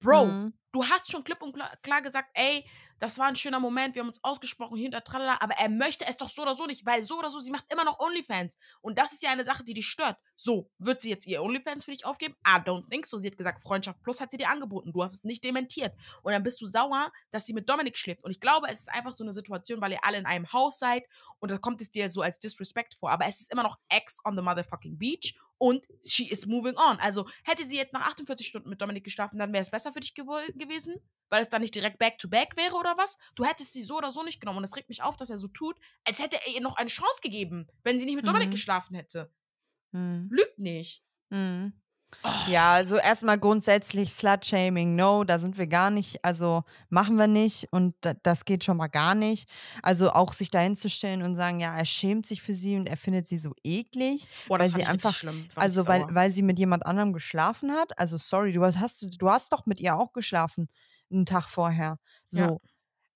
Bro, 0.00 0.26
Mhm. 0.26 0.54
du 0.72 0.84
hast 0.88 1.10
schon 1.12 1.24
klipp 1.24 1.42
und 1.42 1.56
klar 1.82 2.02
gesagt, 2.02 2.30
ey, 2.34 2.68
das 3.02 3.18
war 3.18 3.26
ein 3.26 3.34
schöner 3.34 3.58
Moment, 3.58 3.96
wir 3.96 4.00
haben 4.00 4.06
uns 4.06 4.22
ausgesprochen 4.22 4.76
hinter 4.76 5.02
tralala, 5.02 5.38
aber 5.40 5.54
er 5.58 5.68
möchte 5.68 6.06
es 6.06 6.18
doch 6.18 6.28
so 6.28 6.42
oder 6.42 6.54
so 6.54 6.66
nicht, 6.66 6.86
weil 6.86 7.02
so 7.02 7.18
oder 7.18 7.30
so, 7.30 7.40
sie 7.40 7.50
macht 7.50 7.64
immer 7.72 7.82
noch 7.82 7.98
OnlyFans. 7.98 8.56
Und 8.80 8.96
das 8.96 9.12
ist 9.12 9.24
ja 9.24 9.30
eine 9.30 9.44
Sache, 9.44 9.64
die 9.64 9.74
dich 9.74 9.88
stört. 9.88 10.16
So, 10.36 10.70
wird 10.78 11.00
sie 11.00 11.10
jetzt 11.10 11.26
ihr 11.26 11.42
OnlyFans 11.42 11.84
für 11.84 11.90
dich 11.90 12.06
aufgeben? 12.06 12.36
I 12.46 12.60
don't 12.60 12.88
think 12.88 13.06
so. 13.06 13.18
Sie 13.18 13.28
hat 13.28 13.36
gesagt, 13.36 13.60
Freundschaft 13.60 14.00
Plus 14.04 14.20
hat 14.20 14.30
sie 14.30 14.36
dir 14.36 14.48
angeboten. 14.48 14.92
Du 14.92 15.02
hast 15.02 15.14
es 15.14 15.24
nicht 15.24 15.42
dementiert. 15.42 15.92
Und 16.22 16.30
dann 16.30 16.44
bist 16.44 16.60
du 16.60 16.66
sauer, 16.66 17.10
dass 17.32 17.44
sie 17.44 17.54
mit 17.54 17.68
Dominik 17.68 17.98
schläft. 17.98 18.22
Und 18.22 18.30
ich 18.30 18.40
glaube, 18.40 18.68
es 18.70 18.82
ist 18.82 18.92
einfach 18.92 19.14
so 19.14 19.24
eine 19.24 19.32
Situation, 19.32 19.80
weil 19.80 19.90
ihr 19.90 20.04
alle 20.04 20.18
in 20.18 20.26
einem 20.26 20.52
Haus 20.52 20.78
seid 20.78 21.02
und 21.40 21.50
da 21.50 21.58
kommt 21.58 21.80
es 21.82 21.90
dir 21.90 22.08
so 22.08 22.22
als 22.22 22.38
Disrespect 22.38 22.94
vor. 22.94 23.10
Aber 23.10 23.26
es 23.26 23.40
ist 23.40 23.52
immer 23.52 23.64
noch 23.64 23.78
Ex 23.88 24.18
on 24.24 24.36
the 24.36 24.42
motherfucking 24.42 24.96
beach 24.96 25.34
und 25.62 25.86
she 26.04 26.28
is 26.28 26.46
moving 26.46 26.74
on. 26.76 26.98
Also 26.98 27.28
hätte 27.44 27.64
sie 27.64 27.76
jetzt 27.76 27.92
nach 27.92 28.04
48 28.08 28.44
Stunden 28.44 28.68
mit 28.68 28.80
Dominik 28.82 29.04
geschlafen, 29.04 29.38
dann 29.38 29.52
wäre 29.52 29.62
es 29.62 29.70
besser 29.70 29.92
für 29.92 30.00
dich 30.00 30.12
gewesen, 30.16 30.96
weil 31.28 31.40
es 31.42 31.48
dann 31.50 31.62
nicht 31.62 31.72
direkt 31.72 32.00
back 32.00 32.18
to 32.18 32.28
back 32.28 32.56
wäre 32.56 32.74
oder 32.74 32.96
was. 32.98 33.16
Du 33.36 33.44
hättest 33.44 33.72
sie 33.72 33.82
so 33.82 33.96
oder 33.96 34.10
so 34.10 34.24
nicht 34.24 34.40
genommen. 34.40 34.58
Und 34.58 34.64
es 34.64 34.74
regt 34.74 34.88
mich 34.88 35.04
auf, 35.04 35.16
dass 35.16 35.30
er 35.30 35.38
so 35.38 35.46
tut, 35.46 35.78
als 36.04 36.18
hätte 36.20 36.34
er 36.44 36.52
ihr 36.54 36.60
noch 36.62 36.74
eine 36.76 36.88
Chance 36.88 37.20
gegeben, 37.22 37.68
wenn 37.84 38.00
sie 38.00 38.06
nicht 38.06 38.16
mit 38.16 38.26
Dominik 38.26 38.48
Mhm. 38.48 38.52
geschlafen 38.52 38.96
hätte. 38.96 39.32
Mhm. 39.92 40.26
Lügt 40.32 40.58
nicht. 40.58 41.04
Mhm. 41.30 41.80
Ja, 42.48 42.72
also 42.74 42.96
erstmal 42.96 43.38
grundsätzlich 43.38 44.12
Slut-Shaming, 44.12 44.94
no, 44.94 45.24
da 45.24 45.38
sind 45.38 45.58
wir 45.58 45.66
gar 45.66 45.90
nicht, 45.90 46.24
also 46.24 46.62
machen 46.88 47.16
wir 47.16 47.26
nicht 47.26 47.68
und 47.72 47.94
da, 48.00 48.14
das 48.14 48.44
geht 48.44 48.64
schon 48.64 48.76
mal 48.76 48.86
gar 48.88 49.14
nicht. 49.14 49.48
Also 49.82 50.10
auch 50.10 50.32
sich 50.32 50.50
dahin 50.50 50.76
zu 50.76 50.88
stellen 50.88 51.22
und 51.22 51.34
sagen, 51.36 51.58
ja, 51.60 51.76
er 51.76 51.84
schämt 51.84 52.26
sich 52.26 52.42
für 52.42 52.52
sie 52.54 52.76
und 52.76 52.88
er 52.88 52.96
findet 52.96 53.26
sie 53.28 53.38
so 53.38 53.54
eklig, 53.64 54.26
Boah, 54.48 54.58
weil 54.58 54.66
sie 54.68 54.84
einfach- 54.84 55.10
also 55.56 55.86
weil, 55.86 56.14
weil 56.14 56.30
sie 56.32 56.42
mit 56.42 56.58
jemand 56.58 56.86
anderem 56.86 57.12
geschlafen 57.12 57.72
hat. 57.72 57.98
Also 57.98 58.16
sorry, 58.18 58.52
du 58.52 58.64
hast, 58.64 58.78
hast, 58.78 59.20
du 59.20 59.30
hast 59.30 59.52
doch 59.52 59.66
mit 59.66 59.80
ihr 59.80 59.96
auch 59.96 60.12
geschlafen, 60.12 60.68
einen 61.10 61.26
Tag 61.26 61.48
vorher. 61.48 61.98
So. 62.28 62.40
Ja. 62.40 62.56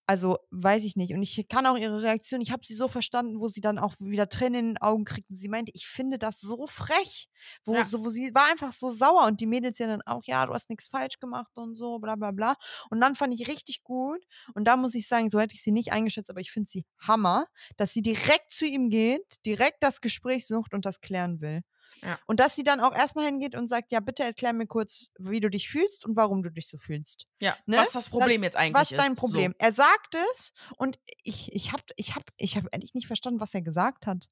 Also 0.08 0.36
weiß 0.52 0.84
ich 0.84 0.94
nicht. 0.94 1.12
Und 1.14 1.22
ich 1.22 1.46
kann 1.48 1.66
auch 1.66 1.76
ihre 1.76 2.02
Reaktion, 2.02 2.40
ich 2.40 2.52
habe 2.52 2.64
sie 2.64 2.74
so 2.74 2.86
verstanden, 2.86 3.40
wo 3.40 3.48
sie 3.48 3.60
dann 3.60 3.78
auch 3.78 3.94
wieder 3.98 4.28
Tränen 4.28 4.54
in 4.60 4.66
den 4.74 4.78
Augen 4.78 5.04
kriegt. 5.04 5.28
Und 5.28 5.34
sie 5.36 5.48
meinte, 5.48 5.72
ich 5.74 5.86
finde 5.88 6.18
das 6.18 6.40
so 6.40 6.66
frech. 6.68 7.28
Wo, 7.64 7.74
Ja. 7.74 7.84
so, 7.86 8.04
wo 8.04 8.08
sie 8.08 8.32
war 8.34 8.46
einfach 8.50 8.72
so 8.72 8.88
sauer 8.90 9.26
und 9.26 9.40
die 9.40 9.46
Mädels 9.46 9.78
ja 9.78 9.88
dann 9.88 10.02
auch, 10.02 10.22
ja, 10.24 10.46
du 10.46 10.52
hast 10.54 10.70
nichts 10.70 10.88
falsch 10.88 11.18
gemacht 11.18 11.56
und 11.58 11.74
so, 11.76 11.98
bla 11.98 12.14
bla 12.14 12.30
bla. 12.30 12.54
Und 12.90 13.00
dann 13.00 13.16
fand 13.16 13.34
ich 13.34 13.48
richtig 13.48 13.82
gut. 13.82 14.24
Und 14.54 14.64
da 14.66 14.76
muss 14.76 14.94
ich 14.94 15.08
sagen, 15.08 15.28
so 15.28 15.40
hätte 15.40 15.54
ich 15.54 15.62
sie 15.62 15.72
nicht 15.72 15.92
eingeschätzt, 15.92 16.30
aber 16.30 16.40
ich 16.40 16.52
finde 16.52 16.70
sie 16.70 16.84
Hammer, 17.00 17.46
dass 17.76 17.92
sie 17.92 18.02
direkt 18.02 18.52
zu 18.52 18.64
ihm 18.64 18.90
geht, 18.90 19.24
direkt 19.44 19.82
das 19.82 20.00
Gespräch 20.00 20.46
sucht 20.46 20.72
und 20.72 20.86
das 20.86 21.00
klären 21.00 21.40
will. 21.40 21.62
Ja. 22.02 22.18
Und 22.26 22.40
dass 22.40 22.54
sie 22.54 22.64
dann 22.64 22.80
auch 22.80 22.94
erstmal 22.94 23.26
hingeht 23.26 23.54
und 23.54 23.68
sagt, 23.68 23.92
ja, 23.92 24.00
bitte 24.00 24.22
erklär 24.22 24.52
mir 24.52 24.66
kurz, 24.66 25.10
wie 25.18 25.40
du 25.40 25.48
dich 25.48 25.68
fühlst 25.68 26.04
und 26.04 26.16
warum 26.16 26.42
du 26.42 26.50
dich 26.50 26.68
so 26.68 26.76
fühlst. 26.78 27.26
Ja, 27.40 27.56
ne? 27.66 27.78
was 27.78 27.92
das 27.92 28.08
Problem 28.08 28.42
jetzt 28.42 28.56
eigentlich 28.56 28.74
Was 28.74 28.90
ist. 28.90 28.98
ist 28.98 29.04
dein 29.04 29.14
Problem? 29.14 29.54
Er 29.58 29.72
sagt 29.72 30.14
es 30.32 30.52
und 30.76 30.98
ich, 31.22 31.52
ich 31.52 31.72
habe 31.72 31.82
ich 31.96 32.14
hab, 32.14 32.24
ich 32.38 32.56
hab 32.56 32.64
ehrlich 32.72 32.94
nicht 32.94 33.06
verstanden, 33.06 33.40
was 33.40 33.54
er 33.54 33.62
gesagt 33.62 34.06
hat. 34.06 34.28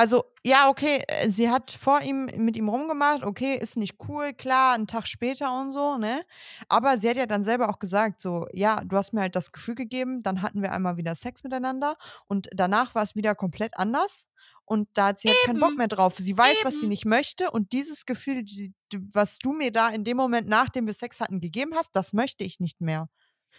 Also, 0.00 0.24
ja, 0.46 0.70
okay, 0.70 1.02
äh, 1.08 1.28
sie 1.28 1.50
hat 1.50 1.70
vor 1.72 2.00
ihm 2.00 2.24
mit 2.36 2.56
ihm 2.56 2.70
rumgemacht, 2.70 3.22
okay, 3.22 3.54
ist 3.54 3.76
nicht 3.76 3.96
cool, 4.08 4.32
klar, 4.32 4.74
einen 4.74 4.86
Tag 4.86 5.06
später 5.06 5.60
und 5.60 5.74
so, 5.74 5.98
ne? 5.98 6.22
Aber 6.70 6.98
sie 6.98 7.10
hat 7.10 7.18
ja 7.18 7.26
dann 7.26 7.44
selber 7.44 7.68
auch 7.68 7.78
gesagt, 7.78 8.22
so, 8.22 8.46
ja, 8.54 8.80
du 8.82 8.96
hast 8.96 9.12
mir 9.12 9.20
halt 9.20 9.36
das 9.36 9.52
Gefühl 9.52 9.74
gegeben, 9.74 10.22
dann 10.22 10.40
hatten 10.40 10.62
wir 10.62 10.72
einmal 10.72 10.96
wieder 10.96 11.14
Sex 11.14 11.44
miteinander 11.44 11.98
und 12.28 12.48
danach 12.54 12.94
war 12.94 13.02
es 13.02 13.14
wieder 13.14 13.34
komplett 13.34 13.76
anders 13.76 14.26
und 14.70 14.88
da 14.94 15.06
hat 15.08 15.18
sie 15.20 15.28
halt 15.28 15.38
keinen 15.44 15.58
Bock 15.58 15.70
Eben. 15.70 15.78
mehr 15.78 15.88
drauf. 15.88 16.14
Sie 16.16 16.38
weiß, 16.38 16.58
was 16.62 16.74
sie 16.74 16.80
Eben. 16.82 16.88
nicht 16.90 17.04
möchte 17.04 17.50
und 17.50 17.72
dieses 17.72 18.06
Gefühl, 18.06 18.44
die, 18.44 18.72
was 19.12 19.38
du 19.38 19.52
mir 19.52 19.72
da 19.72 19.88
in 19.88 20.04
dem 20.04 20.16
Moment, 20.16 20.48
nachdem 20.48 20.86
wir 20.86 20.94
Sex 20.94 21.18
hatten, 21.18 21.40
gegeben 21.40 21.74
hast, 21.74 21.90
das 21.92 22.12
möchte 22.12 22.44
ich 22.44 22.60
nicht 22.60 22.80
mehr. 22.80 23.08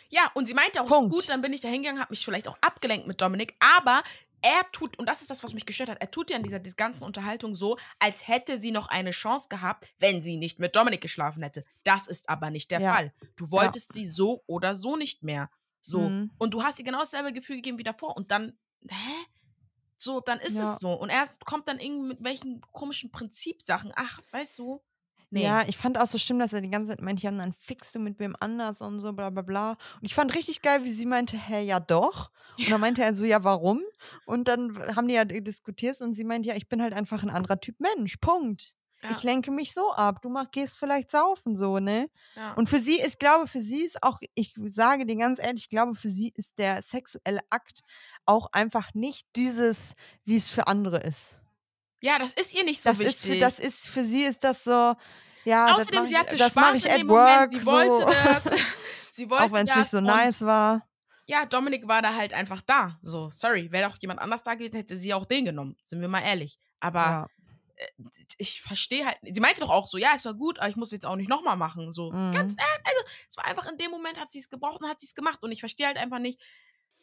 Ja, 0.10 0.32
und 0.36 0.48
sie 0.48 0.54
meinte 0.54 0.82
auch, 0.82 0.88
Punkt. 0.88 1.14
gut, 1.14 1.28
dann 1.28 1.42
bin 1.42 1.52
ich 1.52 1.60
da 1.60 1.68
hingegangen, 1.68 2.02
habe 2.02 2.12
mich 2.12 2.24
vielleicht 2.24 2.48
auch 2.48 2.58
abgelenkt 2.62 3.08
mit 3.08 3.20
Dominik, 3.22 3.56
aber 3.60 4.04
er 4.42 4.72
tut, 4.72 4.98
und 4.98 5.06
das 5.08 5.20
ist 5.22 5.30
das, 5.30 5.44
was 5.44 5.54
mich 5.54 5.66
gestört 5.66 5.90
hat, 5.90 6.00
er 6.02 6.10
tut 6.10 6.30
ja 6.30 6.38
in 6.38 6.44
dieser, 6.44 6.60
dieser 6.60 6.78
ganzen 6.78 7.04
Unterhaltung 7.04 7.56
so, 7.56 7.78
als 8.00 8.28
hätte 8.30 8.58
sie 8.58 8.72
noch 8.72 8.88
eine 8.88 9.12
Chance 9.12 9.50
gehabt, 9.50 9.88
wenn 10.00 10.22
sie 10.22 10.38
nicht 10.38 10.60
mit 10.60 10.76
Dominik 10.78 11.02
geschlafen 11.02 11.44
hätte. 11.44 11.66
Das 11.84 12.08
ist 12.08 12.30
aber 12.30 12.50
nicht 12.52 12.72
der 12.72 12.80
Ja. 12.80 12.94
Fall. 12.96 13.14
Du 13.36 13.52
wolltest 13.52 13.92
sie 13.94 14.08
so 14.08 14.44
oder 14.48 14.76
so 14.76 14.96
nicht 14.96 15.24
mehr. 15.24 15.50
So. 15.82 16.08
Mhm. 16.10 16.32
Und 16.38 16.54
du 16.54 16.64
hast 16.64 16.80
ihr 16.80 16.86
genau 16.86 17.00
dasselbe 17.00 17.34
Gefühl 17.34 17.58
gegeben 17.58 17.78
wie 17.78 17.84
davor. 17.84 18.16
Und 18.18 18.32
dann, 18.32 18.58
hä? 18.90 18.96
So, 20.02 20.20
dann 20.20 20.40
ist 20.40 20.56
Ja. 20.56 20.74
es 20.74 20.80
so. 20.80 20.94
Und 20.94 21.10
er 21.10 21.30
kommt 21.46 21.68
dann 21.68 21.80
irgendwie 21.80 22.08
mit 22.08 22.24
welchen 22.24 22.60
komischen 22.74 23.12
Prinzipsachen. 23.12 23.92
Ach, 23.96 24.20
weißt 24.32 24.58
du? 24.58 24.82
Nee. 25.30 25.44
Ja, 25.44 25.64
ich 25.68 25.78
fand 25.78 25.98
auch 26.00 26.08
so 26.08 26.18
schlimm, 26.18 26.40
dass 26.40 26.54
er 26.54 26.62
die 26.62 26.72
ganze 26.72 26.90
Zeit 26.90 27.02
meinte, 27.02 27.24
ja, 27.24 27.30
und 27.30 27.38
dann 27.38 27.54
fickst 27.54 27.94
du 27.94 28.00
mit 28.00 28.20
wem 28.20 28.36
anders 28.40 28.82
und 28.82 29.00
so, 29.00 29.14
bla 29.14 29.30
bla 29.30 29.44
bla. 29.44 29.72
Und 29.72 29.78
ich 30.02 30.14
fand 30.16 30.34
richtig 30.36 30.62
geil, 30.62 30.84
wie 30.84 30.92
sie 30.92 31.06
meinte, 31.06 31.38
hä, 31.38 31.62
ja 31.64 31.80
doch. 31.80 32.32
Und 32.58 32.70
dann 32.70 32.82
meinte 32.82 33.04
er 33.04 33.14
so, 33.14 33.24
ja, 33.24 33.44
warum? 33.44 33.82
Und 34.26 34.48
dann 34.48 34.78
haben 34.96 35.08
die 35.08 35.14
ja 35.14 35.24
diskutiert 35.24 36.02
und 36.02 36.16
sie 36.16 36.24
meinte, 36.26 36.50
ja, 36.50 36.56
ich 36.56 36.68
bin 36.68 36.82
halt 36.82 36.94
einfach 36.94 37.22
ein 37.24 37.30
anderer 37.30 37.62
Typ 37.62 37.80
Mensch, 37.80 38.18
Punkt. 38.18 38.74
Ja. 39.04 39.12
Ich 39.12 39.24
lenke 39.24 39.50
mich 39.52 39.74
so 39.74 39.92
ab, 39.92 40.22
du 40.22 40.30
mach, 40.30 40.52
gehst 40.52 40.78
vielleicht 40.78 41.10
saufen, 41.12 41.56
so, 41.56 41.80
ne? 41.80 42.10
ja. 42.36 42.54
Und 42.54 42.70
für 42.70 42.80
sie, 42.80 43.02
ich 43.02 43.18
glaube, 43.18 43.48
für 43.48 43.60
sie 43.60 43.84
ist 43.84 44.04
auch, 44.04 44.20
ich 44.36 44.54
sage 44.70 45.06
dir 45.06 45.16
ganz 45.16 45.40
ehrlich, 45.40 45.64
ich 45.64 45.70
glaube, 45.70 45.96
für 45.96 46.10
sie 46.10 46.32
ist 46.36 46.60
der 46.60 46.82
sexuelle 46.84 47.42
Akt 47.50 47.82
auch 48.26 48.48
einfach 48.52 48.94
nicht 48.94 49.26
dieses, 49.36 49.94
wie 50.24 50.38
es 50.38 50.52
für 50.52 50.68
andere 50.68 51.00
ist. 51.00 51.40
ja, 52.02 52.20
das 52.20 52.34
ist 52.34 52.54
ihr 52.56 52.64
nicht 52.64 52.82
so 52.84 52.90
Das 52.92 53.00
wichtig. 53.00 53.16
ist 53.16 53.26
für, 53.26 53.38
das 53.38 53.60
ist 53.60 53.88
für 53.88 54.04
sie 54.04 54.24
ist 54.24 54.44
das 54.44 54.64
so, 54.64 54.96
ja, 55.46 55.68
das 55.68 55.78
Außerdem, 55.80 56.00
mach 56.02 56.06
sie 56.08 56.14
ich, 56.14 56.20
hatte 56.20 56.36
das 56.36 56.52
Spaß 56.52 56.76
ich 56.76 56.86
in 56.86 56.98
dem 57.00 57.10
work, 57.10 57.52
Moment. 57.52 57.54
Sie 57.54 57.66
wollte 57.66 57.96
so. 57.96 58.06
das. 58.52 58.56
Sie 59.12 59.30
wollte 59.30 59.44
auch 59.44 59.52
wenn 59.52 59.64
es 59.66 59.70
das 59.70 59.78
nicht 59.78 59.90
so 59.92 60.00
nice 60.02 60.42
war. 60.46 60.88
Ja, 61.26 61.46
Dominik 61.46 61.88
war 61.88 62.02
da 62.02 62.16
halt 62.16 62.34
einfach 62.34 62.62
da. 62.62 63.00
So, 63.04 63.30
sorry. 63.30 63.72
Wäre 63.72 63.90
doch 63.90 63.98
jemand 64.02 64.20
anders 64.20 64.44
da 64.44 64.54
gewesen, 64.56 64.76
hätte 64.76 64.98
sie 64.98 65.14
auch 65.14 65.26
den 65.26 65.46
genommen. 65.46 65.76
Sind 65.82 66.02
wir 66.02 66.08
mal 66.08 66.22
ehrlich. 66.22 66.60
Aber 66.80 67.00
Ja. 67.02 67.28
Äh, 67.82 68.26
ich 68.38 68.62
verstehe 68.62 69.06
halt. 69.06 69.18
Sie 69.24 69.40
meinte 69.40 69.62
doch 69.62 69.70
auch 69.70 69.88
so, 69.88 69.98
ja, 69.98 70.14
es 70.16 70.26
war 70.26 70.34
gut, 70.34 70.60
aber 70.60 70.70
ich 70.70 70.76
muss 70.76 70.92
jetzt 70.92 71.06
auch 71.06 71.16
nicht 71.16 71.30
nochmal 71.30 71.58
machen. 71.58 71.92
So, 71.92 72.12
Mhm. 72.12 72.32
ganz 72.34 72.54
ehrlich. 72.54 72.86
Also, 72.86 73.02
es 73.30 73.38
war 73.38 73.46
einfach 73.46 73.70
in 73.72 73.78
dem 73.78 73.92
Moment, 73.92 74.20
hat 74.20 74.32
sie 74.32 74.40
es 74.40 74.50
gebraucht 74.50 74.82
und 74.82 74.90
hat 74.90 75.00
sie 75.00 75.08
es 75.08 75.16
gemacht. 75.16 75.40
Und 75.44 75.52
ich 75.52 75.60
verstehe 75.60 75.88
halt 75.88 75.98
einfach 75.98 76.20
nicht. 76.20 76.40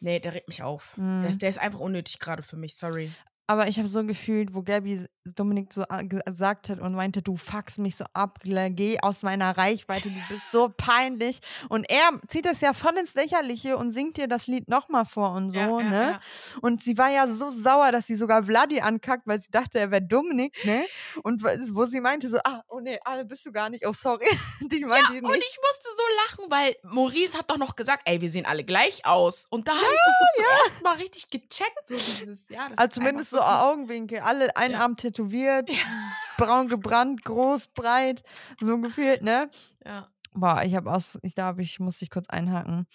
Nee, 0.00 0.20
der 0.20 0.34
regt 0.34 0.48
mich 0.48 0.62
auf. 0.62 0.92
Der, 0.96 1.02
Mhm. 1.04 1.24
ist, 1.24 1.42
der 1.42 1.48
ist 1.48 1.58
einfach 1.58 1.80
unnötig 1.80 2.18
gerade 2.20 2.42
für 2.42 2.56
mich, 2.56 2.76
sorry. 2.76 3.12
Aber 3.46 3.66
ich 3.66 3.78
habe 3.78 3.88
so 3.88 4.04
gefühlt, 4.04 4.54
wo 4.54 4.62
Gabby 4.62 5.06
Dominik 5.34 5.72
so 5.72 5.84
a- 5.88 6.02
gesagt 6.02 6.68
hat 6.68 6.80
und 6.80 6.94
meinte, 6.94 7.22
du 7.22 7.36
fuckst 7.36 7.78
mich 7.78 7.96
so 7.96 8.04
ab, 8.12 8.38
geh 8.44 8.98
aus 9.00 9.22
meiner 9.22 9.56
Reichweite, 9.56 10.08
du 10.08 10.18
bist 10.28 10.50
so 10.50 10.72
peinlich. 10.76 11.40
Und 11.68 11.90
er 11.90 12.10
zieht 12.28 12.46
das 12.46 12.60
ja 12.60 12.72
voll 12.72 12.96
ins 12.98 13.14
Lächerliche 13.14 13.76
und 13.76 13.90
singt 13.90 14.16
dir 14.16 14.28
das 14.28 14.46
Lied 14.46 14.68
nochmal 14.68 15.04
vor 15.04 15.32
und 15.32 15.50
so, 15.50 15.58
ja, 15.58 15.68
ja, 15.80 15.90
ne? 15.90 16.10
ja. 16.12 16.20
Und 16.62 16.82
sie 16.82 16.96
war 16.98 17.10
ja 17.10 17.26
so 17.26 17.50
sauer, 17.50 17.92
dass 17.92 18.06
sie 18.06 18.16
sogar 18.16 18.42
Vladi 18.44 18.80
ankackt, 18.80 19.26
weil 19.26 19.40
sie 19.40 19.50
dachte, 19.50 19.78
er 19.78 19.90
wäre 19.90 20.02
Dominik, 20.02 20.54
ne? 20.64 20.84
Und 21.22 21.42
wo 21.42 21.84
sie 21.84 22.00
meinte 22.00 22.28
so, 22.28 22.38
ah, 22.44 22.62
oh 22.68 22.80
nee, 22.80 22.98
ah, 23.04 23.22
bist 23.22 23.46
du 23.46 23.52
gar 23.52 23.70
nicht, 23.70 23.86
oh 23.86 23.92
sorry. 23.92 24.26
Die 24.60 24.84
meinte 24.84 25.14
ich 25.14 25.22
Und 25.22 25.30
nicht. 25.32 25.42
ich 25.50 25.58
musste 25.68 25.88
so 25.96 26.02
lachen, 26.42 26.50
weil 26.50 26.76
Maurice 26.82 27.36
hat 27.38 27.50
doch 27.50 27.58
noch 27.58 27.76
gesagt, 27.76 28.02
ey, 28.06 28.20
wir 28.20 28.30
sehen 28.30 28.46
alle 28.46 28.64
gleich 28.64 29.04
aus. 29.06 29.46
Und 29.50 29.68
da 29.68 29.72
habe 29.72 29.82
ich 29.82 30.00
das 30.04 30.14
so 30.36 30.42
ja. 30.42 30.82
mal 30.82 30.96
richtig 30.96 31.30
gecheckt. 31.30 31.86
So 31.88 31.94
dieses, 31.96 32.48
ja, 32.48 32.68
das 32.68 32.78
Also 32.78 33.00
zumindest 33.00 33.30
so 33.30 33.38
einfach 33.38 33.62
Augenwinkel, 33.64 34.20
alle 34.20 34.56
ein 34.56 34.72
Ja. 34.72 34.80
Arm 34.80 34.96
tätowiert, 34.96 35.17
braun 36.36 36.68
gebrannt, 36.68 37.24
groß, 37.24 37.68
breit, 37.68 38.22
so 38.60 38.78
gefühlt, 38.80 39.22
ne? 39.22 39.50
Ja. 39.84 40.08
Boah, 40.34 40.62
ich 40.62 40.76
habe 40.76 40.92
aus, 40.92 41.18
ich 41.22 41.34
glaube, 41.34 41.62
ich 41.62 41.80
muss 41.80 41.98
dich 41.98 42.10
kurz 42.10 42.28
einhaken. 42.28 42.86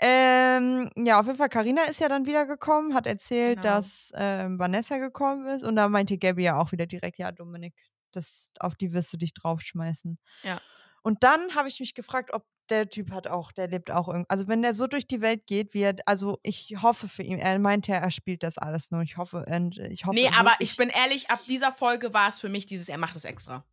Ähm, 0.00 0.90
ja, 0.96 1.20
auf 1.20 1.26
jeden 1.26 1.38
Fall, 1.38 1.48
Karina 1.48 1.82
ist 1.84 2.00
ja 2.00 2.08
dann 2.08 2.26
wiedergekommen, 2.26 2.94
hat 2.94 3.06
erzählt, 3.06 3.62
Genau. 3.62 3.76
dass 3.76 4.12
ähm, 4.14 4.58
Vanessa 4.58 4.98
gekommen 4.98 5.46
ist 5.46 5.62
und 5.64 5.76
da 5.76 5.88
meinte 5.88 6.18
Gabby 6.18 6.42
ja 6.42 6.58
auch 6.58 6.72
wieder 6.72 6.86
direkt, 6.86 7.18
ja, 7.18 7.32
Dominik, 7.32 7.74
das, 8.12 8.50
auf 8.60 8.74
die 8.74 8.92
wirst 8.92 9.12
du 9.12 9.16
dich 9.16 9.32
draufschmeißen. 9.32 10.18
Ja. 10.42 10.60
Und 11.02 11.22
dann 11.24 11.54
habe 11.54 11.68
ich 11.68 11.80
mich 11.80 11.94
gefragt, 11.94 12.32
ob 12.34 12.44
der 12.72 12.88
Typ 12.88 13.12
hat 13.12 13.28
auch, 13.28 13.52
der 13.52 13.68
lebt 13.68 13.90
auch 13.90 14.08
irgendwie, 14.08 14.28
also 14.28 14.48
wenn 14.48 14.62
der 14.62 14.74
so 14.74 14.86
durch 14.88 15.06
die 15.06 15.20
Welt 15.20 15.46
geht, 15.46 15.74
wie 15.74 15.82
er, 15.82 15.94
also 16.06 16.38
ich 16.42 16.74
hoffe 16.82 17.08
für 17.08 17.22
ihn, 17.22 17.38
er 17.38 17.58
meinte, 17.58 17.92
er 17.92 18.10
spielt 18.10 18.42
das 18.42 18.58
alles 18.58 18.90
nur, 18.90 19.02
ich 19.02 19.16
hoffe, 19.16 19.44
ich 19.90 20.04
hoffe 20.04 20.16
Nee, 20.16 20.28
aber 20.36 20.52
ich 20.58 20.76
bin 20.76 20.88
ehrlich, 20.88 21.30
ab 21.30 21.38
dieser 21.46 21.72
Folge 21.72 22.12
war 22.12 22.28
es 22.28 22.40
für 22.40 22.48
mich 22.48 22.66
dieses, 22.66 22.88
er 22.88 22.98
macht 22.98 23.14
es 23.14 23.24
extra. 23.24 23.64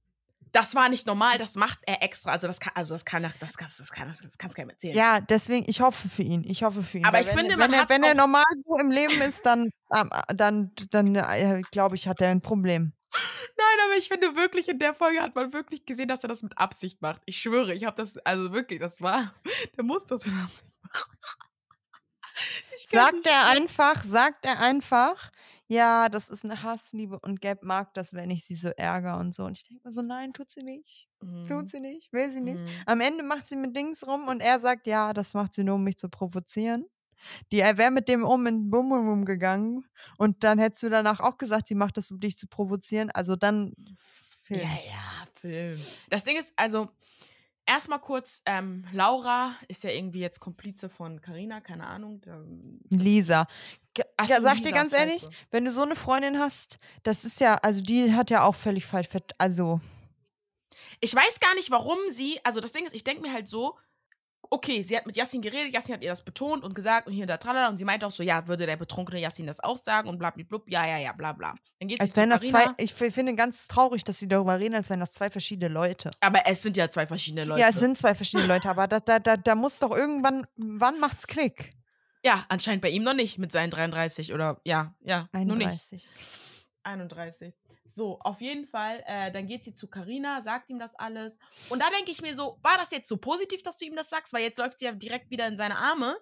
Das 0.51 0.73
war 0.73 0.89
nicht 0.89 1.05
normal, 1.05 1.37
das 1.37 1.53
macht 1.55 1.77
er 1.85 2.01
extra. 2.01 2.31
Also 2.31 2.47
das 2.47 2.59
kann, 2.59 2.73
also 2.75 2.95
das 2.95 3.05
kann, 3.05 3.21
das 3.39 3.55
kann, 3.57 3.67
das 3.77 3.91
kann, 3.91 4.15
das 4.23 4.37
kannst 4.39 4.55
keinem 4.55 4.71
erzählen. 4.71 4.95
Ja, 4.95 5.19
deswegen, 5.21 5.65
ich 5.69 5.79
hoffe 5.81 6.09
für 6.09 6.23
ihn. 6.23 6.43
Ich 6.43 6.63
hoffe 6.63 6.81
für 6.81 6.97
ihn. 6.97 7.05
Aber 7.05 7.21
ich 7.21 7.27
wenn, 7.27 7.37
finde, 7.37 7.51
er- 7.53 7.57
man 7.59 7.67
wenn, 7.69 7.73
er, 7.75 7.81
hat 7.81 7.89
wenn 7.89 8.03
er 8.03 8.15
normal 8.15 8.43
so 8.55 8.75
im 8.79 8.89
Leben 8.89 9.21
ist, 9.21 9.45
dann, 9.45 9.69
ähm, 9.95 10.09
dann, 10.35 10.71
dann 10.89 11.15
äh, 11.15 11.61
glaube 11.71 11.95
ich, 11.95 12.07
hat 12.07 12.19
er 12.21 12.29
ein 12.31 12.41
Problem. 12.41 12.93
Nein, 13.11 13.85
aber 13.85 13.97
ich 13.97 14.07
finde 14.07 14.35
wirklich, 14.35 14.69
in 14.69 14.79
der 14.79 14.93
Folge 14.93 15.21
hat 15.21 15.35
man 15.35 15.51
wirklich 15.53 15.85
gesehen, 15.85 16.07
dass 16.07 16.23
er 16.23 16.29
das 16.29 16.43
mit 16.43 16.57
Absicht 16.57 17.01
macht. 17.01 17.21
Ich 17.25 17.37
schwöre, 17.37 17.73
ich 17.73 17.85
habe 17.85 17.95
das, 17.95 18.17
also 18.19 18.53
wirklich, 18.53 18.79
das 18.79 19.01
war, 19.01 19.33
der 19.77 19.83
muss 19.83 20.05
das 20.05 20.25
mit 20.25 20.35
Absicht 20.35 20.63
machen. 20.83 21.09
Sagt 22.89 23.27
er 23.27 23.49
einfach, 23.49 24.03
sagt 24.03 24.45
er 24.45 24.59
einfach, 24.59 25.31
ja, 25.67 26.09
das 26.09 26.29
ist 26.29 26.43
eine 26.43 26.63
Hassliebe 26.63 27.19
und 27.19 27.41
Gab 27.41 27.63
mag 27.63 27.93
das, 27.93 28.13
wenn 28.13 28.31
ich 28.31 28.45
sie 28.45 28.55
so 28.55 28.69
ärgere 28.69 29.17
und 29.17 29.35
so. 29.35 29.43
Und 29.43 29.57
ich 29.57 29.63
denke 29.65 29.87
mir 29.87 29.93
so, 29.93 30.01
nein, 30.01 30.33
tut 30.33 30.49
sie 30.49 30.63
nicht. 30.63 31.07
Mhm. 31.21 31.47
Tut 31.47 31.69
sie 31.69 31.79
nicht, 31.79 32.11
will 32.11 32.31
sie 32.31 32.41
nicht. 32.41 32.63
Mhm. 32.63 32.69
Am 32.87 33.01
Ende 33.01 33.23
macht 33.23 33.47
sie 33.47 33.57
mit 33.57 33.75
Dings 33.75 34.07
rum 34.07 34.27
und 34.27 34.41
er 34.41 34.59
sagt, 34.59 34.87
ja, 34.87 35.13
das 35.13 35.33
macht 35.33 35.53
sie 35.53 35.63
nur, 35.63 35.75
um 35.75 35.83
mich 35.83 35.97
zu 35.97 36.09
provozieren. 36.09 36.85
Die, 37.51 37.59
er 37.59 37.77
wäre 37.77 37.91
mit 37.91 38.07
dem 38.07 38.23
um 38.23 38.45
in 38.47 38.69
Bum 38.69 38.89
Bum 38.89 39.05
Bum 39.05 39.25
gegangen 39.25 39.85
und 40.17 40.43
dann 40.43 40.59
hättest 40.59 40.83
du 40.83 40.89
danach 40.89 41.19
auch 41.19 41.37
gesagt, 41.37 41.67
sie 41.67 41.75
macht 41.75 41.97
das, 41.97 42.11
um 42.11 42.19
dich 42.19 42.37
zu 42.37 42.47
provozieren. 42.47 43.11
Also 43.11 43.35
dann 43.35 43.73
Film. 44.43 44.61
Ja, 44.61 44.67
ja, 44.67 45.27
Film. 45.39 45.79
Das 46.09 46.23
Ding 46.23 46.37
ist, 46.37 46.53
also, 46.57 46.89
erstmal 47.65 47.99
kurz, 47.99 48.41
ähm, 48.47 48.85
Laura 48.91 49.55
ist 49.67 49.83
ja 49.83 49.91
irgendwie 49.91 50.19
jetzt 50.21 50.39
Komplize 50.39 50.89
von 50.89 51.21
Carina, 51.21 51.61
keine 51.61 51.85
Ahnung. 51.85 52.21
Lisa. 52.89 53.47
Ge- 53.93 54.05
Ach 54.17 54.27
Ja, 54.27 54.41
sag 54.41 54.55
ich 54.55 54.61
dir 54.61 54.69
Lisa, 54.69 54.75
ganz 54.75 54.93
ehrlich, 54.93 55.21
scheiße. 55.21 55.33
wenn 55.51 55.65
du 55.65 55.71
so 55.71 55.83
eine 55.83 55.95
Freundin 55.95 56.39
hast, 56.39 56.79
das 57.03 57.25
ist 57.25 57.39
ja, 57.39 57.55
also 57.55 57.81
die 57.81 58.13
hat 58.13 58.31
ja 58.31 58.43
auch 58.43 58.55
völlig 58.55 58.85
falsch, 58.85 59.09
also 59.37 59.79
Ich 60.99 61.13
weiß 61.15 61.39
gar 61.39 61.53
nicht, 61.55 61.69
warum 61.71 61.97
sie, 62.09 62.39
also 62.43 62.59
das 62.59 62.71
Ding 62.71 62.85
ist, 62.85 62.95
ich 62.95 63.03
denke 63.03 63.21
mir 63.21 63.33
halt 63.33 63.47
so, 63.47 63.77
okay, 64.49 64.83
sie 64.83 64.97
hat 64.97 65.05
mit 65.05 65.15
Yassin 65.15 65.41
geredet, 65.41 65.73
Yassin 65.73 65.93
hat 65.93 66.01
ihr 66.01 66.09
das 66.09 66.23
betont 66.23 66.63
und 66.63 66.73
gesagt 66.73 67.07
und 67.07 67.13
hier 67.13 67.23
und 67.23 67.29
da, 67.29 67.37
tralala, 67.37 67.69
und 67.69 67.77
sie 67.77 67.85
meinte 67.85 68.05
auch 68.07 68.11
so, 68.11 68.23
ja, 68.23 68.47
würde 68.47 68.65
der 68.65 68.77
betrunkene 68.77 69.19
Yassin 69.19 69.47
das 69.47 69.59
auch 69.59 69.77
sagen 69.77 70.09
und 70.09 70.17
blablabla, 70.17 70.59
ja, 70.67 70.87
ja, 70.87 70.97
ja, 70.97 71.13
bla 71.13 71.33
bla. 71.33 71.55
Dann 71.79 71.87
geht 71.87 71.99
sie 71.99 72.01
als 72.01 72.11
zu 72.11 72.17
wenn 72.17 72.29
das 72.29 72.41
Carina, 72.41 72.75
zwei, 72.75 72.83
ich 72.83 72.93
finde 72.93 73.35
ganz 73.35 73.67
traurig, 73.67 74.03
dass 74.03 74.19
sie 74.19 74.27
darüber 74.27 74.59
reden, 74.59 74.75
als 74.75 74.89
wären 74.89 74.99
das 74.99 75.11
zwei 75.11 75.29
verschiedene 75.29 75.71
Leute. 75.71 76.09
aber 76.19 76.41
es 76.45 76.61
sind 76.63 76.77
ja 76.77 76.89
zwei 76.89 77.05
verschiedene 77.05 77.45
Leute. 77.45 77.61
Ja, 77.61 77.69
es 77.69 77.75
sind 77.75 77.97
zwei 77.97 78.15
verschiedene 78.15 78.47
Leute, 78.47 78.69
aber 78.69 78.87
da, 78.87 78.99
da, 78.99 79.19
da, 79.19 79.37
da 79.37 79.55
muss 79.55 79.79
doch 79.79 79.95
irgendwann, 79.95 80.47
wann 80.55 80.99
macht's 80.99 81.27
Klick? 81.27 81.71
Ja, 82.25 82.45
anscheinend 82.49 82.81
bei 82.81 82.89
ihm 82.89 83.03
noch 83.03 83.13
nicht 83.13 83.37
mit 83.37 83.51
seinen 83.51 83.71
33 83.71 84.33
oder, 84.33 84.59
ja, 84.65 84.95
ja, 85.01 85.29
nur 85.33 85.55
nicht. 85.55 85.69
31. 86.83 87.53
31. 87.89 87.95
So, 87.95 88.19
auf 88.21 88.39
jeden 88.41 88.65
Fall, 88.67 89.03
äh, 89.05 89.31
dann 89.31 89.47
geht 89.47 89.63
sie 89.63 89.73
zu 89.73 89.87
Carina, 89.89 90.41
sagt 90.41 90.69
ihm 90.69 90.79
das 90.79 90.95
alles. 90.95 91.39
Und 91.69 91.79
da 91.81 91.89
denke 91.89 92.11
ich 92.11 92.21
mir 92.21 92.35
so, 92.35 92.57
war 92.61 92.77
das 92.77 92.91
jetzt 92.91 93.09
so 93.09 93.17
positiv, 93.17 93.61
dass 93.63 93.77
du 93.77 93.85
ihm 93.85 93.95
das 93.95 94.09
sagst? 94.09 94.31
Weil 94.33 94.43
jetzt 94.43 94.57
läuft 94.57 94.79
sie 94.79 94.85
ja 94.85 94.91
direkt 94.91 95.29
wieder 95.29 95.47
in 95.47 95.57
seine 95.57 95.77
Arme. 95.77 96.17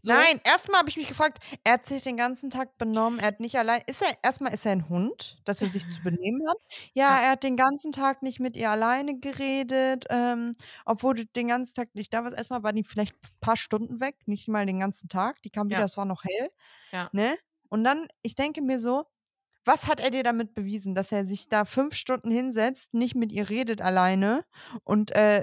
So, 0.00 0.12
Nein, 0.12 0.40
erstmal 0.44 0.78
habe 0.80 0.88
ich 0.88 0.96
mich 0.96 1.08
gefragt, 1.08 1.44
er 1.62 1.74
hat 1.74 1.84
sich 1.84 2.02
den 2.02 2.16
ganzen 2.16 2.48
Tag 2.48 2.78
benommen, 2.78 3.18
er 3.20 3.26
hat 3.26 3.40
nicht 3.40 3.58
allein, 3.58 3.82
ist 3.86 4.00
er, 4.00 4.16
erstmal 4.22 4.54
ist 4.54 4.64
er 4.64 4.72
ein 4.72 4.88
Hund, 4.88 5.36
dass 5.44 5.60
er 5.60 5.68
sich 5.68 5.86
zu 5.86 6.00
benehmen 6.02 6.40
hat. 6.48 6.56
Ja, 6.94 7.20
er 7.20 7.32
hat 7.32 7.42
den 7.42 7.58
ganzen 7.58 7.92
Tag 7.92 8.22
nicht 8.22 8.40
mit 8.40 8.56
ihr 8.56 8.70
alleine 8.70 9.18
geredet, 9.18 10.06
ähm, 10.08 10.52
obwohl 10.86 11.16
du 11.16 11.26
den 11.26 11.48
ganzen 11.48 11.74
Tag 11.74 11.94
nicht 11.94 12.14
da 12.14 12.24
warst. 12.24 12.34
Erstmal 12.36 12.62
war 12.62 12.72
die 12.72 12.82
vielleicht 12.84 13.14
ein 13.14 13.40
paar 13.40 13.58
Stunden 13.58 14.00
weg, 14.00 14.16
nicht 14.26 14.48
mal 14.48 14.64
den 14.64 14.80
ganzen 14.80 15.10
Tag. 15.10 15.42
Die 15.42 15.50
kam 15.50 15.68
wieder, 15.68 15.80
Ja. 15.80 15.84
es 15.84 15.98
war 15.98 16.06
noch 16.06 16.24
hell. 16.24 16.48
Ja. 16.92 17.10
Ne? 17.12 17.36
Und 17.68 17.84
dann, 17.84 18.08
ich 18.22 18.34
denke 18.36 18.62
mir 18.62 18.80
so, 18.80 19.04
was 19.68 19.86
hat 19.86 20.00
er 20.00 20.10
dir 20.10 20.24
damit 20.24 20.54
bewiesen, 20.54 20.94
dass 20.96 21.12
er 21.12 21.26
sich 21.28 21.48
da 21.48 21.64
fünf 21.64 21.94
Stunden 21.94 22.30
hinsetzt, 22.30 22.94
nicht 22.94 23.14
mit 23.14 23.30
ihr 23.30 23.48
redet 23.48 23.80
alleine 23.80 24.44
und 24.82 25.12
äh, 25.12 25.42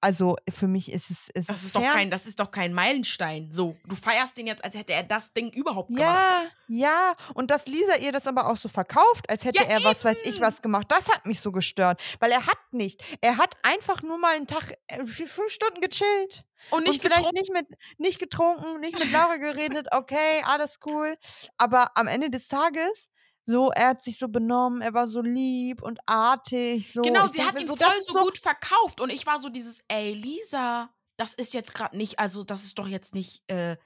also 0.00 0.36
für 0.54 0.68
mich 0.68 0.92
ist 0.92 1.10
es, 1.10 1.28
ist 1.34 1.48
das 1.48 1.64
ist, 1.64 1.74
doch 1.74 1.82
kein, 1.82 2.10
das 2.10 2.26
ist 2.26 2.38
doch 2.38 2.50
kein 2.50 2.72
Meilenstein. 2.72 3.50
So, 3.50 3.76
du 3.86 3.96
feierst 3.96 4.36
den 4.36 4.46
jetzt, 4.46 4.62
als 4.62 4.76
hätte 4.76 4.92
er 4.92 5.02
das 5.02 5.32
Ding 5.32 5.50
überhaupt 5.50 5.88
gemacht. 5.88 6.04
Ja, 6.04 6.42
ja. 6.68 7.14
Und 7.34 7.50
dass 7.50 7.66
Lisa 7.66 7.96
ihr 7.96 8.12
das 8.12 8.26
aber 8.26 8.46
auch 8.46 8.56
so 8.56 8.68
verkauft, 8.68 9.28
als 9.28 9.44
hätte 9.44 9.64
Ja, 9.64 9.68
er 9.68 9.84
was 9.84 10.04
weiß 10.04 10.18
ich 10.24 10.36
eben. 10.36 10.42
was 10.42 10.62
gemacht, 10.62 10.86
das 10.90 11.08
hat 11.08 11.26
mich 11.26 11.40
so 11.40 11.50
gestört. 11.50 12.00
Weil 12.20 12.30
er 12.30 12.46
hat 12.46 12.58
nicht. 12.72 13.02
Er 13.20 13.38
hat 13.38 13.56
einfach 13.62 14.02
nur 14.02 14.18
mal 14.18 14.36
einen 14.36 14.46
Tag, 14.46 14.74
äh, 14.86 15.04
für 15.06 15.26
fünf 15.26 15.50
Stunden 15.50 15.80
gechillt. 15.80 16.44
Und 16.70 16.84
nicht 16.84 16.94
und 16.94 17.00
vielleicht 17.00 17.24
getrunken. 17.24 17.38
nicht 17.38 17.52
mit, 17.52 17.66
nicht 17.98 18.18
getrunken, 18.20 18.80
nicht 18.80 18.98
mit 18.98 19.10
Laura 19.10 19.36
geredet, 19.38 19.88
okay, 19.92 20.42
alles 20.44 20.78
cool. 20.84 21.16
Aber 21.56 21.96
am 21.96 22.06
Ende 22.06 22.30
des 22.30 22.48
Tages, 22.48 23.08
so, 23.46 23.70
er 23.70 23.88
hat 23.90 24.02
sich 24.02 24.18
so 24.18 24.28
benommen, 24.28 24.82
er 24.82 24.92
war 24.92 25.06
so 25.06 25.22
lieb 25.22 25.80
und 25.82 25.98
artig, 26.06 26.92
so. 26.92 27.02
Genau, 27.02 27.26
Ich 27.26 27.32
sie 27.32 27.42
hat 27.44 27.58
ihn 27.58 27.66
so, 27.66 27.76
voll 27.76 28.00
so 28.02 28.20
gut 28.24 28.38
verkauft. 28.38 29.00
Und 29.00 29.10
ich 29.10 29.24
war 29.24 29.40
so 29.40 29.48
dieses, 29.48 29.84
ey, 29.88 30.12
Lisa, 30.12 30.90
das 31.16 31.32
ist 31.32 31.54
jetzt 31.54 31.72
gerade 31.72 31.96
nicht, 31.96 32.18
also 32.18 32.44
das 32.44 32.64
ist 32.64 32.78
doch 32.78 32.88
jetzt 32.88 33.14
nicht, 33.14 33.42
äh, 33.48 33.76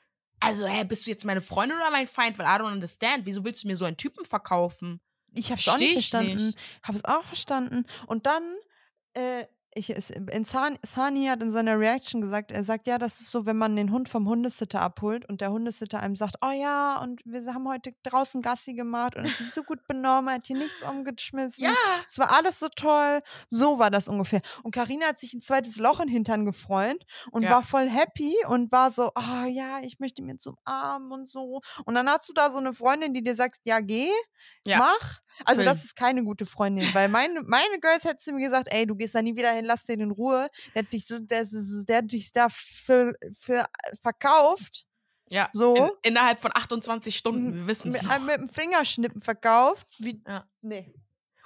also, 0.43 0.67
hä, 0.67 0.85
bist 0.85 1.07
du 1.07 1.11
jetzt 1.11 1.27
meine 1.27 1.43
Freundin 1.43 1.77
oder 1.77 1.91
mein 1.91 2.09
Feind? 2.09 2.39
Weil 2.39 2.47
I 2.47 2.59
don't 2.59 2.73
understand. 2.73 3.27
Wieso 3.27 3.45
willst 3.45 3.63
du 3.63 3.69
mir 3.69 3.77
so 3.77 3.85
einen 3.85 3.99
Typen 3.99 4.25
verkaufen? 4.25 5.01
Ich 5.35 5.53
hab's 5.53 5.69
auch 5.69 5.77
nicht 5.77 5.93
Versteh 5.93 5.99
ich 5.99 6.09
verstanden. 6.09 6.47
nicht. 6.47 6.59
Habe 6.83 6.97
es 6.97 7.05
auch 7.05 7.25
verstanden. 7.25 7.85
Und 8.07 8.25
dann, 8.25 8.43
äh, 9.13 9.45
ich, 9.75 9.91
es, 9.91 10.11
in 10.11 10.45
Sani, 10.45 10.79
Sani 10.85 11.27
hat 11.27 11.43
in 11.43 11.53
seiner 11.53 11.79
Reaction 11.79 12.21
gesagt, 12.21 12.51
er 12.51 12.65
sagt, 12.65 12.87
ja, 12.89 12.99
das 12.99 13.21
ist 13.21 13.31
so, 13.31 13.47
wenn 13.47 13.57
man 13.57 13.77
den 13.77 13.93
Hund 13.93 14.09
vom 14.09 14.27
Hundesitter 14.29 14.81
abholt 14.81 15.29
und 15.29 15.41
der 15.41 15.53
Hundesitter 15.53 16.01
einem 16.01 16.17
sagt, 16.17 16.37
oh 16.45 16.51
ja, 16.51 17.01
und 17.03 17.21
wir 17.25 17.55
haben 17.55 17.69
heute 17.69 17.93
draußen 18.03 18.43
Gassi 18.43 18.75
gemacht 18.75 19.15
und 19.17 19.29
hat 19.31 19.37
sich 19.37 19.53
so 19.53 19.63
gut 19.63 19.87
benommen, 19.87 20.29
er 20.29 20.35
hat 20.35 20.47
hier 20.47 20.57
nichts 20.57 20.83
umgeschmissen. 20.83 21.65
Es 22.09 22.19
war 22.19 22.33
alles 22.37 22.59
so 22.59 22.69
toll. 22.69 23.21
So 23.49 23.79
war 23.79 23.91
das 23.93 24.09
ungefähr. 24.09 24.41
Und 24.65 24.75
Karina 24.75 25.07
hat 25.07 25.21
sich 25.21 25.35
ein 25.35 25.41
zweites 25.41 25.77
Loch 25.77 26.01
in 26.01 26.07
den 26.07 26.13
Hintern 26.15 26.45
gefreut 26.47 27.05
und 27.31 27.45
Ja. 27.45 27.51
war 27.51 27.63
voll 27.63 27.89
happy 27.89 28.35
und 28.49 28.73
war 28.73 28.91
so, 28.91 29.13
oh 29.15 29.45
ja, 29.47 29.81
ich 29.83 30.01
möchte 30.01 30.23
mir 30.23 30.37
zum 30.39 30.57
Arm 30.65 31.13
und 31.13 31.29
so. 31.29 31.61
Und 31.85 31.95
dann 31.95 32.09
hast 32.09 32.29
du 32.29 32.33
da 32.33 32.51
so 32.51 32.59
eine 32.59 32.75
Freundin, 32.75 33.15
die 33.15 33.23
dir 33.23 33.37
sagt, 33.37 33.59
ja, 33.65 33.79
geh, 33.81 34.11
Ja. 34.65 34.79
mach. 34.79 35.21
Also 35.45 35.63
das 35.63 35.79
Film. 35.79 35.85
ist 35.87 35.97
keine 35.97 36.25
gute 36.25 36.45
Freundin, 36.45 36.93
weil 36.93 37.09
meine, 37.09 37.43
meine 37.47 37.79
Girls 37.81 38.05
hätte 38.05 38.17
zu 38.19 38.33
mir 38.33 38.45
gesagt, 38.45 38.67
ey, 38.71 38.85
du 38.85 38.95
gehst 38.97 39.15
da 39.15 39.23
nie 39.23 39.37
wieder 39.37 39.53
hin, 39.53 39.60
lass 39.65 39.85
den 39.85 40.01
in 40.01 40.11
Ruhe. 40.11 40.49
Der 40.75 40.83
hat 40.85 40.93
dich 40.93 41.07
so, 41.07 41.19
der, 41.19 41.45
der 41.45 41.99
hat 41.99 42.13
dich 42.13 42.33
da 42.33 42.49
für, 42.51 43.15
für 43.39 43.67
verkauft. 44.03 44.87
Ja, 45.29 45.49
So. 45.53 45.77
in, 45.77 45.91
innerhalb 46.03 46.41
von 46.41 46.51
28 46.53 47.17
Stunden, 47.17 47.55
wir 47.55 47.67
wissen 47.69 47.95
es 47.95 48.03
Mit, 48.03 48.11
noch. 48.11 48.17
äh, 48.17 48.19
mit 48.21 48.37
dem 48.37 48.49
Fingerschnippen 48.49 49.23
verkauft. 49.23 49.87
Wie, 49.99 50.21
Ja. 50.27 50.45
Nee. 50.61 50.93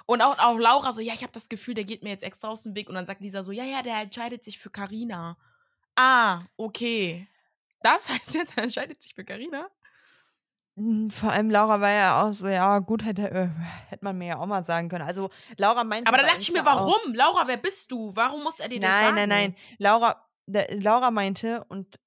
Und 0.07 0.21
auch, 0.21 0.37
auch 0.39 0.57
Laura 0.59 0.93
so, 0.93 1.01
ja, 1.01 1.13
ich 1.15 1.23
habe 1.23 1.33
das 1.33 1.49
Gefühl, 1.49 1.73
der 1.73 1.83
geht 1.83 2.03
mir 2.03 2.09
jetzt 2.09 2.23
extra 2.23 2.47
aus 2.49 2.61
dem 2.63 2.75
Weg. 2.75 2.89
Und 2.89 2.95
dann 2.95 3.05
sagt 3.07 3.21
Lisa 3.21 3.43
so, 3.43 3.51
ja, 3.51 3.63
ja, 3.63 3.81
der 3.81 4.01
entscheidet 4.01 4.43
sich 4.43 4.59
für 4.59 4.69
Karina. 4.69 5.37
Ah, 5.95 6.41
okay. 6.57 7.27
Das 7.81 8.07
heißt 8.09 8.33
jetzt, 8.35 8.53
er 8.55 8.63
entscheidet 8.63 9.01
sich 9.01 9.13
für 9.15 9.23
Karina? 9.25 9.67
Mm, 10.75 11.09
Vor 11.09 11.31
allem 11.31 11.49
Laura 11.49 11.79
war 11.79 11.91
ja 11.91 12.21
auch 12.23 12.33
so, 12.33 12.47
ja, 12.47 12.79
gut, 12.79 13.05
hätte, 13.05 13.29
äh, 13.31 13.47
hätte 13.89 14.03
man 14.03 14.17
mir 14.17 14.27
ja 14.27 14.39
auch 14.39 14.45
mal 14.45 14.63
sagen 14.65 14.89
können. 14.89 15.05
Also 15.05 15.29
Laura 15.57 15.83
meinte. 15.83 16.07
Aber 16.07 16.17
da 16.17 16.23
dachte 16.25 16.41
ich 16.41 16.51
mir, 16.51 16.59
Insta 16.59 16.73
auch- 16.73 16.87
warum? 16.87 17.13
Laura, 17.13 17.47
wer 17.47 17.57
bist 17.57 17.91
du? 17.91 18.11
Warum 18.15 18.43
muss 18.43 18.59
er 18.59 18.67
dir 18.69 18.79
das 18.79 18.89
Nein, 18.89 19.03
sagen? 19.03 19.15
nein, 19.15 19.29
nein. 19.29 19.55
Laura, 19.77 20.25
der, 20.47 20.67
Laura 20.79 21.11
meinte, 21.11 21.63
und 21.69 21.99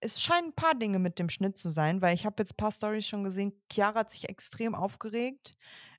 es 0.00 0.20
scheinen 0.20 0.48
ein 0.48 0.54
paar 0.54 0.74
Dinge 0.74 0.98
mit 0.98 1.18
dem 1.18 1.28
Schnitt 1.28 1.58
zu 1.58 1.70
sein, 1.70 2.00
weil 2.02 2.14
ich 2.14 2.24
habe 2.26 2.36
jetzt 2.42 2.52
ein 2.54 2.56
paar 2.56 2.72
Stories 2.72 3.06
schon 3.06 3.24
gesehen. 3.24 3.52
Chiara 3.70 4.00
hat 4.00 4.10
sich 4.10 4.28
extrem 4.28 4.74
aufgeregt. 4.74 5.54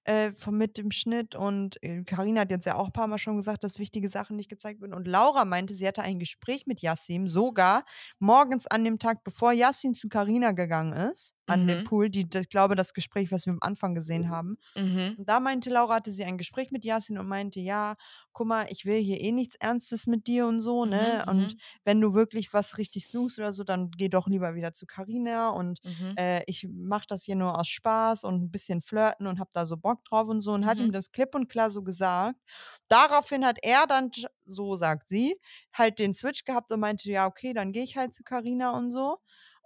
Äh, 0.08 0.34
von, 0.34 0.58
mit 0.58 0.78
dem 0.78 0.92
Schnitt 0.92 1.36
und 1.36 1.78
Karina 2.06 2.42
hat 2.42 2.52
jetzt 2.52 2.66
ja 2.66 2.76
auch 2.76 2.88
ein 2.88 2.92
paar 2.94 3.08
Mal 3.08 3.18
schon 3.18 3.38
gesagt, 3.38 3.64
dass 3.64 3.80
wichtige 3.80 4.10
Sachen 4.10 4.36
nicht 4.36 4.50
gezeigt 4.50 4.82
wurden. 4.82 4.94
Und 4.94 5.08
Laura 5.08 5.46
meinte, 5.46 5.74
sie 5.76 5.88
hatte 5.88 6.02
ein 6.04 6.20
Gespräch 6.20 6.66
mit 6.66 6.82
Yassim, 6.82 7.28
sogar 7.28 7.84
morgens 8.20 8.68
an 8.68 8.84
dem 8.84 9.00
Tag, 9.00 9.24
bevor 9.24 9.52
Yassin 9.54 9.94
zu 9.94 10.10
Karina 10.10 10.54
gegangen 10.54 10.94
ist, 10.94 11.34
an 11.48 11.68
Mhm. 11.68 11.68
den 11.68 11.84
Pool. 11.84 12.10
Die, 12.10 12.28
ich 12.34 12.50
glaube, 12.50 12.76
das 12.76 12.94
Gespräch, 12.94 13.32
was 13.32 13.46
wir 13.46 13.54
am 13.54 13.60
Anfang 13.62 13.96
gesehen 13.96 14.30
haben. 14.30 14.58
Mhm. 14.76 15.18
Und 15.18 15.28
da 15.30 15.40
meinte 15.40 15.72
Laura, 15.72 15.96
hatte 15.96 16.12
sie 16.12 16.24
ein 16.26 16.38
Gespräch 16.38 16.70
mit 16.72 16.86
Yassin 16.86 17.18
und 17.18 17.28
meinte, 17.28 17.60
ja, 17.60 17.96
guck 18.34 18.48
mal, 18.48 18.68
ich 18.70 18.86
will 18.86 19.00
hier 19.02 19.20
eh 19.20 19.32
nichts 19.32 19.56
Ernstes 19.56 20.06
mit 20.06 20.28
dir 20.28 20.46
und 20.46 20.62
so, 20.62 20.86
ne? 20.86 21.26
Mhm, 21.26 21.28
Und 21.28 21.56
wenn 21.86 22.00
du 22.00 22.14
wirklich 22.14 22.54
was 22.54 22.78
richtig 22.78 23.08
suchst 23.08 23.40
oder 23.40 23.52
so, 23.52 23.64
dann 23.64 23.90
geh 23.92 24.10
doch 24.10 24.28
lieber 24.28 24.54
wieder 24.54 24.74
zu 24.74 24.86
Karina 24.86 25.50
und 25.50 25.80
Mhm. 25.84 26.18
äh, 26.18 26.44
ich 26.46 26.68
mach 26.72 27.06
das 27.08 27.24
hier 27.24 27.36
nur 27.36 27.58
aus 27.60 27.68
Spaß 27.68 28.26
und 28.26 28.44
ein 28.44 28.52
bisschen 28.52 28.82
flirten 28.82 29.26
und 29.26 29.40
hab 29.40 29.50
da 29.52 29.66
so 29.66 29.76
Bock 29.78 29.97
drauf 30.06 30.28
und 30.30 30.42
so 30.42 30.54
und 30.54 30.66
hat 30.66 30.80
Mhm. 30.80 30.86
ihm 30.86 30.92
das 30.92 31.12
klipp 31.12 31.36
und 31.36 31.50
klar 31.50 31.72
so 31.72 31.84
gesagt. 31.84 32.40
Daraufhin 32.88 33.46
hat 33.46 33.58
er 33.64 33.88
dann, 33.88 34.12
so 34.46 34.76
sagt 34.76 35.08
sie, 35.08 35.34
halt 35.74 36.00
den 36.00 36.14
Switch 36.14 36.44
gehabt 36.44 36.72
und 36.72 36.80
meinte, 36.80 37.10
ja, 37.12 37.26
okay, 37.28 37.54
dann 37.54 37.72
gehe 37.72 37.84
ich 37.84 37.98
halt 37.98 38.14
zu 38.16 38.24
Karina 38.24 38.72
und 38.78 38.92
so. 38.92 39.18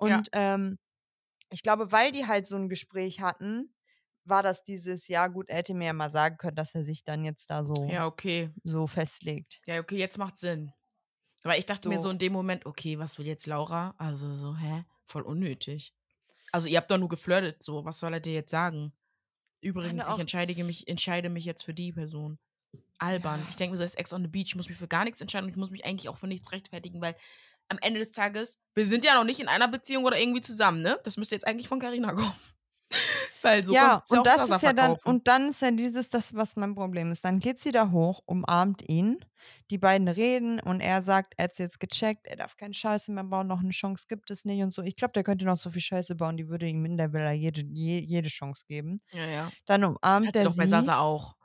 Ja. 0.03 0.17
Und 0.17 0.29
ähm, 0.33 0.79
ich 1.49 1.63
glaube, 1.63 1.91
weil 1.91 2.11
die 2.11 2.27
halt 2.27 2.47
so 2.47 2.55
ein 2.55 2.69
Gespräch 2.69 3.21
hatten, 3.21 3.75
war 4.23 4.43
das 4.43 4.63
dieses, 4.63 5.07
ja 5.07 5.27
gut, 5.27 5.49
er 5.49 5.57
hätte 5.57 5.73
mir 5.73 5.85
ja 5.87 5.93
mal 5.93 6.11
sagen 6.11 6.37
können, 6.37 6.55
dass 6.55 6.75
er 6.75 6.83
sich 6.85 7.03
dann 7.03 7.25
jetzt 7.25 7.49
da 7.49 7.63
so, 7.65 7.89
Ja, 7.89 8.05
okay. 8.05 8.51
so 8.63 8.87
festlegt. 8.87 9.61
Ja, 9.65 9.79
okay, 9.79 9.97
jetzt 9.97 10.17
macht 10.17 10.37
Sinn. 10.37 10.71
Weil 11.43 11.59
ich 11.59 11.65
dachte 11.65 11.89
mir 11.89 11.95
So. 11.95 12.03
so 12.03 12.09
in 12.11 12.19
dem 12.19 12.33
Moment, 12.33 12.65
okay, 12.67 12.99
was 12.99 13.17
will 13.17 13.25
jetzt 13.25 13.47
Laura? 13.47 13.95
Also 13.97 14.35
so, 14.35 14.55
hä? 14.55 14.85
Voll 15.05 15.23
unnötig. 15.23 15.93
Also 16.51 16.67
ihr 16.67 16.77
habt 16.77 16.91
doch 16.91 16.97
nur 16.99 17.09
geflirtet, 17.09 17.63
so, 17.63 17.83
was 17.85 17.99
soll 17.99 18.13
er 18.13 18.19
dir 18.19 18.33
jetzt 18.33 18.51
sagen? 18.51 18.93
Übrigens, 19.61 20.07
ich 20.07 20.19
entscheide 20.19 20.63
mich, 20.63 20.87
entscheide 20.87 21.29
mich 21.29 21.45
jetzt 21.45 21.63
für 21.63 21.73
die 21.73 21.91
Person. 21.91 22.39
Albern. 22.99 23.41
Ja. 23.41 23.47
Ich 23.49 23.55
denke 23.55 23.71
mir 23.71 23.77
so, 23.77 23.83
das 23.83 23.91
ist 23.91 23.99
Ex 23.99 24.13
on 24.13 24.21
the 24.21 24.27
Beach, 24.27 24.47
ich 24.47 24.55
muss 24.55 24.69
mich 24.69 24.77
für 24.77 24.87
gar 24.87 25.03
nichts 25.03 25.21
entscheiden 25.21 25.45
und 25.45 25.51
ich 25.51 25.57
muss 25.57 25.71
mich 25.71 25.85
eigentlich 25.85 26.07
auch 26.09 26.17
für 26.17 26.27
nichts 26.27 26.51
rechtfertigen, 26.51 27.01
weil 27.01 27.15
am 27.67 27.79
Ende 27.81 27.99
des 27.99 28.11
Tages, 28.11 28.59
wir 28.75 28.85
sind 28.85 29.05
ja 29.05 29.15
noch 29.15 29.23
nicht 29.23 29.39
in 29.39 29.47
einer 29.47 29.67
Beziehung 29.67 30.03
oder 30.03 30.19
irgendwie 30.19 30.41
zusammen, 30.41 30.81
ne? 30.81 30.99
Das 31.03 31.17
müsste 31.17 31.35
jetzt 31.35 31.47
eigentlich 31.47 31.67
von 31.67 31.79
Carina 31.79 32.13
kommen. 32.13 32.33
weil 33.41 33.63
so 33.63 33.73
ja, 33.73 34.03
und 34.09 34.25
das 34.25 34.49
ist 34.49 34.61
ja 34.61 34.73
dann, 34.73 34.97
und 35.03 35.27
dann 35.27 35.49
ist 35.49 35.61
ja 35.61 35.71
dieses, 35.71 36.09
das, 36.09 36.35
was 36.35 36.55
mein 36.55 36.75
Problem 36.75 37.11
ist. 37.11 37.25
Dann 37.25 37.39
geht 37.39 37.59
sie 37.59 37.71
da 37.71 37.91
hoch, 37.91 38.21
umarmt 38.25 38.87
ihn, 38.87 39.23
die 39.69 39.77
beiden 39.77 40.07
reden 40.07 40.59
und 40.59 40.79
er 40.81 41.01
sagt, 41.01 41.33
er 41.37 41.45
hat 41.45 41.59
jetzt 41.59 41.79
gecheckt, 41.79 42.27
er 42.27 42.35
darf 42.37 42.57
keine 42.57 42.73
Scheiße 42.73 43.11
mehr 43.11 43.23
bauen, 43.23 43.47
noch 43.47 43.59
eine 43.61 43.71
Chance 43.71 44.05
gibt 44.07 44.31
es 44.31 44.45
nicht 44.45 44.61
und 44.63 44.73
so. 44.73 44.81
Ich 44.83 44.95
glaube, 44.95 45.13
der 45.13 45.23
könnte 45.23 45.45
noch 45.45 45.57
so 45.57 45.69
viel 45.71 45.81
Scheiße 45.81 46.15
bauen, 46.15 46.37
die 46.37 46.47
würde 46.49 46.67
ihm 46.67 46.85
in 46.85 46.97
der 46.97 47.13
Villa 47.13 47.31
jede, 47.31 47.61
je, 47.61 47.99
jede 47.99 48.29
Chance 48.29 48.65
geben. 48.67 48.99
ja, 49.13 49.25
ja. 49.25 49.51
Dann 49.65 49.83
umarmt 49.83 50.27
Hat 50.27 50.35
sie 50.35 50.43
er 50.43 50.45
doch 50.45 50.55
bei 50.55 50.65
sie, 50.65 50.69
Sasa 50.69 50.99
auch. 50.99 51.35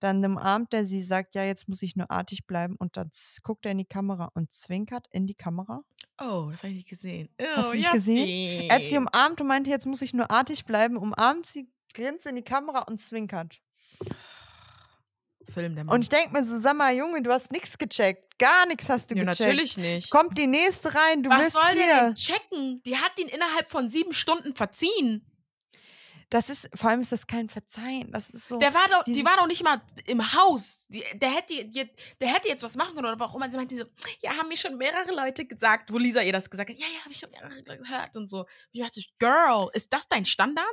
dann 0.00 0.24
umarmt 0.24 0.72
er 0.72 0.84
sie, 0.86 1.02
sagt, 1.02 1.34
ja, 1.34 1.44
jetzt 1.44 1.68
muss 1.68 1.82
ich 1.82 1.94
nur 1.96 2.10
artig 2.10 2.46
bleiben 2.46 2.76
und 2.76 2.96
dann 2.96 3.10
guckt 3.42 3.66
er 3.66 3.72
in 3.72 3.78
die 3.78 3.84
Kamera 3.84 4.30
und 4.34 4.50
zwinkert 4.52 5.06
in 5.10 5.26
die 5.26 5.34
Kamera. 5.34 5.82
Oh, 6.18 6.48
das 6.50 6.62
habe 6.62 6.70
ich 6.70 6.76
nicht 6.78 6.88
gesehen. 6.88 7.28
Hast 7.54 7.68
Oh, 7.68 7.70
du 7.72 7.76
nicht 7.76 7.90
gesehen? 7.90 8.68
Er 8.68 8.76
hat 8.76 8.82
sie 8.84 8.94
Jasmin. 8.94 9.08
umarmt 9.12 9.40
und 9.40 9.46
meinte, 9.48 9.70
jetzt 9.70 9.86
muss 9.86 10.02
ich 10.02 10.14
nur 10.14 10.30
artig 10.30 10.64
bleiben, 10.64 10.96
umarmt 10.96 11.46
sie, 11.46 11.70
grinst 11.94 12.26
in 12.26 12.36
die 12.36 12.42
Kamera 12.42 12.82
und 12.88 13.00
zwinkert. 13.00 13.60
Film 15.50 15.74
der 15.74 15.84
Mann. 15.84 15.94
Und 15.94 16.02
ich 16.02 16.08
denke 16.08 16.32
mir 16.32 16.44
so, 16.44 16.58
sag 16.58 16.76
mal, 16.76 16.94
Junge, 16.94 17.22
du 17.22 17.30
hast 17.30 17.50
nichts 17.52 17.76
gecheckt. 17.76 18.38
Gar 18.38 18.66
nichts 18.66 18.88
hast 18.88 19.10
du 19.10 19.14
ja, 19.14 19.24
gecheckt. 19.24 19.40
natürlich 19.40 19.76
nicht. 19.76 20.10
Kommt 20.10 20.38
die 20.38 20.46
nächste 20.46 20.94
rein, 20.94 21.22
du 21.22 21.30
Was 21.30 21.52
soll 21.52 21.62
der 21.74 21.84
hier. 21.84 22.02
denn 22.04 22.14
checken? 22.14 22.82
Die 22.84 22.96
hat 22.96 23.18
ihn 23.18 23.28
innerhalb 23.28 23.70
von 23.70 23.88
sieben 23.88 24.12
Stunden 24.12 24.54
verziehen. 24.54 25.26
Das 26.30 26.48
ist, 26.48 26.68
vor 26.76 26.90
allem 26.90 27.00
ist 27.00 27.10
das 27.10 27.26
kein 27.26 27.48
Verzeihen. 27.48 28.12
Das 28.12 28.30
ist 28.30 28.46
so. 28.46 28.56
Der 28.58 28.72
war 28.72 28.86
doch, 28.88 29.02
die 29.02 29.24
war 29.24 29.36
doch 29.36 29.48
nicht 29.48 29.64
mal 29.64 29.82
im 30.06 30.32
Haus. 30.32 30.86
Die, 30.88 31.02
der, 31.14 31.30
hätte, 31.30 31.64
die, 31.64 31.90
der 32.20 32.28
hätte 32.28 32.46
jetzt 32.46 32.62
was 32.62 32.76
machen 32.76 32.94
können 32.94 33.08
oder 33.08 33.18
warum. 33.18 33.42
Sie 33.50 33.56
meinte 33.56 33.76
so, 33.76 33.84
ja, 34.22 34.36
haben 34.36 34.48
mir 34.48 34.56
schon 34.56 34.76
mehrere 34.78 35.12
Leute 35.12 35.44
gesagt, 35.44 35.92
wo 35.92 35.98
Lisa 35.98 36.22
ihr 36.22 36.32
das 36.32 36.48
gesagt 36.48 36.70
hat. 36.70 36.78
Ja, 36.78 36.86
ja, 36.86 37.00
habe 37.00 37.10
ich 37.10 37.18
schon 37.18 37.32
mehrere 37.32 37.60
gehört 37.64 38.16
und 38.16 38.30
so. 38.30 38.40
Und 38.42 38.48
ich 38.70 38.80
dachte, 38.80 39.00
Girl, 39.18 39.70
ist 39.72 39.92
das 39.92 40.06
dein 40.06 40.24
Standard? 40.24 40.64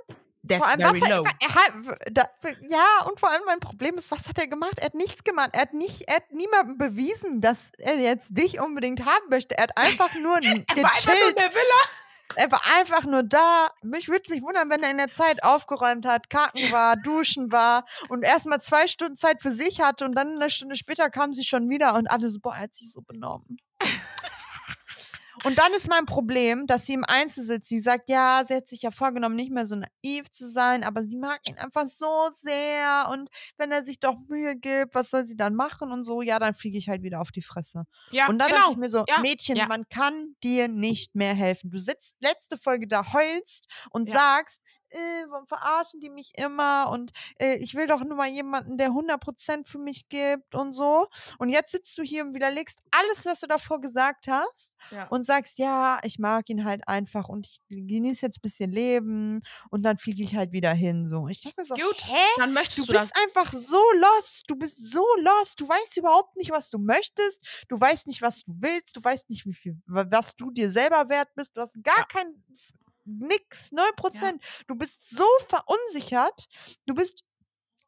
That's 0.48 0.64
vor 0.64 0.68
allem, 0.70 0.80
very 0.80 1.02
was 1.02 1.10
low. 1.10 1.24
er 1.24 1.56
hat, 1.56 2.00
da, 2.12 2.24
ja, 2.68 3.06
und 3.08 3.20
vor 3.20 3.30
allem 3.30 3.44
mein 3.46 3.60
Problem 3.60 3.96
ist, 3.96 4.12
was 4.12 4.28
hat 4.28 4.38
er 4.38 4.48
gemacht? 4.48 4.80
Er 4.80 4.86
hat 4.86 4.96
nichts 4.96 5.24
gemacht. 5.24 5.50
Er 5.54 5.62
hat 5.62 5.74
nicht, 5.74 6.04
er 6.08 6.18
hat 6.18 6.32
niemandem 6.32 6.78
bewiesen, 6.78 7.42
dass 7.42 7.72
er 7.80 7.96
jetzt 7.98 8.30
dich 8.32 8.60
unbedingt 8.60 9.06
haben 9.06 9.30
möchte. 9.30 9.58
Er 9.58 9.64
hat 9.64 9.78
einfach 9.78 10.14
nur 10.16 10.38
er 10.44 10.44
war 10.44 10.92
einfach 10.92 11.06
nur 11.06 11.16
gechillt. 11.16 11.40
der 11.40 11.50
Villa. 11.50 11.82
Er 12.36 12.52
war 12.52 12.62
einfach 12.78 13.04
nur 13.06 13.24
da. 13.24 13.72
Mich 13.82 14.10
würde 14.10 14.24
es 14.26 14.32
nicht 14.32 14.44
wundern, 14.44 14.70
wenn 14.70 14.84
er 14.84 14.92
in 14.92 14.98
der 14.98 15.12
Zeit 15.12 15.44
aufgeräumt 15.44 16.06
hat, 16.06 16.30
kacken 16.30 16.72
war, 16.72 16.96
duschen 17.04 17.52
war 17.52 17.86
und 18.10 18.24
erstmal 18.24 18.62
zwei 18.62 18.88
Stunden 18.88 19.16
Zeit 19.16 19.42
für 19.42 19.52
sich 19.52 19.82
hatte 19.82 20.06
und 20.06 20.14
dann 20.14 20.36
eine 20.36 20.50
Stunde 20.50 20.76
später 20.76 21.10
kam 21.10 21.34
sie 21.34 21.44
schon 21.44 21.70
wieder 21.70 21.96
und 21.96 22.08
alle 22.08 22.30
so, 22.30 22.40
boah, 22.40 22.54
er 22.54 22.62
hat 22.62 22.76
sich 22.76 22.92
so 22.92 23.02
benommen. 23.02 23.58
Und 25.44 25.58
dann 25.60 25.74
ist 25.74 25.88
mein 25.90 26.06
Problem, 26.06 26.68
dass 26.68 26.86
sie 26.86 26.94
im 26.94 27.06
Einzel 27.06 27.44
sitzt. 27.44 27.70
Sie 27.70 27.80
sagt, 27.80 28.10
ja, 28.10 28.44
sie 28.48 28.56
hat 28.56 28.68
sich 28.68 28.82
ja 28.82 28.92
vorgenommen, 28.92 29.36
nicht 29.36 29.52
mehr 29.52 29.68
so 29.68 29.76
naiv 29.76 30.30
zu 30.32 30.50
sein, 30.50 30.84
aber 30.84 31.04
sie 31.04 31.18
mag 31.18 31.40
ihn 31.48 31.58
einfach 31.58 31.86
so 31.88 32.30
sehr. 32.44 33.10
Und 33.12 33.30
wenn 33.58 33.72
er 33.72 33.84
sich 33.86 34.00
doch 34.00 34.16
Mühe 34.28 34.56
gibt, 34.56 34.96
was 34.96 35.10
soll 35.10 35.26
sie 35.26 35.36
dann 35.38 35.56
machen 35.56 35.92
und 35.92 36.04
so? 36.04 36.22
Ja, 36.22 36.40
dann 36.40 36.54
fliege 36.54 36.78
ich 36.78 36.90
halt 36.90 37.04
wieder 37.04 37.22
auf 37.22 37.32
die 37.32 37.42
Fresse. 37.42 37.84
Ja, 38.12 38.28
Und 38.28 38.40
dann 38.40 38.50
genau. 38.50 38.60
dachte 38.62 38.72
ich 38.74 38.78
mir 38.78 38.90
so, 38.90 39.06
Ja, 39.08 39.20
Mädchen, 39.22 39.58
ja. 39.58 39.68
man 39.68 39.88
kann 39.90 40.36
dir 40.44 40.68
nicht 40.68 41.16
mehr 41.16 41.34
helfen. 41.34 41.70
Du 41.72 41.80
sitzt 41.80 42.16
letzte 42.20 42.58
Folge 42.58 42.88
da, 42.88 43.14
heulst 43.14 43.68
und 43.92 44.10
Ja. 44.10 44.16
sagst, 44.16 44.60
äh, 44.90 45.26
warum 45.30 45.48
verarschen 45.48 46.00
die 46.00 46.10
mich 46.10 46.32
immer 46.38 46.90
und 46.92 47.12
äh, 47.40 47.56
ich 47.58 47.76
will 47.76 47.88
doch 47.88 48.04
nur 48.04 48.16
mal 48.18 48.28
jemanden, 48.28 48.78
der 48.78 48.90
100% 48.92 49.68
für 49.68 49.78
mich 49.80 50.08
gibt 50.10 50.56
und 50.56 50.74
so. 50.74 51.08
Und 51.40 51.50
jetzt 51.50 51.72
sitzt 51.72 51.98
du 51.98 52.04
hier 52.04 52.24
und 52.26 52.34
widerlegst 52.34 52.80
alles, 52.92 53.26
was 53.26 53.40
du 53.42 53.48
davor 53.48 53.82
gesagt 53.82 54.28
hast 54.28 54.76
Ja. 54.92 55.08
und 55.08 55.24
sagst, 55.26 55.58
ja, 55.58 56.00
ich 56.04 56.20
mag 56.20 56.50
ihn 56.50 56.66
halt 56.66 56.88
einfach 56.88 57.28
und 57.30 57.46
ich 57.48 57.60
genieße 57.70 58.26
jetzt 58.26 58.38
ein 58.40 58.42
bisschen 58.42 58.72
Leben 58.72 59.42
und 59.70 59.84
dann 59.84 59.98
fliege 59.98 60.24
ich 60.24 60.36
halt 60.36 60.52
wieder 60.52 60.74
hin. 60.74 61.06
So. 61.08 61.28
Ich 61.28 61.42
denke 61.42 61.62
mir 61.62 61.66
so, 61.66 61.76
Gut, 61.76 62.06
hä? 62.08 62.18
dann 62.38 62.50
Du 62.50 62.54
möchtest 62.56 62.88
du, 62.90 62.94
das. 62.94 63.12
bist 63.12 63.18
einfach 63.18 63.54
so 63.54 63.82
lost. 63.96 64.44
Du 64.48 64.56
bist 64.56 64.92
so 64.92 65.06
lost. 65.20 65.60
Du 65.60 65.68
weißt 65.68 65.98
überhaupt 65.98 66.36
nicht, 66.38 66.52
was 66.52 66.70
du 66.70 66.80
möchtest. 66.80 67.66
Du 67.68 67.80
weißt 67.80 68.08
nicht, 68.08 68.22
was 68.22 68.44
du 68.44 68.54
willst. 68.58 68.96
Du 68.96 69.04
weißt 69.04 69.30
nicht, 69.30 69.46
wie 69.46 69.54
viel, 69.54 69.78
wa- 69.86 70.06
was 70.10 70.36
du 70.36 70.52
dir 70.52 70.72
selber 70.72 71.10
wert 71.10 71.30
bist. 71.36 71.56
Du 71.56 71.62
hast 71.62 71.74
gar 71.84 71.98
Ja. 71.98 72.04
kein, 72.06 72.44
nix, 73.08 73.72
null 73.72 73.92
Prozent. 73.96 74.44
Du 74.68 74.76
bist 74.76 75.10
so 75.10 75.26
verunsichert. 75.48 76.48
Du 76.86 76.94
bist, 76.94 77.24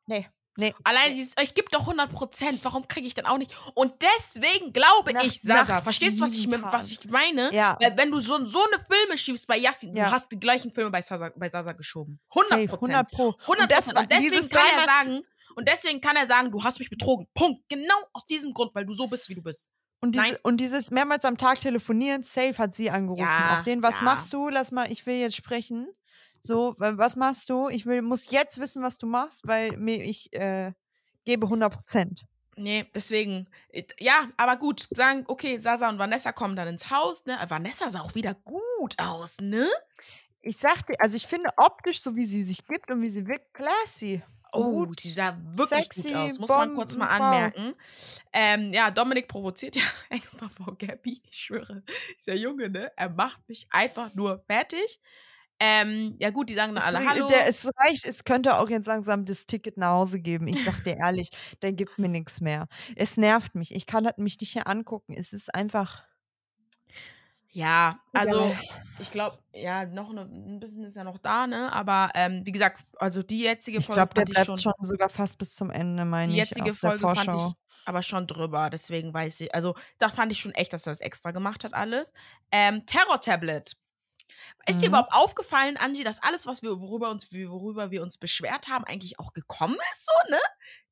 nee, 0.05 0.28
nee. 0.57 0.74
Allein 0.84 1.15
dieses, 1.15 1.36
ich 1.41 1.53
gebe 1.53 1.70
doch 1.72 1.82
100 1.82 2.11
Prozent, 2.11 2.59
warum 2.63 2.88
kriege 2.88 3.07
ich 3.07 3.13
dann 3.13 3.26
auch 3.26 3.38
nicht? 3.38 3.51
Und 3.76 3.93
deswegen 4.01 4.74
glaube 4.74 5.13
Nach- 5.13 5.24
ich, 5.24 5.41
Sasa, 5.41 5.82
verstehst 5.82 6.17
du, 6.20 6.24
was 6.24 6.34
ich, 6.34 6.49
was 6.49 6.91
ich 6.91 7.05
meine? 7.09 7.53
Ja, 7.53 7.78
Weil 7.82 7.97
wenn 7.97 8.11
du 8.11 8.20
so, 8.20 8.43
so 8.45 8.59
eine 8.63 8.84
Filme 8.89 9.17
schiebst 9.17 9.47
bei 9.47 9.57
Yassin, 9.57 9.95
Ja. 9.95 10.05
du 10.07 10.11
hast 10.11 10.32
die 10.32 10.39
gleichen 10.39 10.72
Filme 10.72 10.89
bei 10.91 11.01
Sasa, 11.01 11.32
bei 11.36 11.49
Sasa 11.49 11.74
geschoben. 11.74 12.20
100 12.30 12.49
safe, 12.51 12.67
Prozent. 12.67 12.95
100 12.95 13.11
Pro. 13.11 13.36
100 13.41 13.61
Und 13.63 13.72
das 13.72 13.86
Prozent. 13.86 13.99
Und 13.99 14.11
deswegen 14.11 14.49
kann 14.49 14.67
er 14.78 14.86
sagen, 14.86 15.22
und 15.55 15.67
deswegen 15.67 16.01
kann 16.01 16.15
er 16.15 16.28
sagen, 16.28 16.51
du 16.51 16.63
hast 16.63 16.80
mich 16.80 16.89
betrogen. 16.89 17.28
Punkt. 17.34 17.67
Genau 17.70 17.95
aus 18.13 18.26
diesem 18.26 18.53
Grund, 18.53 18.74
weil 18.76 18.86
du 18.86 18.93
so 18.93 19.07
bist, 19.07 19.28
wie 19.30 19.36
du 19.36 19.41
bist. 19.41 19.70
Und, 20.02 20.16
diese, 20.16 20.39
und 20.43 20.58
dieses 20.58 20.91
mehrmals 20.91 21.26
am 21.26 21.38
Tag 21.38 21.60
telefonieren, 21.60 22.24
safe 22.24 22.58
hat 22.58 22.74
sie 22.74 22.89
angerufen. 22.89 23.24
Ja, 23.24 23.56
Auf 23.56 23.64
den, 23.64 23.84
was 23.84 24.00
ja. 24.00 24.06
machst 24.06 24.32
du? 24.34 24.47
Lass 24.50 24.72
mal, 24.72 24.89
ich 24.91 25.06
will 25.06 25.16
jetzt 25.16 25.36
sprechen. 25.36 25.89
So, 26.39 26.74
wa- 26.78 26.97
was 26.97 27.18
machst 27.18 27.50
du? 27.50 27.68
Ich 27.68 27.86
will, 27.86 28.02
muss 28.02 28.32
jetzt 28.32 28.62
wissen, 28.62 28.82
was 28.82 28.97
du 28.97 29.08
machst, 29.08 29.45
weil 29.45 29.74
mir, 29.78 30.02
ich 30.04 30.32
äh, 30.34 30.72
gebe 31.26 31.47
100 31.47 31.74
Prozent. 31.74 32.26
Nee, 32.56 32.86
deswegen, 32.95 33.47
äh, 33.70 33.84
ja, 34.00 34.30
aber 34.38 34.56
gut, 34.58 34.88
sagen, 34.91 35.26
okay, 35.28 35.60
Sasa 35.62 35.89
und 35.89 36.00
Vanessa 36.00 36.32
kommen 36.32 36.56
dann 36.56 36.68
ins 36.70 36.89
Haus, 36.89 37.26
ne? 37.26 37.38
Vanessa 37.50 37.89
sah 37.89 38.00
auch 38.02 38.16
wieder 38.16 38.34
gut 38.34 38.95
aus, 38.97 39.38
ne? 39.41 39.68
Ich 40.41 40.58
sagte, 40.58 40.93
also 41.00 41.18
ich 41.18 41.28
finde 41.28 41.50
optisch, 41.58 42.02
so 42.02 42.16
wie 42.16 42.26
sie 42.26 42.43
sich 42.43 42.66
gibt 42.66 42.89
und 42.89 43.02
wie 43.02 43.12
sie 43.12 43.28
wirkt, 43.28 43.54
classy. 43.54 44.22
Oh, 44.52 44.86
Gut. 44.86 45.04
die 45.04 45.12
sah 45.12 45.38
wirklich 45.54 45.84
Sexy 45.84 46.02
gut 46.14 46.16
aus. 46.16 46.39
Muss 46.39 46.50
man 46.50 46.76
kurz 46.76 46.97
mal 46.97 47.08
anmerken. 47.08 47.74
Ähm, 48.34 48.74
ja, 48.74 48.89
Dominik 48.91 49.28
provoziert 49.28 49.76
ja 49.76 49.84
extra 50.10 50.50
vor 50.50 50.78
Gabby. 50.78 51.22
Ich 51.30 51.38
schwöre. 51.38 51.84
Ist 52.18 52.28
ja 52.28 52.34
Junge, 52.34 52.70
ne? 52.70 52.91
Er 52.95 53.10
macht 53.10 53.47
mich 53.47 53.68
einfach 53.72 54.14
nur 54.16 54.43
fertig. 54.47 55.00
Ähm, 55.62 56.16
ja, 56.20 56.30
gut, 56.30 56.50
die 56.50 56.56
sagen 56.56 56.74
dann 56.74 56.84
alle 56.84 57.06
Hallo. 57.06 57.28
der, 57.28 57.47
es 57.47 57.70
reicht, 57.78 58.06
es 58.06 58.24
könnte 58.24 58.58
auch 58.58 58.70
jetzt 58.70 58.88
langsam 58.88 59.26
das 59.26 59.45
Ticket 59.45 59.76
nach 59.76 59.91
Hause 59.91 60.22
geben. 60.22 60.47
Ich 60.47 60.64
sag 60.64 60.84
dir 60.84 60.97
ehrlich, 61.00 61.32
der 61.62 61.74
gibt 61.74 62.00
mir 62.00 62.08
nichts 62.08 62.39
mehr. 62.39 62.68
Es 62.95 63.18
nervt 63.18 63.56
mich. 63.56 63.76
Ich 63.76 63.86
kann 63.86 64.06
das 64.06 64.18
mich 64.18 64.39
nicht 64.39 64.56
mehr 64.56 64.68
angucken. 64.68 65.14
Es 65.18 65.34
ist 65.34 65.54
einfach. 65.54 66.09
Ja, 67.52 68.00
also 68.14 68.52
Egal. 68.52 68.60
ich 68.97 69.12
glaube, 69.12 69.39
ja, 69.54 69.86
noch 69.86 70.12
ne, 70.14 70.22
ein 70.22 70.60
bisschen 70.60 70.84
ist 70.84 70.95
ja 70.95 71.04
noch 71.04 71.18
da, 71.20 71.47
ne? 71.47 71.72
Aber 71.74 72.12
ähm, 72.16 72.45
wie 72.45 72.52
gesagt, 72.52 72.84
also 72.97 73.24
die 73.24 73.41
jetzige 73.43 73.80
Ich 73.80 73.82
Folge 73.82 73.91
glaube, 73.91 74.14
der 74.14 74.26
fand 74.26 74.30
ich 74.30 74.41
bleibt 74.41 74.60
schon, 74.60 74.60
schon 74.60 74.74
sogar 74.82 75.10
fast 75.10 75.38
bis 75.39 75.56
zum 75.56 75.72
Ende, 75.72 76.06
meine 76.06 76.34
die 76.34 76.36
ich, 76.38 76.58
jetzige 76.58 76.74
aus 76.74 76.80
der 76.80 76.91
Folge 76.91 77.08
fand 77.08 77.34
ich 77.34 77.56
aber 77.86 78.04
schon 78.04 78.28
drüber. 78.28 78.70
Deswegen 78.70 79.14
weiß 79.14 79.39
ich, 79.41 79.56
also 79.56 79.76
da 79.97 80.10
fand 80.10 80.32
ich 80.32 80.39
schon 80.39 80.54
echt, 80.54 80.74
dass 80.74 80.86
er 80.86 80.91
das 80.91 81.02
extra 81.02 81.32
gemacht 81.32 81.64
hat 81.64 81.74
alles. 81.74 82.14
Ähm, 82.52 82.86
Terror 82.86 83.20
Tablet. 83.22 83.78
Ist 84.68 84.82
dir 84.82 84.88
Mhm. 84.88 84.89
überhaupt 84.89 85.14
aufgefallen, 85.14 85.78
Angie, 85.78 86.04
dass 86.04 86.22
alles, 86.24 86.47
was 86.47 86.64
wir, 86.64 86.82
worüber, 86.82 87.10
uns, 87.12 87.32
worüber 87.34 87.91
wir 87.91 88.04
uns 88.04 88.18
beschwert 88.18 88.68
haben, 88.70 88.86
eigentlich 88.86 89.20
auch 89.20 89.34
gekommen 89.34 89.78
ist, 89.93 90.06
so, 90.06 90.32
ne? 90.32 90.39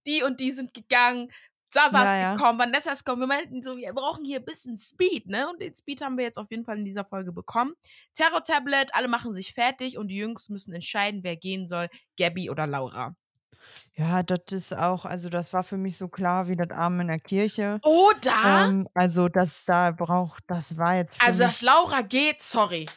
Die 0.07 0.23
und 0.23 0.39
die 0.39 0.51
sind 0.51 0.73
gegangen, 0.73 1.31
Sasa 1.69 2.03
ist 2.03 2.19
ja. 2.19 2.35
gekommen, 2.35 2.59
Vanessa 2.59 2.91
ist 2.91 3.03
gekommen. 3.03 3.23
Wir 3.23 3.27
meinten 3.27 3.61
so, 3.61 3.75
wir 3.77 3.93
brauchen 3.93 4.23
hier 4.23 4.39
ein 4.39 4.45
bisschen 4.45 4.77
Speed, 4.77 5.27
ne? 5.27 5.49
Und 5.49 5.61
den 5.61 5.75
Speed 5.75 6.01
haben 6.01 6.17
wir 6.17 6.23
jetzt 6.23 6.37
auf 6.37 6.49
jeden 6.49 6.63
Fall 6.63 6.77
in 6.77 6.85
dieser 6.85 7.05
Folge 7.05 7.31
bekommen. 7.31 7.73
Terror-Tablet, 8.13 8.95
alle 8.95 9.07
machen 9.07 9.33
sich 9.33 9.53
fertig 9.53 9.97
und 9.97 10.07
die 10.07 10.17
Jungs 10.17 10.49
müssen 10.49 10.73
entscheiden, 10.73 11.23
wer 11.23 11.35
gehen 11.35 11.67
soll, 11.67 11.87
Gabby 12.17 12.49
oder 12.49 12.67
Laura. 12.67 13.15
Ja, 13.95 14.23
das 14.23 14.51
ist 14.51 14.73
auch, 14.75 15.05
also 15.05 15.29
das 15.29 15.53
war 15.53 15.63
für 15.63 15.77
mich 15.77 15.97
so 15.97 16.07
klar 16.07 16.47
wie 16.47 16.55
das 16.55 16.69
Arm 16.69 16.99
in 16.99 17.07
der 17.07 17.19
Kirche. 17.19 17.79
Oder, 17.83 18.67
Ähm, 18.67 18.87
also 18.93 19.27
das 19.27 19.65
da 19.65 19.91
braucht, 19.91 20.43
das 20.47 20.77
war 20.77 20.95
jetzt 20.95 21.21
also 21.21 21.43
dass 21.43 21.61
Laura 21.61 22.01
geht, 22.01 22.43
sorry. 22.43 22.87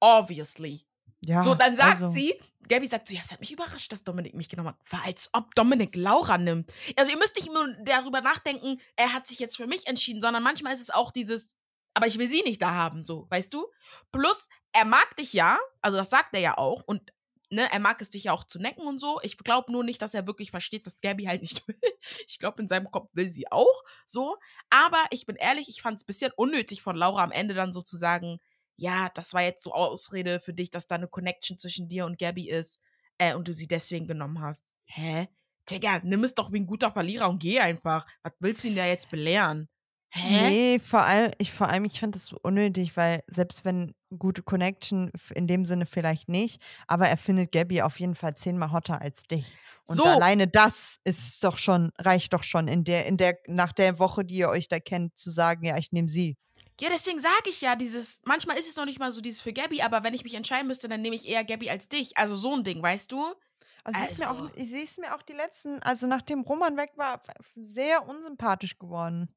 Obviously. 0.00 0.86
ja, 1.20 1.42
So, 1.42 1.54
dann 1.54 1.74
sagt 1.74 2.02
also, 2.02 2.08
sie, 2.08 2.34
Gabby 2.68 2.86
sagt 2.86 3.08
so, 3.08 3.14
ja, 3.14 3.20
es 3.24 3.32
hat 3.32 3.40
mich 3.40 3.52
überrascht, 3.52 3.92
dass 3.92 4.04
Dominik 4.04 4.34
mich 4.34 4.48
genommen 4.48 4.70
hat. 4.70 4.78
War 4.90 5.04
als 5.04 5.30
ob 5.32 5.54
Dominik 5.54 5.94
Laura 5.94 6.38
nimmt. 6.38 6.72
Also 6.96 7.12
ihr 7.12 7.18
müsst 7.18 7.36
nicht 7.36 7.52
nur 7.52 7.68
darüber 7.84 8.20
nachdenken, 8.20 8.80
er 8.96 9.12
hat 9.12 9.26
sich 9.26 9.38
jetzt 9.38 9.56
für 9.56 9.66
mich 9.66 9.86
entschieden, 9.86 10.20
sondern 10.20 10.42
manchmal 10.42 10.74
ist 10.74 10.80
es 10.80 10.90
auch 10.90 11.10
dieses, 11.10 11.56
aber 11.94 12.06
ich 12.06 12.18
will 12.18 12.28
sie 12.28 12.42
nicht 12.42 12.62
da 12.62 12.72
haben, 12.72 13.04
so, 13.04 13.26
weißt 13.30 13.54
du? 13.54 13.66
Plus, 14.12 14.48
er 14.72 14.84
mag 14.84 15.16
dich 15.16 15.32
ja, 15.32 15.58
also 15.80 15.96
das 15.96 16.10
sagt 16.10 16.34
er 16.34 16.40
ja 16.40 16.58
auch, 16.58 16.82
und 16.84 17.12
ne, 17.50 17.70
er 17.72 17.80
mag 17.80 18.00
es 18.00 18.10
dich 18.10 18.24
ja 18.24 18.32
auch 18.32 18.44
zu 18.44 18.58
necken 18.58 18.86
und 18.86 18.98
so. 18.98 19.20
Ich 19.22 19.38
glaube 19.38 19.72
nur 19.72 19.84
nicht, 19.84 20.02
dass 20.02 20.14
er 20.14 20.26
wirklich 20.26 20.50
versteht, 20.50 20.86
dass 20.86 21.00
Gabby 21.00 21.24
halt 21.24 21.42
nicht 21.42 21.66
will. 21.68 21.78
Ich 22.26 22.38
glaube, 22.38 22.62
in 22.62 22.68
seinem 22.68 22.90
Kopf 22.90 23.10
will 23.12 23.28
sie 23.28 23.50
auch, 23.50 23.82
so. 24.04 24.36
Aber 24.70 25.04
ich 25.10 25.26
bin 25.26 25.36
ehrlich, 25.36 25.68
ich 25.68 25.82
fand 25.82 25.96
es 25.96 26.04
ein 26.04 26.06
bisschen 26.06 26.32
unnötig 26.36 26.82
von 26.82 26.96
Laura 26.96 27.22
am 27.22 27.32
Ende 27.32 27.54
dann 27.54 27.72
so 27.72 27.82
zu 27.82 27.96
sagen, 27.96 28.38
ja, 28.76 29.10
das 29.14 29.34
war 29.34 29.42
jetzt 29.42 29.62
so 29.62 29.72
Ausrede 29.72 30.40
für 30.40 30.52
dich, 30.54 30.70
dass 30.70 30.86
da 30.86 30.96
eine 30.96 31.08
Connection 31.08 31.58
zwischen 31.58 31.88
dir 31.88 32.06
und 32.06 32.18
Gabby 32.18 32.48
ist 32.48 32.80
äh, 33.18 33.34
und 33.34 33.48
du 33.48 33.52
sie 33.52 33.66
deswegen 33.66 34.06
genommen 34.06 34.40
hast. 34.40 34.72
Hä? 34.86 35.28
Digga, 35.70 36.00
nimm 36.04 36.24
es 36.24 36.34
doch 36.34 36.52
wie 36.52 36.60
ein 36.60 36.66
guter 36.66 36.92
Verlierer 36.92 37.28
und 37.28 37.40
geh 37.40 37.58
einfach. 37.60 38.06
Was 38.22 38.32
willst 38.38 38.64
du 38.64 38.68
ihn 38.68 38.76
da 38.76 38.86
jetzt 38.86 39.10
belehren? 39.10 39.68
Hä? 40.10 40.48
Nee, 40.48 40.78
vor 40.78 41.02
allem, 41.02 41.32
ich 41.38 41.52
vor 41.52 41.68
allem, 41.68 41.84
ich 41.84 41.98
fand 42.00 42.14
das 42.14 42.32
unnötig, 42.32 42.96
weil 42.96 43.22
selbst 43.26 43.64
wenn 43.64 43.92
gute 44.16 44.42
Connection 44.42 45.10
in 45.34 45.46
dem 45.46 45.64
Sinne 45.64 45.84
vielleicht 45.84 46.28
nicht, 46.28 46.62
aber 46.86 47.08
er 47.08 47.16
findet 47.16 47.52
Gabby 47.52 47.82
auf 47.82 47.98
jeden 47.98 48.14
Fall 48.14 48.34
zehnmal 48.36 48.72
hotter 48.72 49.00
als 49.00 49.22
dich. 49.24 49.44
Und 49.88 49.96
So. 49.96 50.04
alleine 50.04 50.48
das 50.48 50.98
ist 51.04 51.42
doch 51.44 51.58
schon, 51.58 51.90
reicht 51.98 52.32
doch 52.32 52.44
schon 52.44 52.68
in 52.68 52.84
der, 52.84 53.06
in 53.06 53.16
der, 53.16 53.38
nach 53.46 53.72
der 53.72 53.98
Woche, 53.98 54.24
die 54.24 54.36
ihr 54.36 54.48
euch 54.48 54.68
da 54.68 54.78
kennt, 54.80 55.16
zu 55.18 55.30
sagen, 55.30 55.64
ja, 55.64 55.76
ich 55.76 55.92
nehme 55.92 56.08
sie. 56.08 56.36
Ja, 56.80 56.90
deswegen 56.90 57.20
sage 57.20 57.48
ich 57.48 57.60
ja, 57.62 57.74
dieses, 57.74 58.20
manchmal 58.24 58.58
ist 58.58 58.68
es 58.68 58.76
noch 58.76 58.84
nicht 58.84 58.98
mal 58.98 59.10
so 59.12 59.20
dieses 59.20 59.40
für 59.40 59.52
Gabby, 59.52 59.80
aber 59.82 60.02
wenn 60.02 60.12
ich 60.14 60.24
mich 60.24 60.34
entscheiden 60.34 60.66
müsste, 60.66 60.88
dann 60.88 61.00
nehme 61.00 61.16
ich 61.16 61.26
eher 61.26 61.44
Gabby 61.44 61.70
als 61.70 61.88
dich. 61.88 62.18
Also 62.18 62.36
so 62.36 62.54
ein 62.54 62.64
Ding, 62.64 62.82
weißt 62.82 63.10
du? 63.12 63.34
Also, 63.82 64.00
sie 64.00 64.06
ist 64.06 64.18
mir 64.18 64.28
Also. 64.28 64.42
auch, 64.42 64.50
ich 64.56 64.68
sehe 64.68 64.84
es 64.84 64.98
mir 64.98 65.14
auch 65.14 65.22
die 65.22 65.32
letzten, 65.32 65.80
also 65.82 66.06
nachdem 66.06 66.40
Roman 66.42 66.76
weg 66.76 66.92
war, 66.96 67.22
sehr 67.54 68.06
unsympathisch 68.06 68.78
geworden. 68.78 69.34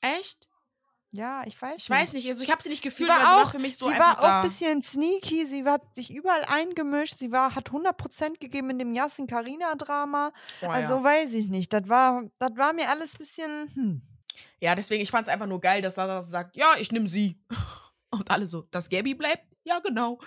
Echt? 0.00 0.46
Ja, 1.12 1.44
ich 1.46 1.60
weiß 1.62 1.76
Ich 1.76 1.88
weiß 1.88 2.12
nicht, 2.14 2.26
also 2.28 2.42
ich 2.42 2.50
habe 2.50 2.60
sie 2.60 2.70
nicht 2.70 2.82
Sie 2.82 2.88
gefühlt, 2.88 3.08
weil 3.08 3.20
sie 3.20 3.22
war 3.22 3.36
war 3.36 3.44
auch, 3.44 3.50
für 3.52 3.60
mich 3.60 3.76
so 3.76 3.88
sie 3.88 3.98
war 3.98 4.18
auch 4.20 4.24
ein 4.24 4.42
bisschen 4.42 4.82
sneaky, 4.82 5.46
sie 5.46 5.64
hat 5.64 5.94
sich 5.94 6.10
überall 6.12 6.44
eingemischt, 6.48 7.18
sie 7.20 7.30
war, 7.30 7.54
hat 7.54 7.70
100% 7.70 8.40
gegeben 8.40 8.70
in 8.70 8.80
dem 8.80 8.94
Yasin 8.94 9.28
Karina 9.28 9.76
Drama. 9.76 10.32
Oh, 10.60 10.66
also 10.66 10.94
ja. 10.96 11.04
weiß 11.04 11.32
ich 11.34 11.46
nicht, 11.46 11.72
das 11.72 11.88
war, 11.88 12.24
das 12.40 12.50
war 12.56 12.72
mir 12.72 12.90
alles 12.90 13.14
ein 13.14 13.18
bisschen, 13.18 13.70
hm. 13.74 14.02
Ja, 14.60 14.74
deswegen, 14.74 15.02
ich 15.02 15.10
fand 15.10 15.26
es 15.26 15.32
einfach 15.32 15.46
nur 15.46 15.60
geil, 15.60 15.82
dass 15.82 15.94
Sasa 15.96 16.20
sagt, 16.22 16.56
ja, 16.56 16.74
ich 16.78 16.92
nehme 16.92 17.08
sie. 17.08 17.40
Und 18.10 18.30
alle 18.30 18.46
so, 18.46 18.62
dass 18.70 18.88
Gabby 18.90 19.14
bleibt? 19.14 19.44
Ja, 19.64 19.80
genau. 19.80 20.20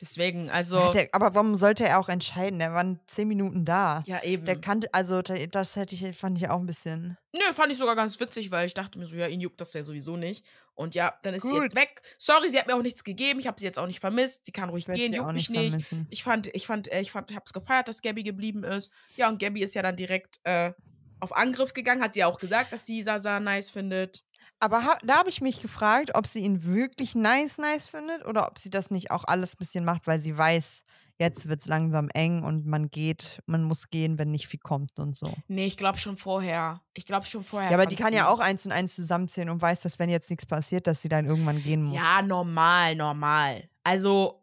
Deswegen, 0.00 0.50
also, 0.50 0.78
Hat 0.88 0.94
er, 0.94 1.08
aber 1.12 1.34
warum 1.34 1.56
sollte 1.56 1.84
er 1.84 1.98
auch 1.98 2.10
entscheiden? 2.10 2.60
Er 2.60 2.74
war 2.74 2.84
zehn 3.06 3.28
Minuten 3.28 3.64
da. 3.64 4.02
ja 4.06 4.22
eben. 4.22 4.44
Der 4.44 4.60
kannte, 4.60 4.92
also 4.92 5.22
da- 5.22 5.46
das 5.46 5.74
hätte 5.76 5.94
ich, 5.94 6.16
fand 6.16 6.36
ich 6.36 6.50
auch 6.50 6.60
ein 6.60 6.66
bisschen. 6.66 7.16
Nö, 7.32 7.40
fand 7.54 7.72
ich 7.72 7.78
sogar 7.78 7.96
ganz 7.96 8.20
witzig, 8.20 8.50
weil 8.50 8.66
ich 8.66 8.74
dachte 8.74 8.98
mir 8.98 9.06
so, 9.06 9.16
ja, 9.16 9.26
ihn 9.26 9.40
juckt 9.40 9.58
das 9.60 9.72
ja 9.72 9.82
sowieso 9.84 10.16
nicht. 10.18 10.44
Und 10.74 10.94
ja, 10.94 11.14
dann 11.22 11.32
ist 11.32 11.44
sie 11.44 11.48
Gut. 11.50 11.62
jetzt 11.64 11.76
weg. 11.76 12.02
Sorry, 12.18 12.50
sie 12.50 12.58
hat 12.58 12.66
mir 12.66 12.76
auch 12.76 12.82
nichts 12.82 13.04
gegeben. 13.04 13.40
Ich 13.40 13.46
habe 13.46 13.58
sie 13.58 13.64
jetzt 13.64 13.78
auch 13.78 13.86
nicht 13.86 14.00
vermisst. 14.00 14.44
Sie 14.44 14.52
kann 14.52 14.68
ruhig 14.68 14.84
gehen, 14.84 15.12
sie 15.12 15.16
juckt 15.18 15.32
mich 15.32 15.48
nicht 15.48 15.74
nicht. 15.74 15.94
Ich 16.10 16.22
fand, 16.22 16.54
ich 16.54 16.66
fand, 16.66 16.92
äh, 16.92 17.00
ich 17.00 17.10
fand, 17.10 17.30
ich 17.30 17.36
hab's 17.36 17.54
gefeiert, 17.54 17.88
dass 17.88 18.02
Gabby 18.02 18.22
geblieben 18.22 18.64
ist. 18.64 18.92
Ja, 19.16 19.30
und 19.30 19.38
Gabby 19.38 19.62
ist 19.62 19.74
ja 19.74 19.80
dann 19.80 19.96
direkt 19.96 20.40
äh, 20.44 20.74
auf 21.20 21.34
Angriff 21.36 21.74
gegangen. 21.74 22.02
Hat 22.02 22.14
sie 22.14 22.24
auch 22.24 22.38
gesagt, 22.38 22.72
dass 22.72 22.86
sie 22.86 23.02
Sasa 23.02 23.40
nice 23.40 23.70
findet. 23.70 24.24
Aber 24.58 24.84
ha 24.84 24.98
da 25.04 25.18
habe 25.18 25.28
ich 25.28 25.40
mich 25.40 25.60
gefragt, 25.60 26.12
ob 26.14 26.26
sie 26.26 26.40
ihn 26.40 26.64
wirklich 26.64 27.14
nice, 27.14 27.58
nice 27.58 27.86
findet 27.86 28.24
oder 28.24 28.48
ob 28.48 28.58
sie 28.58 28.70
das 28.70 28.90
nicht 28.90 29.10
auch 29.10 29.24
alles 29.24 29.54
ein 29.54 29.58
bisschen 29.58 29.84
macht, 29.84 30.06
weil 30.06 30.18
sie 30.18 30.36
weiß, 30.36 30.84
jetzt 31.18 31.48
wird 31.48 31.60
es 31.60 31.66
langsam 31.66 32.08
eng 32.14 32.42
und 32.42 32.66
man 32.66 32.90
geht, 32.90 33.40
man 33.46 33.62
muss 33.64 33.90
gehen, 33.90 34.18
wenn 34.18 34.30
nicht 34.30 34.48
viel 34.48 34.60
kommt 34.60 34.98
und 34.98 35.16
so. 35.16 35.32
Nee, 35.48 35.66
ich 35.66 35.76
glaube 35.76 35.98
schon 35.98 36.16
vorher. 36.16 36.82
Ich 36.94 37.06
glaube 37.06 37.26
schon 37.26 37.44
vorher. 37.44 37.70
Ja, 37.70 37.76
aber 37.76 37.86
die 37.86 37.96
kann 37.96 38.12
ja 38.12 38.28
auch 38.28 38.38
eins 38.38 38.66
und 38.66 38.72
eins 38.72 38.94
zusammenzählen 38.94 39.50
und 39.50 39.60
weiß, 39.60 39.80
dass 39.80 39.98
wenn 39.98 40.10
jetzt 40.10 40.30
nichts 40.30 40.46
passiert, 40.46 40.86
dass 40.86 41.02
sie 41.02 41.08
dann 41.08 41.26
irgendwann 41.26 41.62
gehen 41.62 41.82
muss. 41.82 42.00
Ja, 42.00 42.22
normal, 42.22 42.96
normal. 42.96 43.68
Also, 43.84 44.42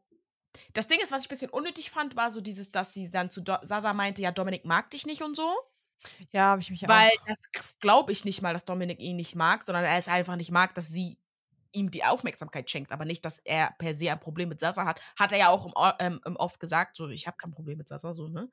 das 0.73 0.87
Ding 0.87 0.99
ist, 1.01 1.11
was 1.11 1.21
ich 1.21 1.27
ein 1.27 1.29
bisschen 1.29 1.51
unnötig 1.51 1.89
fand, 1.89 2.15
war 2.15 2.31
so 2.31 2.41
dieses, 2.41 2.71
dass 2.71 2.93
sie 2.93 3.09
dann 3.09 3.29
zu 3.29 3.41
Do 3.41 3.55
Sasa 3.63 3.93
meinte, 3.93 4.21
ja, 4.21 4.31
Dominik 4.31 4.65
mag 4.65 4.89
dich 4.91 5.05
nicht 5.05 5.21
und 5.21 5.35
so. 5.35 5.49
Ja, 6.31 6.45
habe 6.51 6.61
ich 6.61 6.69
mich 6.69 6.87
Weil 6.87 7.09
auch. 7.09 7.11
das 7.25 7.49
glaube 7.79 8.11
ich 8.11 8.25
nicht 8.25 8.41
mal, 8.41 8.53
dass 8.53 8.65
Dominik 8.65 8.99
ihn 8.99 9.15
nicht 9.15 9.35
mag, 9.35 9.63
sondern 9.63 9.85
er 9.85 9.97
es 9.97 10.07
einfach 10.07 10.35
nicht 10.35 10.51
mag, 10.51 10.75
dass 10.75 10.87
sie 10.89 11.17
ihm 11.71 11.89
die 11.89 12.03
Aufmerksamkeit 12.03 12.69
schenkt, 12.69 12.91
aber 12.91 13.05
nicht, 13.05 13.25
dass 13.25 13.39
er 13.39 13.73
per 13.79 13.95
se 13.95 14.11
ein 14.11 14.19
Problem 14.19 14.49
mit 14.49 14.59
Sasa 14.59 14.85
hat. 14.85 15.01
Hat 15.17 15.31
er 15.31 15.39
ja 15.39 15.49
auch 15.49 15.65
im, 15.65 15.73
ähm, 15.99 16.21
im 16.25 16.35
Off 16.35 16.59
gesagt, 16.59 16.97
so, 16.97 17.09
ich 17.09 17.25
habe 17.25 17.37
kein 17.37 17.51
Problem 17.51 17.77
mit 17.79 17.87
Sasa, 17.87 18.13
so, 18.13 18.27
ne? 18.27 18.49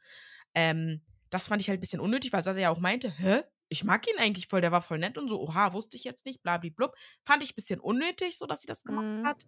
Ähm, 0.55 1.03
das 1.31 1.49
fand 1.49 1.61
ich 1.63 1.69
halt 1.69 1.79
ein 1.79 1.83
bisschen 1.83 2.01
unnötig, 2.01 2.33
weil 2.33 2.45
Sasa 2.45 2.59
ja 2.61 2.71
auch 2.71 2.81
meinte, 2.81 3.11
hä? 3.11 3.43
Ich 3.69 3.85
mag 3.85 4.07
ihn 4.09 4.19
eigentlich 4.19 4.49
voll, 4.49 4.61
der 4.63 4.73
war 4.73 4.83
voll 4.83 4.99
nett 4.99 5.17
und 5.19 5.29
so, 5.29 5.41
oha, 5.41 5.73
wusste 5.75 5.97
ich 5.97 6.05
jetzt 6.05 6.25
nicht, 6.27 6.43
blablablub. 6.43 6.95
Fand 7.25 7.43
ich 7.45 7.53
ein 7.53 7.57
bisschen 7.57 7.81
unnötig, 7.81 8.37
so 8.39 8.47
dass 8.47 8.63
sie 8.63 8.67
das 8.67 8.85
gemacht 8.85 9.07
Mhm. 9.07 9.25
hat. 9.25 9.43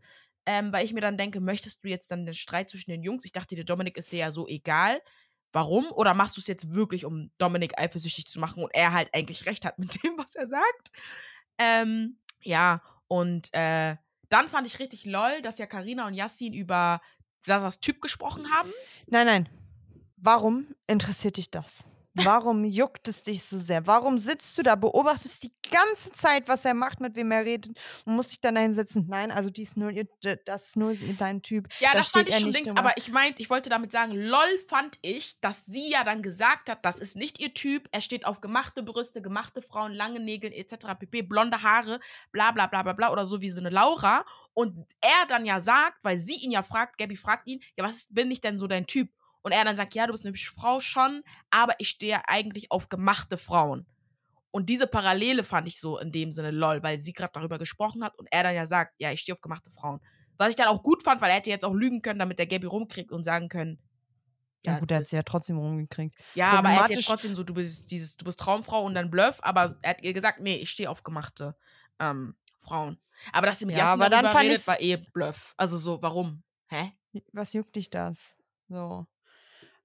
Ähm, 0.47 0.73
weil 0.73 0.85
ich 0.85 0.93
mir 0.93 1.01
dann 1.01 1.19
denke, 1.19 1.41
möchtest 1.41 1.85
du 1.85 1.89
jetzt 1.89 2.11
dann 2.11 2.27
den 2.27 2.35
Streit 2.35 2.71
zwischen 2.71 2.91
den 2.91 3.03
Jungs? 3.03 3.25
Ich 3.25 3.33
dachte, 3.33 3.55
der 3.55 3.65
Dominik 3.65 3.97
ist 3.97 4.13
dir 4.13 4.19
ja 4.21 4.33
so 4.33 4.49
egal. 4.49 5.01
Warum? 5.53 5.91
Oder 5.93 6.15
machst 6.15 6.37
du 6.37 6.41
es 6.41 6.47
jetzt 6.47 6.73
wirklich, 6.73 7.05
um 7.05 7.31
Dominik 7.39 7.79
eifersüchtig 7.79 8.27
zu 8.27 8.41
machen 8.41 8.65
und 8.65 8.75
er 8.75 8.93
halt 8.93 9.15
eigentlich 9.15 9.47
recht 9.47 9.65
hat 9.65 9.79
mit 9.79 9.95
dem, 10.03 10.17
was 10.17 10.35
er 10.35 10.49
sagt? 10.49 10.93
Ähm, 11.59 12.19
ja, 12.41 12.83
und 13.09 13.53
äh, 13.53 13.97
dann 14.29 14.49
fand 14.49 14.67
ich 14.67 14.79
richtig 14.79 15.05
lol, 15.05 15.43
dass 15.43 15.59
ja 15.59 15.67
Karina 15.67 16.07
und 16.07 16.15
Yassin 16.15 16.55
über 16.55 17.01
Sasas 17.41 17.81
Typ 17.81 18.01
gesprochen 18.01 18.51
haben. 18.53 18.73
Nein, 19.07 19.27
nein. 19.27 19.49
Warum 20.17 20.75
interessiert 20.87 21.37
dich 21.37 21.51
das? 21.51 21.91
Warum 22.15 22.65
juckt 22.65 23.09
es 23.09 23.23
dich 23.23 23.43
so 23.43 23.59
sehr? 23.59 23.87
Warum 23.87 24.19
sitzt 24.19 24.59
du 24.59 24.63
da, 24.63 24.75
beobachtest 24.77 25.45
die 25.45 25.53
ganze 25.71 26.13
Zeit, 26.13 26.47
was 26.47 26.65
er 26.67 26.75
macht, 26.75 27.01
mit 27.01 27.17
wem 27.17 27.31
er 27.31 27.47
redet 27.47 27.75
und 28.05 28.17
musst 28.17 28.33
dich 28.33 28.41
dann 28.41 28.55
dahin 28.55 28.75
setzen? 28.75 29.07
Nein, 29.09 29.31
also 29.31 29.49
die 29.49 29.63
ist 29.63 29.79
nur 29.79 29.91
ihr, 29.91 30.07
das 30.45 30.67
ist 30.67 30.77
nur 30.77 30.95
dein 31.17 31.41
Typ. 31.41 31.69
Ja, 31.81 31.91
Da 31.93 31.99
das 31.99 32.11
fand 32.11 32.29
ich 32.29 32.39
schon 32.39 32.51
links, 32.53 32.69
drüber. 32.69 32.81
aber 32.81 32.97
ich 32.99 33.11
meinte, 33.11 33.41
ich 33.41 33.49
wollte 33.49 33.71
damit 33.71 33.93
sagen, 33.93 34.13
lol 34.13 34.59
fand 34.69 34.99
ich, 35.01 35.41
dass 35.41 35.65
sie 35.65 35.91
ja 35.91 36.05
dann 36.05 36.21
gesagt 36.21 36.69
hat, 36.69 36.85
das 36.85 36.99
ist 36.99 37.17
nicht 37.17 37.41
ihr 37.41 37.55
Typ, 37.55 37.89
er 37.93 38.03
steht 38.03 38.27
auf 38.27 38.43
gemachte 38.43 38.83
Brüste, 38.83 39.23
gemachte 39.23 39.63
Frauen, 39.63 39.93
lange 39.93 40.21
Nägel 40.21 40.53
etc. 40.53 40.95
pp, 40.99 41.23
blonde 41.23 41.63
Haare, 41.63 41.99
bla 42.31 42.51
bla 42.51 42.67
bla 42.67 42.83
bla 42.83 42.93
bla 42.93 43.11
oder 43.11 43.27
so 43.27 43.41
wie 43.41 43.51
so 43.51 43.61
eine 43.61 43.71
Laura 43.71 44.27
und 44.53 44.79
er 45.01 45.27
dann 45.29 45.47
ja 45.47 45.61
sagt, 45.63 46.05
weil 46.05 46.19
sie 46.19 46.37
ihn 46.37 46.51
ja 46.51 46.63
fragt, 46.63 46.99
Gabby 46.99 47.17
fragt 47.17 47.49
ihn, 47.49 47.63
ja, 47.77 47.85
was 47.85 48.09
bin 48.11 48.31
ich 48.31 48.43
denn 48.43 48.59
so 48.59 48.67
dein 48.67 48.87
Typ? 48.87 49.09
Und 49.43 49.53
er 49.53 49.65
dann 49.65 49.77
sagt, 49.77 49.95
ja, 49.95 50.07
du 50.07 50.13
bist 50.13 50.25
eine 50.25 50.31
hübsche 50.31 50.53
Frau 50.53 50.81
schon, 50.81 51.23
aber 51.51 51.75
ich 51.79 51.89
stehe 51.89 52.29
eigentlich 52.29 52.71
auf 52.71 52.89
gemachte 52.89 53.37
Frauen. 53.37 53.87
Und 54.53 54.69
diese 54.69 54.87
Parallele 54.87 55.45
fand 55.45 55.67
ich 55.67 55.81
so 55.81 55.99
in 55.99 56.13
dem 56.13 56.31
Sinne 56.31 56.51
lol, 56.51 56.83
weil 56.83 57.01
sie 57.01 57.13
gerade 57.13 57.33
darüber 57.33 57.59
gesprochen 57.59 58.05
hat 58.05 58.17
und 58.19 58.29
er 58.31 58.43
dann 58.43 58.55
ja 58.55 58.67
sagt, 58.67 58.95
ja, 58.99 59.11
ich 59.11 59.21
stehe 59.21 59.35
auf 59.35 59.41
gemachte 59.41 59.71
Frauen. 59.71 60.01
Was 60.37 60.51
ich 60.51 60.57
dann 60.57 60.69
auch 60.69 60.83
gut 60.83 61.03
fand, 61.03 61.21
weil 61.21 61.31
er 61.31 61.37
hätte 61.37 61.51
jetzt 61.51 61.65
auch 61.65 61.73
lügen 61.73 62.03
können, 62.03 62.19
damit 62.19 62.39
der 62.39 62.47
Gabby 62.47 62.67
rumkriegt 62.67 63.13
und 63.13 63.25
sagen 63.25 63.49
können. 63.49 63.79
Ja, 64.65 64.79
gut, 64.79 64.91
er 64.91 64.99
hat 64.99 65.07
sie 65.07 65.17
ja 65.17 65.23
trotzdem 65.23 65.59
rumgekriegt. 65.59 66.15
ja, 66.35 66.53
aber 66.53 66.71
er 66.71 66.85
hat 66.85 66.91
jetzt 66.91 67.07
trotzdem 67.07 67.35
so, 67.35 67.43
du 67.43 67.55
bist 67.55 67.91
dieses, 67.91 68.17
du 68.17 68.25
bist 68.25 68.39
Traumfrau 68.39 68.85
und 68.85 68.95
dann 68.95 69.11
Bluff, 69.11 69.39
aber 69.43 69.75
er 69.83 69.91
hat 69.91 70.03
ihr 70.03 70.13
gesagt, 70.13 70.41
nee, 70.41 70.57
ich 70.57 70.71
stehe 70.71 70.89
auf 70.89 71.03
gemachte 71.03 71.57
ähm, 71.99 72.37
Frauen. 72.59 72.99
Aber 73.33 73.47
dass 73.47 73.59
sie 73.59 73.67
mit 73.67 73.77
Ja, 73.77 73.97
Jasmin 73.97 74.11
darüber 74.11 74.41
redet, 74.41 74.67
war 74.67 74.81
eh 74.81 74.97
Bluff. 74.97 75.55
Also 75.57 75.77
so, 75.79 76.01
warum? 76.03 76.43
Hä? 76.69 76.93
Was 77.33 77.53
juckt 77.55 77.75
dich 77.75 77.91
das? 77.91 78.37
So. 78.69 79.07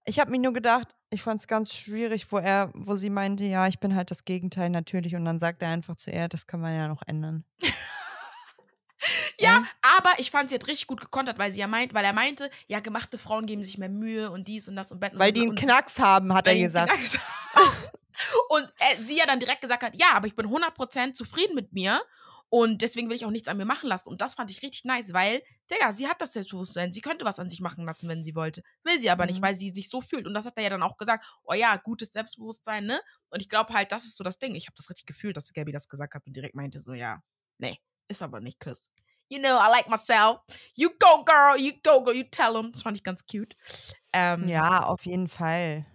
Ich 0.07 0.19
habe 0.19 0.31
mir 0.31 0.39
nur 0.39 0.53
gedacht, 0.53 0.95
ich 1.09 1.21
fand 1.21 1.41
es 1.41 1.47
ganz 1.47 1.73
schwierig, 1.73 2.31
wo 2.31 2.37
er, 2.37 2.71
wo 2.73 2.95
sie 2.95 3.09
meinte, 3.09 3.43
ja, 3.43 3.67
ich 3.67 3.79
bin 3.79 3.93
halt 3.93 4.09
das 4.09 4.23
Gegenteil 4.23 4.69
natürlich. 4.69 5.15
Und 5.15 5.25
dann 5.25 5.37
sagt 5.37 5.61
er 5.61 5.69
einfach 5.69 5.97
zu 5.97 6.11
ihr, 6.11 6.27
das 6.29 6.47
kann 6.47 6.61
man 6.61 6.75
ja 6.75 6.87
noch 6.87 7.01
ändern. 7.05 7.43
Ja, 9.39 9.63
aber 9.97 10.09
ich 10.17 10.31
fand 10.31 10.49
sie 10.49 10.55
hat 10.55 10.67
richtig 10.67 10.87
gut 10.87 10.99
gekontert, 10.99 11.37
weil 11.37 11.51
sie 11.51 11.59
ja 11.59 11.67
meint, 11.67 11.93
weil 11.93 12.03
er 12.03 12.13
meinte, 12.13 12.49
ja, 12.65 12.79
gemachte 12.79 13.19
Frauen 13.19 13.45
geben 13.45 13.63
sich 13.63 13.77
mehr 13.77 13.89
Mühe 13.89 14.31
und 14.31 14.47
dies 14.47 14.67
und 14.67 14.75
das 14.75 14.91
und 14.91 14.99
Bett 14.99 15.13
und 15.13 15.19
Weil 15.19 15.29
so, 15.29 15.33
die 15.33 15.41
einen 15.41 15.49
und 15.51 15.59
Knacks 15.59 15.99
haben, 15.99 16.33
hat 16.33 16.47
er 16.47 16.55
gesagt. 16.55 16.91
Und 18.49 18.63
äh, 18.79 18.99
sie 18.99 19.15
ja 19.15 19.27
dann 19.27 19.39
direkt 19.39 19.61
gesagt 19.61 19.83
hat, 19.83 19.95
ja, 19.95 20.07
aber 20.13 20.25
ich 20.25 20.35
bin 20.35 20.47
100% 20.47 21.13
zufrieden 21.13 21.53
mit 21.53 21.73
mir 21.73 22.01
Und 22.49 22.81
deswegen 22.81 23.09
will 23.09 23.15
ich 23.17 23.25
auch 23.25 23.31
nichts 23.31 23.49
an 23.49 23.57
mir 23.57 23.65
machen 23.65 23.89
lassen. 23.89 24.09
Und 24.09 24.21
das 24.21 24.35
fand 24.35 24.49
ich 24.51 24.61
richtig 24.61 24.85
nice, 24.85 25.11
weil, 25.13 25.41
Digga, 25.69 25.91
sie 25.91 26.07
hat 26.07 26.21
das 26.21 26.31
Selbstbewusstsein. 26.33 26.93
Sie 26.93 27.01
könnte 27.01 27.25
was 27.25 27.39
an 27.39 27.49
sich 27.49 27.59
machen 27.59 27.83
lassen, 27.85 28.07
wenn 28.07 28.23
sie 28.23 28.35
wollte. 28.35 28.63
Will 28.83 28.99
sie 28.99 29.09
aber 29.09 29.25
Mhm. 29.25 29.31
nicht, 29.31 29.41
weil 29.41 29.55
sie 29.57 29.69
sich 29.71 29.89
so 29.89 29.99
fühlt. 30.01 30.25
Und 30.25 30.33
das 30.33 30.45
hat 30.45 30.55
er 30.57 30.63
ja 30.63 30.69
dann 30.69 30.83
auch 30.83 30.95
gesagt. 30.95 31.25
Oh 31.43 31.53
ja, 31.53 31.75
gutes 31.75 32.13
Selbstbewusstsein, 32.13 32.85
ne? 32.85 33.01
Und 33.29 33.41
ich 33.41 33.49
glaube 33.49 33.73
halt, 33.73 33.91
das 33.91 34.05
ist 34.05 34.15
so 34.15 34.23
das 34.23 34.39
Ding. 34.39 34.55
Ich 34.55 34.67
habe 34.67 34.75
das 34.77 34.89
richtig 34.89 35.05
gefühlt, 35.05 35.35
dass 35.35 35.51
Gabby 35.51 35.73
das 35.73 35.89
gesagt 35.89 36.13
hat 36.15 36.25
und 36.25 36.33
direkt 36.33 36.55
meinte 36.55 36.79
so, 36.79 36.93
ja, 36.93 37.21
nee, 37.57 37.77
ist 38.07 38.21
aber 38.21 38.39
nicht 38.39 38.59
Kuss. 38.61 38.91
You 39.29 39.39
know, 39.39 39.57
I 39.59 39.69
like 39.69 39.89
myself. 39.89 40.37
You 40.73 40.89
go, 40.97 41.25
girl. 41.25 41.59
You 41.59 41.73
go, 41.83 42.01
girl. 42.01 42.15
You 42.15 42.23
tell 42.31 42.53
him. 42.55 42.71
Das 42.71 42.83
fand 42.83 42.95
ich 42.95 43.03
ganz 43.03 43.25
cute. 43.25 43.57
Ähm, 44.13 44.47
Ja, 44.47 44.83
auf 44.83 45.05
jeden 45.05 45.27
Fall. 45.27 45.85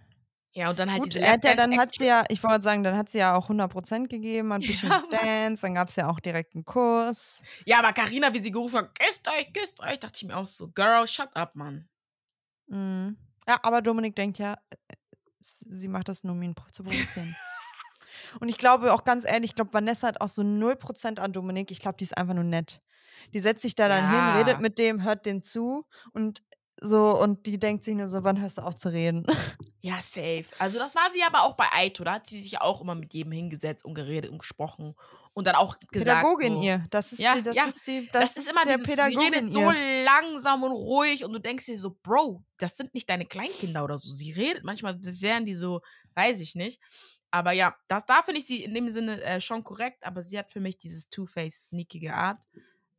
Ja, 0.55 0.69
und 0.69 0.77
dann 0.77 0.91
halt 0.91 1.01
Gut, 1.03 1.13
diese 1.15 1.25
er 1.25 1.33
hat 1.33 1.43
ja, 1.43 1.55
dann 1.55 1.75
hat 1.77 1.95
sie 1.95 2.05
ja, 2.05 2.23
ich 2.29 2.43
wollte 2.43 2.61
sagen, 2.61 2.83
dann 2.83 2.95
hat 2.95 3.09
sie 3.09 3.17
ja 3.17 3.35
auch 3.35 3.49
100% 3.49 4.07
gegeben, 4.07 4.53
hat 4.53 4.61
ein 4.61 4.67
bisschen 4.67 4.89
Ja. 4.89 5.03
Dance, 5.09 5.61
dann 5.63 5.73
gab 5.73 5.89
es 5.89 5.95
ja 5.95 6.09
auch 6.09 6.19
direkt 6.19 6.53
einen 6.53 6.63
Kuss. 6.63 7.41
Ja, 7.65 7.79
aber 7.79 7.91
Karina, 7.91 8.31
wie 8.33 8.43
sie 8.43 8.51
gerufen 8.51 8.77
hat, 8.77 8.99
küsst 8.99 9.27
euch, 9.27 9.51
küsst 9.51 9.81
euch, 9.81 9.99
dachte 9.99 10.15
ich 10.17 10.23
mir 10.27 10.37
auch 10.37 10.45
so, 10.45 10.67
Girl, 10.67 11.07
shut 11.07 11.35
up, 11.35 11.55
Mann. 11.55 11.89
Mhm. 12.67 13.17
Ja, 13.47 13.59
aber 13.63 13.81
Dominik 13.81 14.15
denkt 14.15 14.37
ja, 14.37 14.55
sie 15.39 15.87
macht 15.87 16.07
das 16.07 16.23
nur, 16.23 16.33
um 16.33 16.41
ihn 16.43 16.55
zu 16.71 16.83
provozieren. 16.83 17.35
Und 18.39 18.47
ich 18.49 18.57
glaube 18.57 18.93
auch 18.93 19.03
ganz 19.03 19.25
ehrlich, 19.25 19.51
ich 19.51 19.55
glaube, 19.55 19.73
Vanessa 19.73 20.07
hat 20.07 20.21
auch 20.21 20.27
so 20.27 20.43
0% 20.43 21.19
an 21.19 21.33
Dominik. 21.33 21.71
Ich 21.71 21.79
glaube, 21.79 21.97
die 21.97 22.03
ist 22.05 22.17
einfach 22.17 22.33
nur 22.35 22.43
nett. 22.43 22.81
Die 23.33 23.39
setzt 23.39 23.61
sich 23.63 23.75
da 23.75 23.87
dann 23.87 24.11
Ja. 24.11 24.35
hin, 24.35 24.47
redet 24.47 24.61
mit 24.61 24.77
dem, 24.77 25.03
hört 25.03 25.25
dem 25.25 25.43
zu 25.43 25.85
und 26.13 26.43
so, 26.83 27.17
und 27.19 27.45
die 27.45 27.59
denkt 27.59 27.85
sich 27.85 27.95
nur 27.95 28.09
so, 28.09 28.23
wann 28.23 28.41
hörst 28.41 28.57
du 28.57 28.61
auf 28.61 28.75
zu 28.75 28.91
reden? 28.91 29.25
Ja, 29.85 29.95
safe. 30.01 30.45
Also 30.59 30.79
das 30.79 30.95
war 30.95 31.11
sie 31.11 31.21
aber 31.23 31.41
auch 31.41 31.55
bei 31.57 31.65
Aito, 31.73 32.05
da 32.05 32.13
hat 32.13 32.25
sie 32.25 32.39
sich 32.39 32.61
auch 32.61 32.79
immer 32.79 32.95
mit 32.95 33.13
jedem 33.13 33.33
hingesetzt 33.33 33.83
und 33.83 33.95
geredet 33.95 34.31
und 34.31 34.37
gesprochen 34.37 34.95
und 35.33 35.45
dann 35.45 35.55
auch 35.55 35.77
gesagt 35.77 35.91
Pädagogin 35.91 36.53
so, 36.53 36.61
ihr. 36.63 36.87
Das 36.89 37.11
ist 37.11 37.19
Ja, 37.19 37.35
die, 37.35 37.41
das 37.43 37.53
ja. 37.53 37.65
ist 37.65 37.85
die, 37.87 38.07
Das, 38.13 38.37
ist 38.37 38.49
immer 38.49 38.63
der 38.63 38.77
dieses, 38.77 38.89
Pädagogin 38.89 39.33
redet 39.33 39.51
so 39.51 39.59
ihr. 39.71 40.05
langsam 40.05 40.63
und 40.63 40.71
ruhig 40.71 41.25
und 41.25 41.33
du 41.33 41.39
denkst 41.39 41.65
dir 41.65 41.77
so, 41.77 41.97
Bro, 42.01 42.45
das 42.59 42.77
sind 42.77 42.93
nicht 42.93 43.09
deine 43.09 43.25
Kleinkinder 43.25 43.83
oder 43.83 43.99
so. 43.99 44.09
Sie 44.09 44.31
redet 44.31 44.63
manchmal 44.63 44.97
sehr 45.01 45.41
die 45.41 45.55
so, 45.55 45.81
weiß 46.15 46.39
ich 46.39 46.55
nicht. 46.55 46.79
Aber 47.31 47.51
ja, 47.51 47.75
das, 47.89 48.05
da 48.05 48.21
finde 48.23 48.39
ich 48.39 48.47
sie 48.47 48.63
in 48.63 48.73
dem 48.73 48.89
Sinne 48.89 49.21
äh, 49.21 49.41
schon 49.41 49.65
korrekt, 49.65 50.05
aber 50.05 50.23
sie 50.23 50.39
hat 50.39 50.49
für 50.53 50.61
mich 50.61 50.77
dieses 50.79 51.09
Two-Face, 51.09 51.67
sneakige 51.67 52.13
Art. 52.13 52.41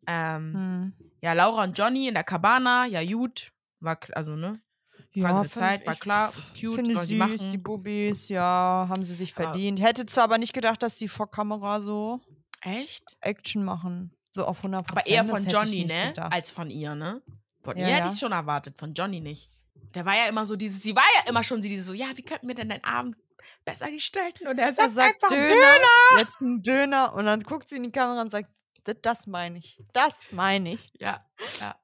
Ähm, 0.06 0.52
Hm. 0.52 0.92
Ja, 1.22 1.32
Laura 1.32 1.62
und 1.64 1.78
Johnny 1.78 2.08
in 2.08 2.14
der 2.14 2.24
Cabana, 2.24 2.84
ja, 2.84 3.02
gut. 3.02 3.52
War, 3.84 3.98
also, 4.12 4.34
ne? 4.36 4.60
Ja, 5.12 5.42
find 5.42 5.52
Zeit, 5.54 5.86
war 5.86 5.94
klar, 5.96 6.32
ist 6.38 6.58
cute, 6.60 6.76
Finde 6.76 6.96
süß, 6.98 7.06
die 7.08 7.16
machen. 7.16 7.62
Bubis, 7.62 8.28
ja, 8.28 8.86
haben 8.88 9.04
sie 9.04 9.14
sich 9.14 9.34
Aber- 9.36 9.44
verdient. 9.44 9.80
Hätte 9.80 10.06
zwar 10.06 10.24
aber 10.24 10.38
nicht 10.38 10.52
gedacht, 10.52 10.82
dass 10.82 10.96
die 10.96 11.08
vor 11.08 11.30
Kamera 11.30 11.80
so 11.80 12.20
Echt? 12.62 13.04
Action 13.20 13.64
machen. 13.64 14.16
So 14.32 14.44
auf 14.44 14.62
100 14.62 14.90
Aber 14.90 15.06
eher 15.06 15.24
von 15.24 15.42
hätte 15.44 15.52
Johnny, 15.56 15.84
ne? 15.84 16.08
gedacht. 16.08 16.32
Als 16.32 16.50
von 16.50 16.70
ihr, 16.70 16.94
ne? 16.94 17.22
Von 17.62 17.76
Ja, 17.76 17.86
ihr 17.88 17.94
hätte 17.94 18.06
ja. 18.08 18.12
ich 18.12 18.18
schon 18.18 18.32
erwartet, 18.32 18.76
von 18.78 18.92
Johnny 18.94 19.20
nicht. 19.20 19.50
Der 19.94 20.04
war 20.04 20.16
ja 20.16 20.26
immer 20.26 20.44
so 20.46 20.56
dieses, 20.56 20.82
sie 20.82 20.94
war 20.96 21.04
ja 21.22 21.30
immer 21.30 21.44
schon 21.44 21.60
dieses 21.60 21.86
so, 21.86 21.92
ja, 21.92 22.06
wie 22.16 22.22
könnten 22.22 22.48
wir 22.48 22.54
denn 22.56 22.68
den 22.70 22.82
Abend 22.82 23.16
besser 23.64 23.90
gestalten? 23.90 24.48
Und 24.48 24.58
er 24.58 24.68
Er 24.68 24.74
sagt, 24.74 24.94
sagt 24.94 25.22
einfach 25.22 25.28
Döner, 25.28 26.18
jetzt 26.18 26.40
ein 26.40 26.62
Döner 26.62 27.14
und 27.14 27.26
dann 27.26 27.42
guckt 27.42 27.68
sie 27.68 27.76
in 27.76 27.84
die 27.84 27.92
Kamera 27.92 28.22
und 28.22 28.30
sagt, 28.32 28.48
"Das- 28.84 28.96
das 29.02 29.26
meine 29.28 29.58
ich. 29.58 29.78
Das 29.92 30.14
meine 30.32 30.72
ich. 30.74 30.90
Ja, 30.98 31.24
ja. 31.60 31.76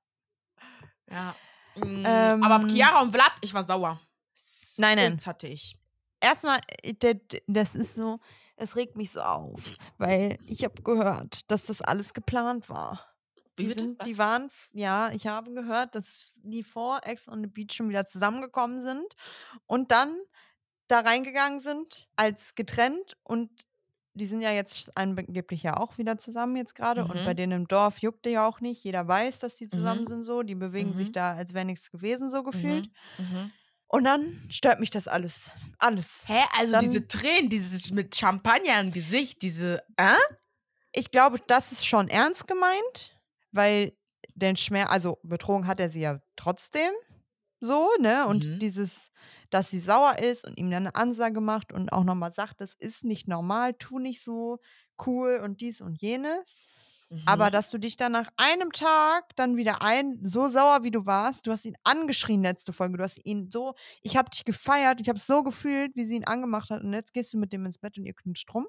Ja. 1.10 1.36
Mm, 1.76 2.02
Ähm, 2.04 2.42
aber 2.42 2.68
Chiara 2.68 3.02
und 3.02 3.12
Vlad, 3.12 3.32
ich 3.40 3.54
war 3.54 3.64
sauer. 3.64 4.00
Nein, 4.78 4.96
nein. 4.96 5.06
Skills 5.12 5.26
hatte 5.26 5.46
ich. 5.48 5.76
Erstmal, 6.20 6.60
äh, 6.82 7.14
das 7.46 7.74
ist 7.74 7.94
so, 7.94 8.18
es 8.56 8.76
regt 8.76 8.96
mich 8.96 9.10
so 9.12 9.20
auf, 9.22 9.60
weil 9.98 10.38
ich 10.44 10.64
habe 10.64 10.82
gehört, 10.82 11.50
dass 11.50 11.66
das 11.66 11.80
alles 11.82 12.12
geplant 12.12 12.68
war. 12.68 13.06
Wie 13.56 13.62
Die, 13.64 13.68
bitte? 13.68 13.84
sind, 13.84 14.06
die 14.06 14.18
waren, 14.18 14.50
ja, 14.72 15.10
ich 15.12 15.26
habe 15.26 15.52
gehört, 15.52 15.94
dass 15.94 16.40
die 16.42 16.62
vor 16.62 17.00
Ex 17.04 17.28
on 17.28 17.42
the 17.42 17.46
Beach 17.46 17.72
schon 17.74 17.88
wieder 17.88 18.06
zusammengekommen 18.06 18.80
sind 18.80 19.14
und 19.66 19.90
dann 19.90 20.16
da 20.88 21.00
reingegangen 21.00 21.60
sind 21.60 22.08
als 22.16 22.54
getrennt 22.54 23.16
und 23.22 23.50
die 24.14 24.26
sind 24.26 24.40
ja 24.40 24.50
jetzt 24.50 24.96
angeblich 24.96 25.62
ja 25.62 25.76
auch 25.78 25.96
wieder 25.98 26.18
zusammen 26.18 26.56
jetzt 26.56 26.74
gerade 26.74 27.02
und 27.04 27.14
bei 27.24 27.32
Mhm. 27.32 27.36
denen 27.36 27.52
im 27.62 27.68
Dorf 27.68 27.98
juckte 27.98 28.28
ja 28.30 28.46
auch 28.46 28.60
nicht. 28.60 28.82
Jeder 28.82 29.06
weiß, 29.06 29.38
dass 29.38 29.54
die 29.54 29.68
zusammen 29.68 30.02
Mhm. 30.02 30.06
sind 30.06 30.22
so. 30.24 30.42
Die 30.42 30.54
bewegen 30.56 30.96
sich 30.96 31.08
Mhm. 31.08 31.12
da, 31.12 31.32
als 31.34 31.54
wäre 31.54 31.64
nichts 31.64 31.90
gewesen, 31.90 32.28
so 32.28 32.42
gefühlt. 32.42 32.90
Mhm. 33.18 33.24
Mhm. 33.24 33.52
Und 33.86 34.04
dann 34.04 34.46
stört 34.50 34.78
mich 34.80 34.90
das 34.90 35.08
alles. 35.08 35.50
Alles. 35.78 36.24
Hä? 36.28 36.40
Also 36.58 36.72
Dann- 36.74 36.84
diese 36.84 37.06
Tränen, 37.08 37.48
dieses 37.50 37.90
mit 37.90 38.14
Champagner 38.16 38.80
im 38.80 38.92
Gesicht, 38.92 39.42
diese, 39.42 39.82
äh? 39.96 40.14
Ich 40.92 41.10
glaube, 41.10 41.38
das 41.46 41.72
ist 41.72 41.86
schon 41.86 42.08
ernst 42.08 42.46
gemeint, 42.48 43.16
weil 43.52 43.92
den 44.34 44.56
Schmerz, 44.56 44.90
also 44.90 45.18
betrogen 45.22 45.66
hat 45.66 45.80
er 45.80 45.90
sie 45.90 46.00
ja 46.00 46.20
trotzdem 46.36 46.90
so, 47.60 47.88
ne? 48.00 48.26
Und 48.26 48.44
Mhm. 48.44 48.58
dieses, 48.58 49.10
dass 49.50 49.70
sie 49.70 49.80
sauer 49.80 50.18
ist 50.18 50.46
und 50.46 50.56
ihm 50.58 50.70
dann 50.70 50.86
eine 50.86 50.94
Ansage 50.94 51.40
macht 51.40 51.72
und 51.72 51.92
auch 51.92 52.04
nochmal 52.04 52.32
sagt, 52.32 52.60
das 52.60 52.74
ist 52.78 53.04
nicht 53.04 53.28
normal, 53.28 53.74
tu 53.74 53.98
nicht 53.98 54.22
so 54.22 54.58
cool 55.06 55.40
und 55.42 55.60
dies 55.60 55.80
und 55.80 56.00
jenes. 56.00 56.56
Aber 57.26 57.46
Mhm. 57.46 57.50
dass 57.50 57.70
du 57.70 57.78
dich 57.78 57.96
dann 57.96 58.12
nach 58.12 58.28
einem 58.36 58.70
Tag 58.70 59.34
dann 59.34 59.56
wieder 59.56 59.82
ein, 59.82 60.20
so 60.22 60.46
sauer 60.48 60.84
wie 60.84 60.92
du 60.92 61.06
warst, 61.06 61.44
du 61.44 61.50
hast 61.50 61.64
ihn 61.64 61.74
angeschrien 61.82 62.40
letzte 62.44 62.72
Folge, 62.72 62.98
du 62.98 63.02
hast 63.02 63.18
ihn 63.26 63.50
so, 63.50 63.74
ich 64.02 64.16
habe 64.16 64.30
dich 64.30 64.44
gefeiert, 64.44 65.00
ich 65.00 65.08
habe 65.08 65.18
so 65.18 65.42
gefühlt, 65.42 65.96
wie 65.96 66.04
sie 66.04 66.14
ihn 66.14 66.24
angemacht 66.28 66.70
hat 66.70 66.82
und 66.84 66.92
jetzt 66.92 67.12
gehst 67.12 67.32
du 67.34 67.38
mit 67.38 67.52
dem 67.52 67.66
ins 67.66 67.78
Bett 67.78 67.98
und 67.98 68.06
ihr 68.06 68.14
knutscht 68.14 68.54
rum. 68.54 68.68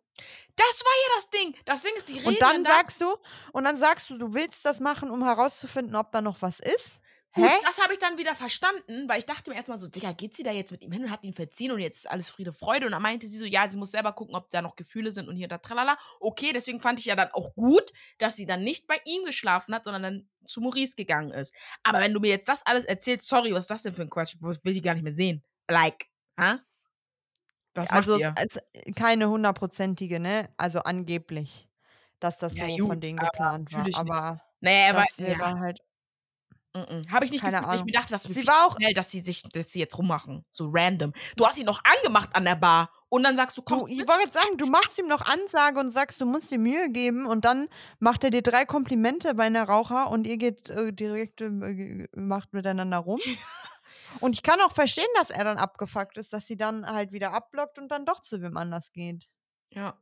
Das 0.56 0.84
war 0.84 0.92
ja 1.04 1.10
das 1.18 1.30
Ding. 1.30 1.56
Das 1.66 1.84
Ding 1.84 1.92
ist, 1.98 2.10
die 2.10 2.14
reden 2.14 2.30
Und 2.30 2.42
dann 2.42 2.64
da- 2.64 2.72
sagst 2.72 3.00
du, 3.02 3.16
und 3.54 3.64
dann 3.64 3.78
sagst 3.78 4.10
du, 4.10 4.18
du 4.18 4.34
willst 4.34 4.66
das 4.66 4.80
machen, 4.80 5.12
um 5.12 5.24
herauszufinden, 5.24 5.96
ob 5.96 6.12
da 6.12 6.22
noch 6.22 6.42
was 6.42 6.60
ist. 6.62 7.00
Gut, 7.34 7.54
Hä? 7.54 7.62
das 7.66 7.78
habe 7.82 7.94
ich 7.94 8.00
dann 8.00 8.18
wieder 8.18 8.36
verstanden, 8.36 9.08
weil 9.08 9.20
ich 9.20 9.26
dachte 9.26 9.50
mir 9.50 9.56
erstmal 9.56 9.80
so, 9.80 9.88
Digga, 9.88 10.12
geht 10.12 10.36
sie 10.36 10.44
da 10.44 10.52
jetzt 10.52 10.72
mit 10.72 10.82
ihm 10.82 10.92
hin 10.92 11.06
und 11.06 11.12
hat 11.12 11.24
ihn 11.24 11.34
verziehen 11.34 11.72
und 11.72 11.80
jetzt 11.80 12.00
ist 12.00 12.12
alles 12.12 12.30
Friede, 12.30 12.52
Freude. 12.52 12.86
Und 12.88 12.92
dann 12.92 13.02
meinte 13.02 13.26
sie 13.26 13.38
so, 13.38 13.46
ja, 13.46 13.68
sie 13.70 13.78
muss 13.78 13.92
selber 13.92 14.12
gucken, 14.12 14.36
ob 14.36 14.50
da 14.50 14.62
noch 14.62 14.76
Gefühle 14.76 15.14
sind 15.14 15.30
und 15.30 15.38
hier 15.38 15.48
da 15.48 15.58
tralala. 15.58 15.98
Okay, 16.20 16.52
deswegen 16.54 16.82
fand 16.82 17.00
ich 17.00 17.06
ja 17.06 17.16
dann 17.16 17.32
auch 17.32 17.56
gut, 17.56 17.92
dass 18.18 18.36
sie 18.36 18.46
dann 18.46 18.60
nicht 18.62 18.86
bei 18.88 18.98
ihm 19.06 19.24
geschlafen 19.24 19.74
hat, 19.74 19.86
sondern 19.86 20.04
dann 20.04 20.30
zu 20.46 20.60
Maurice 20.60 20.96
gegangen 20.98 21.32
ist. 21.32 21.56
Aber 21.84 22.02
wenn 22.02 22.14
du 22.14 22.20
mir 22.20 22.32
jetzt 22.32 22.50
das 22.50 22.66
alles 22.66 22.84
erzählst, 22.84 23.30
sorry, 23.30 23.54
was 23.54 23.62
ist 23.62 23.70
das 23.72 23.84
denn 23.84 23.94
für 23.94 24.02
ein 24.02 24.10
Quatsch? 24.10 24.36
Ich 24.36 24.42
will 24.42 24.74
die 24.74 24.82
gar 24.82 24.96
nicht 24.96 25.04
mehr 25.04 25.16
sehen. 25.16 25.42
Like, 25.70 26.08
hä? 26.38 26.58
Macht 27.90 27.90
Also 27.90 28.16
es 28.16 28.20
ihr? 28.20 28.36
als 28.36 28.60
keine 28.96 29.30
hundertprozentige, 29.30 30.20
ne? 30.20 30.50
Also 30.58 30.80
angeblich, 30.82 31.70
dass 32.20 32.38
das 32.38 32.58
Ja, 32.58 32.68
so 32.70 32.80
von 32.80 33.02
gut, 33.02 33.02
denen 33.02 33.20
aber 33.20 33.30
geplant 33.30 33.72
war. 33.72 33.88
natürlich 33.88 34.04
nicht. 34.04 34.22
Aber 34.22 34.42
Nee, 34.60 34.90
aber 34.90 35.04
das 35.04 35.18
wäre 35.20 35.44
ja, 35.44 35.74
halt. 36.76 37.10
habe 37.12 37.26
ich 37.26 37.32
nicht 37.32 37.42
Keine. 37.42 37.58
Ich 37.58 37.64
Ahnung. 37.64 37.86
mir 37.86 37.92
dachte, 37.92 38.12
das 38.14 38.24
Sie 38.24 38.48
war 38.48 38.68
auch- 38.68 38.76
schnell, 38.78 38.94
dass 38.94 39.12
sie 39.12 39.20
sich, 39.20 39.44
dass 39.44 39.72
sie 39.72 39.80
jetzt 39.80 39.98
rummachen. 39.98 40.46
So 40.52 40.70
random. 40.72 41.14
Du 41.36 41.46
hast 41.46 41.58
ihn 41.60 41.66
noch 41.66 41.82
angemacht 41.84 42.30
an 42.36 42.46
der 42.46 42.56
Bar 42.56 42.90
und 43.10 43.24
dann 43.24 43.36
sagst 43.36 43.58
du, 43.58 43.62
komm, 43.62 43.80
Du, 43.80 43.88
ich 43.88 44.00
wollte 44.08 44.24
jetzt 44.24 44.34
sagen, 44.34 44.58
du 44.58 44.66
machst 44.66 44.98
ihm 44.98 45.08
noch 45.08 45.22
Ansage 45.26 45.80
und 45.80 45.92
sagst, 45.92 46.20
du 46.22 46.26
musst 46.26 46.50
dir 46.52 46.58
Mühe 46.60 46.90
geben 46.92 47.26
und 47.26 47.44
dann 47.46 47.68
macht 48.00 48.24
er 48.24 48.30
dir 48.32 48.42
drei 48.42 48.66
Komplimente 48.66 49.34
bei 49.36 49.44
einer 49.44 49.64
Raucher 49.64 50.10
und 50.10 50.26
ihr 50.28 50.38
geht 50.38 50.70
äh, 50.70 50.94
direkt, 50.94 51.42
äh, 51.42 52.08
macht 52.16 52.54
miteinander 52.54 52.98
rum. 53.00 53.20
Und 54.20 54.36
ich 54.36 54.44
kann 54.44 54.60
auch 54.60 54.74
verstehen, 54.74 55.08
dass 55.16 55.30
er 55.30 55.46
dann 55.46 55.58
abgefuckt 55.58 56.18
ist, 56.18 56.34
dass 56.34 56.46
sie 56.46 56.58
dann 56.58 56.86
halt 56.86 57.14
wieder 57.14 57.32
abblockt 57.32 57.80
und 57.80 57.88
dann 57.88 58.06
doch 58.06 58.20
zu 58.20 58.42
wem 58.42 58.58
anders 58.58 58.92
geht. 58.92 59.26
Ja. 59.70 59.98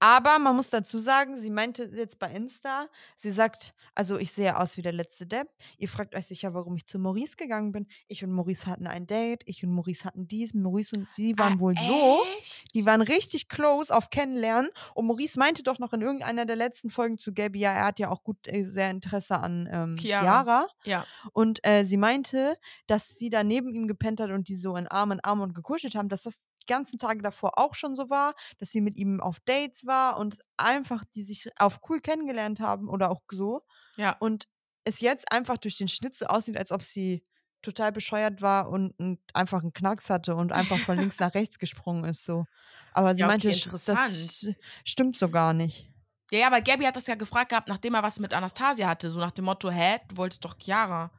Aber 0.00 0.38
man 0.38 0.56
muss 0.56 0.70
dazu 0.70 0.98
sagen, 0.98 1.40
sie 1.40 1.50
meinte 1.50 1.84
jetzt 1.94 2.18
bei 2.18 2.30
Insta, 2.32 2.86
sie 3.16 3.30
sagt, 3.30 3.74
also 3.94 4.18
ich 4.18 4.32
sehe 4.32 4.58
aus 4.58 4.76
wie 4.76 4.82
der 4.82 4.92
letzte 4.92 5.26
Depp. 5.26 5.48
Ihr 5.78 5.88
fragt 5.88 6.14
euch 6.16 6.26
sicher, 6.26 6.54
warum 6.54 6.76
ich 6.76 6.86
zu 6.86 6.98
Maurice 6.98 7.36
gegangen 7.36 7.72
bin. 7.72 7.86
Ich 8.08 8.24
und 8.24 8.32
Maurice 8.32 8.66
hatten 8.66 8.86
ein 8.86 9.06
Date, 9.06 9.42
ich 9.46 9.64
und 9.64 9.72
Maurice 9.72 10.04
hatten 10.04 10.26
dies, 10.26 10.52
Maurice 10.54 10.96
und 10.96 11.08
sie 11.14 11.38
waren 11.38 11.54
Ah, 11.54 11.60
wohl 11.60 11.74
so. 11.78 12.20
echt? 12.40 12.74
Die 12.74 12.84
waren 12.86 13.02
richtig 13.02 13.48
close 13.48 13.94
auf 13.94 14.10
Kennenlernen. 14.10 14.70
Und 14.94 15.06
Maurice 15.06 15.38
meinte 15.38 15.62
doch 15.62 15.78
noch 15.78 15.92
in 15.92 16.00
irgendeiner 16.02 16.44
der 16.46 16.56
letzten 16.56 16.90
Folgen 16.90 17.18
zu 17.18 17.32
Gabby, 17.32 17.60
ja, 17.60 17.72
er 17.72 17.84
hat 17.86 17.98
ja 17.98 18.10
auch 18.10 18.22
gut 18.24 18.36
äh, 18.46 18.62
sehr 18.64 18.90
Interesse 18.90 19.38
an 19.38 19.68
ähm, 19.72 19.96
Chiara. 19.98 20.22
Chiara. 20.24 20.68
Ja. 20.84 21.06
Und 21.32 21.64
äh, 21.66 21.84
sie 21.84 21.96
meinte, 21.96 22.56
dass 22.86 23.08
sie 23.16 23.30
da 23.30 23.44
neben 23.44 23.72
ihm 23.74 23.86
gepennt 23.86 24.20
hat 24.20 24.30
und 24.30 24.48
die 24.48 24.56
so 24.56 24.76
in 24.76 24.88
Arm 24.88 25.12
in 25.12 25.20
Arm 25.20 25.40
und 25.40 25.54
gekuschelt 25.54 25.94
haben, 25.94 26.08
dass 26.08 26.22
das 26.22 26.40
die 26.68 26.72
ganzen 26.72 26.98
Tage 26.98 27.22
davor 27.22 27.58
auch 27.58 27.74
schon 27.74 27.94
so 27.96 28.10
war, 28.10 28.34
dass 28.58 28.70
sie 28.70 28.80
mit 28.80 28.96
ihm 28.96 29.20
auf 29.20 29.38
Dates 29.40 29.86
war 29.86 30.18
und 30.18 30.38
einfach 30.56 31.04
die 31.14 31.24
sich 31.24 31.50
auf 31.58 31.80
cool 31.88 32.00
kennengelernt 32.00 32.60
haben 32.60 32.88
oder 32.88 33.10
auch 33.10 33.22
so. 33.30 33.62
Ja. 33.96 34.16
Und 34.20 34.46
es 34.84 35.00
jetzt 35.00 35.32
einfach 35.32 35.58
durch 35.58 35.76
den 35.76 35.88
Schnitt 35.88 36.14
so 36.14 36.26
aussieht, 36.26 36.58
als 36.58 36.70
ob 36.72 36.82
sie 36.82 37.22
total 37.62 37.92
bescheuert 37.92 38.42
war 38.42 38.68
und, 38.68 38.92
und 38.98 39.20
einfach 39.32 39.62
einen 39.62 39.72
Knacks 39.72 40.10
hatte 40.10 40.36
und 40.36 40.52
einfach 40.52 40.78
von 40.78 40.98
links 40.98 41.18
nach 41.20 41.34
rechts 41.34 41.58
gesprungen 41.58 42.04
ist 42.04 42.24
so. 42.24 42.44
Aber 42.92 43.14
sie 43.14 43.20
Ja, 43.20 43.26
okay, 43.28 43.54
meinte, 43.54 43.70
das 43.86 44.46
stimmt 44.84 45.18
so 45.18 45.30
gar 45.30 45.54
nicht. 45.54 45.88
Ja, 46.30 46.38
ja, 46.40 46.50
weil 46.50 46.62
Gabby 46.62 46.84
hat 46.84 46.96
das 46.96 47.06
ja 47.06 47.14
gefragt 47.14 47.50
gehabt, 47.50 47.68
nachdem 47.68 47.94
er 47.94 48.02
was 48.02 48.18
mit 48.18 48.32
Anastasia 48.32 48.88
hatte. 48.88 49.10
So 49.10 49.18
nach 49.18 49.30
dem 49.30 49.44
Motto, 49.44 49.70
hä, 49.70 49.98
du 50.08 50.16
wolltest 50.16 50.44
doch 50.44 50.56
Chiara. 50.58 51.10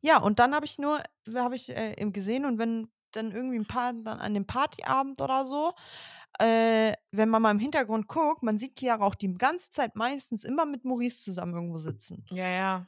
Ja, 0.00 0.18
und 0.18 0.38
dann 0.38 0.54
habe 0.54 0.66
ich 0.66 0.78
nur, 0.78 1.02
habe 1.34 1.56
ich 1.56 1.70
äh, 1.70 2.00
eben 2.00 2.12
gesehen 2.12 2.44
und 2.44 2.58
wenn 2.58 2.88
dann 3.12 3.32
irgendwie 3.32 3.58
ein 3.58 3.66
paar 3.66 3.92
dann 3.92 4.18
an 4.20 4.34
dem 4.34 4.46
Partyabend 4.46 5.20
oder 5.20 5.44
so, 5.44 5.72
äh, 6.38 6.92
wenn 7.10 7.28
man 7.28 7.42
mal 7.42 7.50
im 7.50 7.58
Hintergrund 7.58 8.08
guckt, 8.08 8.42
man 8.42 8.58
sieht 8.58 8.78
Chiara 8.78 9.04
auch 9.04 9.14
die 9.14 9.32
ganze 9.34 9.70
Zeit 9.70 9.96
meistens 9.96 10.44
immer 10.44 10.66
mit 10.66 10.84
Maurice 10.84 11.20
zusammen 11.20 11.54
irgendwo 11.54 11.78
sitzen. 11.78 12.24
Ja, 12.30 12.48
ja. 12.48 12.86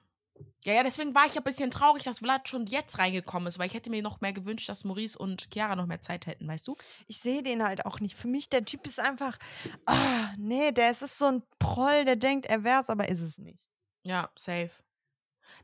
Ja, 0.64 0.74
ja, 0.74 0.82
deswegen 0.82 1.14
war 1.14 1.26
ich 1.26 1.36
ein 1.36 1.44
bisschen 1.44 1.70
traurig, 1.70 2.02
dass 2.02 2.20
Vlad 2.20 2.48
schon 2.48 2.66
jetzt 2.66 2.98
reingekommen 2.98 3.46
ist, 3.46 3.58
weil 3.58 3.66
ich 3.66 3.74
hätte 3.74 3.90
mir 3.90 4.02
noch 4.02 4.20
mehr 4.20 4.32
gewünscht, 4.32 4.68
dass 4.68 4.84
Maurice 4.84 5.18
und 5.18 5.48
Chiara 5.52 5.76
noch 5.76 5.86
mehr 5.86 6.00
Zeit 6.00 6.26
hätten, 6.26 6.48
weißt 6.48 6.68
du? 6.68 6.76
Ich 7.06 7.18
sehe 7.18 7.42
den 7.42 7.62
halt 7.62 7.84
auch 7.86 8.00
nicht. 8.00 8.14
Für 8.14 8.28
mich, 8.28 8.48
der 8.48 8.64
Typ 8.64 8.86
ist 8.86 9.00
einfach, 9.00 9.38
ah, 9.86 10.30
nee, 10.38 10.72
der 10.72 10.90
ist 10.92 11.18
so 11.18 11.26
ein 11.26 11.42
Proll, 11.58 12.04
der 12.04 12.16
denkt, 12.16 12.46
er 12.46 12.64
wär's, 12.64 12.88
aber 12.88 13.08
ist 13.08 13.20
es 13.20 13.38
nicht. 13.38 13.58
Ja, 14.02 14.30
safe. 14.34 14.70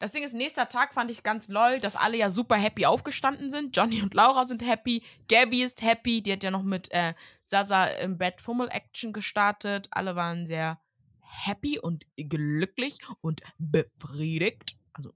Das 0.00 0.12
Ding 0.12 0.22
ist, 0.22 0.34
nächster 0.34 0.68
Tag 0.68 0.94
fand 0.94 1.10
ich 1.10 1.22
ganz 1.22 1.48
lol, 1.48 1.80
dass 1.80 1.96
alle 1.96 2.16
ja 2.16 2.30
super 2.30 2.56
happy 2.56 2.86
aufgestanden 2.86 3.50
sind. 3.50 3.76
Johnny 3.76 4.02
und 4.02 4.14
Laura 4.14 4.44
sind 4.44 4.62
happy, 4.66 5.02
Gabby 5.28 5.62
ist 5.62 5.82
happy, 5.82 6.22
die 6.22 6.32
hat 6.32 6.42
ja 6.44 6.50
noch 6.50 6.62
mit 6.62 6.90
äh, 6.92 7.14
Sasa 7.42 7.84
im 7.84 8.18
Bett 8.18 8.40
Fummel-Action 8.40 9.12
gestartet. 9.12 9.88
Alle 9.90 10.16
waren 10.16 10.46
sehr 10.46 10.80
happy 11.20 11.78
und 11.78 12.04
glücklich 12.16 12.98
und 13.20 13.40
befriedigt. 13.58 14.76
Also 14.92 15.12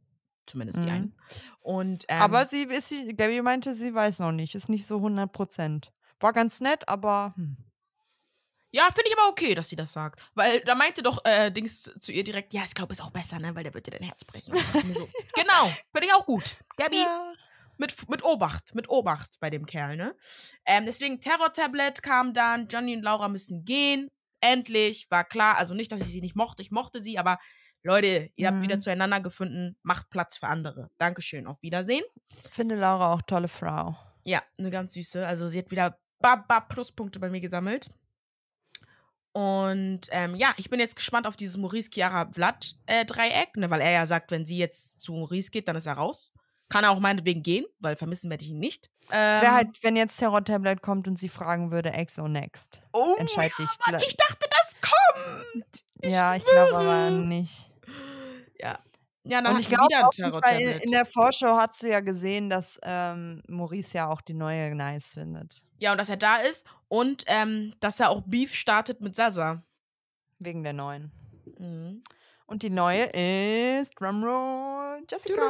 zumindest 0.46 0.82
die 0.82 0.86
Mhm. 0.86 0.92
einen. 0.92 1.14
Und, 1.60 2.04
ähm, 2.08 2.22
aber 2.22 2.46
sie 2.46 2.62
ist, 2.64 2.88
sie, 2.88 3.14
Gabby 3.16 3.42
meinte, 3.42 3.74
sie 3.74 3.94
weiß 3.94 4.18
noch 4.18 4.32
nicht. 4.32 4.54
Ist 4.54 4.68
nicht 4.68 4.86
so 4.86 4.96
100 4.96 5.32
Prozent. 5.32 5.92
War 6.18 6.32
ganz 6.32 6.60
nett, 6.60 6.88
aber 6.88 7.32
hm. 7.36 7.56
Ja, 8.72 8.84
finde 8.84 9.08
ich 9.08 9.18
aber 9.18 9.28
okay, 9.28 9.54
dass 9.54 9.68
sie 9.68 9.76
das 9.76 9.92
sagt. 9.92 10.20
Weil 10.34 10.60
da 10.60 10.74
meinte 10.74 11.02
doch 11.02 11.24
äh, 11.24 11.50
Dings 11.50 11.90
zu 11.98 12.12
ihr 12.12 12.22
direkt, 12.24 12.52
ja, 12.54 12.62
ich 12.64 12.74
glaube, 12.74 12.92
ist 12.92 13.02
auch 13.02 13.10
besser, 13.10 13.38
ne? 13.38 13.54
Weil 13.54 13.64
der 13.64 13.74
wird 13.74 13.86
dir 13.86 13.90
dein 13.92 14.02
Herz 14.04 14.24
brechen. 14.24 14.52
So, 14.54 14.60
genau, 15.34 15.66
finde 15.92 16.06
ich 16.06 16.14
auch 16.14 16.24
gut. 16.26 16.56
Gabi, 16.76 16.98
Ja. 16.98 17.32
mit, 17.78 18.08
mit 18.08 18.22
Obacht, 18.22 18.74
mit 18.74 18.88
Obacht 18.88 19.38
bei 19.40 19.50
dem 19.50 19.66
Kerl, 19.66 19.96
ne? 19.96 20.14
Ähm, 20.66 20.86
deswegen 20.86 21.20
Terror-Tablet 21.20 22.02
kam 22.02 22.32
dann, 22.32 22.68
Johnny 22.68 22.96
und 22.96 23.02
Laura 23.02 23.28
müssen 23.28 23.64
gehen. 23.64 24.08
Endlich, 24.40 25.06
war 25.10 25.24
klar. 25.24 25.58
Also 25.58 25.74
nicht, 25.74 25.90
dass 25.92 26.00
ich 26.00 26.06
sie 26.08 26.20
nicht 26.20 26.36
mochte, 26.36 26.62
ich 26.62 26.70
mochte 26.70 27.02
sie, 27.02 27.18
aber 27.18 27.38
Leute, 27.82 28.30
ihr 28.36 28.46
habt 28.46 28.58
Mhm. 28.58 28.62
wieder 28.62 28.78
zueinander 28.80 29.20
gefunden, 29.20 29.76
macht 29.82 30.10
Platz 30.10 30.36
für 30.36 30.46
andere. 30.46 30.90
Dankeschön, 30.98 31.46
auf 31.46 31.60
Wiedersehen. 31.62 32.04
Finde 32.50 32.74
Laura 32.76 33.12
auch 33.14 33.22
tolle 33.22 33.48
Frau. 33.48 33.96
Ja, 34.22 34.42
eine 34.58 34.70
ganz 34.70 34.92
süße. 34.94 35.26
Also 35.26 35.48
sie 35.48 35.58
hat 35.58 35.70
wieder 35.70 35.98
Baba 36.20 36.60
Pluspunkte 36.60 37.18
bei 37.18 37.30
mir 37.30 37.40
gesammelt. 37.40 37.88
Und 39.32 40.00
ähm, 40.10 40.34
ja, 40.34 40.52
ich 40.56 40.70
bin 40.70 40.80
jetzt 40.80 40.96
gespannt 40.96 41.26
auf 41.26 41.36
dieses 41.36 41.56
Maurice 41.56 41.90
Chiara 41.92 42.30
Vlad 42.32 42.74
äh, 42.86 43.04
ne, 43.56 43.70
weil 43.70 43.80
er 43.80 43.90
ja 43.92 44.06
sagt, 44.06 44.30
wenn 44.30 44.44
sie 44.44 44.58
jetzt 44.58 45.00
zu 45.00 45.12
Maurice 45.12 45.50
geht, 45.50 45.68
dann 45.68 45.76
ist 45.76 45.86
er 45.86 45.94
raus. 45.94 46.32
Kann 46.68 46.84
er 46.84 46.90
auch 46.90 47.00
meinetwegen 47.00 47.42
gehen, 47.42 47.64
weil 47.78 47.96
vermissen 47.96 48.30
werde 48.30 48.44
ich 48.44 48.50
ihn 48.50 48.58
nicht. 48.58 48.90
Es 49.08 49.16
Ähm, 49.16 49.42
wäre 49.42 49.54
halt, 49.54 49.82
wenn 49.82 49.96
jetzt 49.96 50.18
Terror 50.18 50.44
Tablet 50.44 50.82
kommt 50.82 51.08
und 51.08 51.18
sie 51.18 51.28
fragen 51.28 51.70
würde, 51.72 51.92
Exo 51.92 52.28
next. 52.28 52.80
oh, 52.92 53.14
entscheid 53.18 53.52
ja, 53.58 53.64
dich. 53.64 53.86
Mann, 53.86 54.00
ich 54.00 54.16
dachte, 54.16 54.48
das 54.50 54.76
kommt. 54.80 55.84
Ja, 56.02 56.34
ich 56.36 56.44
glaube 56.44 56.76
aber 56.78 57.10
nicht. 57.10 57.70
Ja. 58.58 58.78
Ja, 59.30 59.40
dann 59.40 59.54
Und 59.54 59.60
ich 59.60 59.68
glaube 59.68 59.86
auch 60.02 60.10
nicht, 60.16 60.32
weil 60.42 60.80
in, 60.82 60.90
der 60.90 61.06
Vorschau 61.06 61.56
hast 61.56 61.82
du 61.82 61.88
ja 61.88 62.00
gesehen, 62.00 62.50
dass 62.50 62.78
ähm, 62.82 63.42
Maurice 63.48 63.94
ja 63.96 64.08
auch 64.08 64.20
die 64.20 64.34
neue 64.34 64.74
nice 64.74 65.14
findet. 65.14 65.64
Ja, 65.78 65.92
und 65.92 65.98
dass 65.98 66.08
er 66.08 66.16
da 66.16 66.36
ist 66.38 66.66
und 66.88 67.22
ähm, 67.26 67.74
dass 67.80 68.00
er 68.00 68.10
auch 68.10 68.22
Beef 68.26 68.54
startet 68.54 69.00
mit 69.00 69.14
Sasa. 69.14 69.62
Wegen 70.38 70.64
der 70.64 70.72
neuen. 70.72 71.12
Mhm. 71.58 72.02
Und 72.46 72.62
die 72.64 72.70
neue 72.70 73.04
ist 73.04 73.92
Drumroll 74.00 75.04
Jessica. 75.08 75.42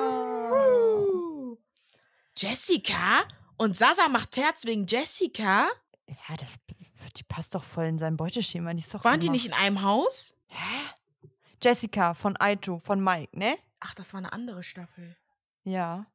Jessica? 2.37 3.22
Und 3.57 3.76
Sasa 3.76 4.09
macht 4.09 4.33
Terz 4.33 4.64
wegen 4.66 4.87
Jessica? 4.87 5.68
Ja, 6.09 6.37
das, 6.39 6.57
die 7.16 7.22
passt 7.24 7.55
doch 7.55 7.64
voll 7.64 7.85
in 7.85 7.99
sein 7.99 8.16
Beuteschema. 8.16 8.72
Die 8.74 8.81
ist 8.81 8.93
doch 8.95 9.05
Waren 9.05 9.20
die 9.20 9.26
immer- 9.26 9.35
nicht 9.35 9.47
in 9.47 9.53
einem 9.53 9.83
Haus? 9.83 10.35
Hä? 10.49 11.28
Jessica 11.62 12.14
von 12.14 12.37
Aito, 12.41 12.78
von 12.78 13.03
Mike, 13.03 13.39
ne? 13.39 13.57
Ach, 13.81 13.95
das 13.95 14.12
war 14.12 14.18
eine 14.18 14.33
andere 14.33 14.62
Staffel. 14.62 15.16
Ja. 15.64 16.07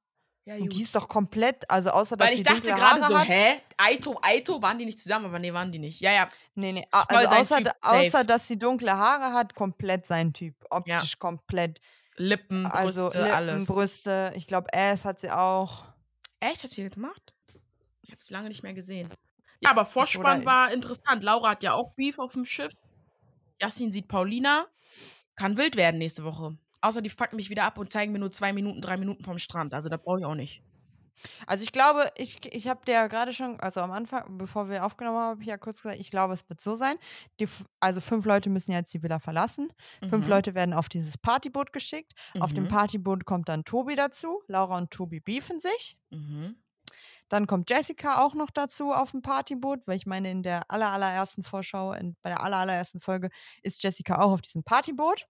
Ja, 0.47 0.55
Und 0.57 0.73
die 0.73 0.83
ist 0.83 0.93
doch 0.93 1.07
komplett, 1.07 1.67
also 1.71 1.89
außer 1.89 2.15
dass 2.17 2.27
Weil 2.27 2.35
ich 2.35 2.43
dachte 2.43 2.69
gerade 2.71 3.01
so, 3.01 3.17
hat. 3.17 3.27
hä? 3.27 3.61
Aito, 3.77 4.19
Aito, 4.21 4.61
waren 4.61 4.77
die 4.77 4.85
nicht 4.85 4.99
zusammen? 4.99 5.25
Aber 5.25 5.39
nee, 5.39 5.51
waren 5.51 5.71
die 5.71 5.79
nicht. 5.79 5.99
Ja, 6.01 6.11
ja. 6.11 6.29
Nee, 6.53 6.71
nee. 6.71 6.85
Also 6.91 7.35
außer, 7.35 7.57
Typ, 7.57 7.71
außer, 7.81 8.23
dass 8.23 8.47
sie 8.47 8.59
dunkle 8.59 8.95
Haare 8.95 9.33
hat, 9.33 9.55
komplett 9.55 10.05
sein 10.05 10.33
Typ. 10.33 10.55
Optisch 10.69 11.17
komplett. 11.17 11.81
Lippen, 12.17 12.63
Brüste, 12.63 12.75
Also 12.77 13.17
Lippen, 13.17 13.31
alles. 13.31 13.65
Brüste. 13.65 14.33
Ich 14.35 14.45
glaube, 14.45 14.67
Ass 14.71 15.03
hat 15.03 15.19
sie 15.19 15.31
auch. 15.31 15.85
Echt? 16.39 16.63
Hat 16.63 16.69
sie 16.69 16.83
jetzt 16.83 16.93
gemacht? 16.95 17.33
Ich 18.03 18.11
hab's 18.11 18.29
lange 18.29 18.49
nicht 18.49 18.61
mehr 18.61 18.75
gesehen. 18.75 19.09
Ja, 19.61 19.71
aber 19.71 19.83
Vorspann 19.85 20.41
Oder- 20.41 20.45
war 20.45 20.71
interessant. 20.71 21.23
Laura 21.23 21.49
hat 21.49 21.63
ja 21.63 21.73
auch 21.73 21.93
Beef 21.95 22.19
auf 22.19 22.33
dem 22.33 22.45
Schiff. 22.45 22.73
Yassin 23.59 23.91
sieht 23.91 24.07
Paulina. 24.07 24.67
Kann 25.35 25.57
wild 25.57 25.75
werden 25.75 25.97
nächste 25.97 26.23
Woche. 26.23 26.55
Außer 26.85 27.01
die 27.01 27.09
fucken 27.09 27.35
mich 27.37 27.49
wieder 27.49 27.63
ab 27.65 27.77
und 27.77 27.91
zeigen 27.91 28.11
mir 28.11 28.19
nur 28.19 28.31
zwei 28.31 28.53
Minuten, 28.53 28.81
drei 28.81 28.97
Minuten 28.97 29.23
vom 29.23 29.37
Strand. 29.39 29.73
Also 29.73 29.89
da 29.89 29.97
brauche 29.97 30.19
ich 30.19 30.25
auch 30.25 30.35
nicht. 30.35 30.61
Also 31.47 31.63
ich 31.63 31.71
glaube, 31.71 32.09
ich, 32.17 32.45
ich 32.53 32.67
habe 32.67 32.83
dir 32.85 32.91
ja 32.93 33.07
gerade 33.07 33.33
schon, 33.33 33.57
also 33.61 33.79
am 33.79 33.91
Anfang, 33.91 34.37
bevor 34.37 34.69
wir 34.69 34.85
aufgenommen 34.85 35.17
haben, 35.17 35.29
habe 35.31 35.41
ich 35.41 35.47
ja 35.47 35.57
kurz 35.57 35.81
gesagt, 35.81 35.99
ich 35.99 36.11
glaube, 36.11 36.33
es 36.33 36.47
wird 36.49 36.59
so 36.59 36.75
sein. 36.75 36.97
Die, 37.39 37.47
also 37.79 38.01
fünf 38.01 38.25
Leute 38.25 38.49
müssen 38.49 38.71
jetzt 38.73 38.93
die 38.93 39.01
Villa 39.01 39.19
verlassen. 39.19 39.71
Fünf 40.09 40.25
Mhm. 40.25 40.29
Leute 40.29 40.53
werden 40.55 40.73
auf 40.73 40.89
dieses 40.89 41.17
Partyboot 41.17 41.71
geschickt. 41.71 42.13
Auf 42.39 42.53
dem 42.53 42.65
Mhm. 42.65 42.69
Partyboot 42.69 43.25
kommt 43.25 43.47
dann 43.49 43.63
Tobi 43.63 43.95
dazu. 43.95 44.43
Laura 44.47 44.77
und 44.77 44.91
Tobi 44.91 45.21
beefen 45.21 45.59
sich. 45.61 45.97
Mhm. 46.11 46.57
Dann 47.29 47.47
kommt 47.47 47.69
Jessica 47.71 48.23
auch 48.23 48.35
noch 48.35 48.51
dazu 48.51 48.91
auf 48.91 49.11
dem 49.11 49.21
Partyboot, 49.23 49.79
weil 49.87 49.97
ich 49.97 50.05
meine, 50.05 50.29
in 50.29 50.43
der 50.43 50.69
aller, 50.69 50.91
allerersten 50.91 51.43
Vorschau, 51.43 51.93
in, 51.93 52.15
bei 52.21 52.29
der 52.29 52.43
aller, 52.43 52.57
allerersten 52.57 52.99
Folge 52.99 53.29
ist 53.63 53.81
Jessica 53.81 54.19
auch 54.19 54.31
auf 54.33 54.41
diesem 54.41 54.63
Partyboot. 54.63 55.25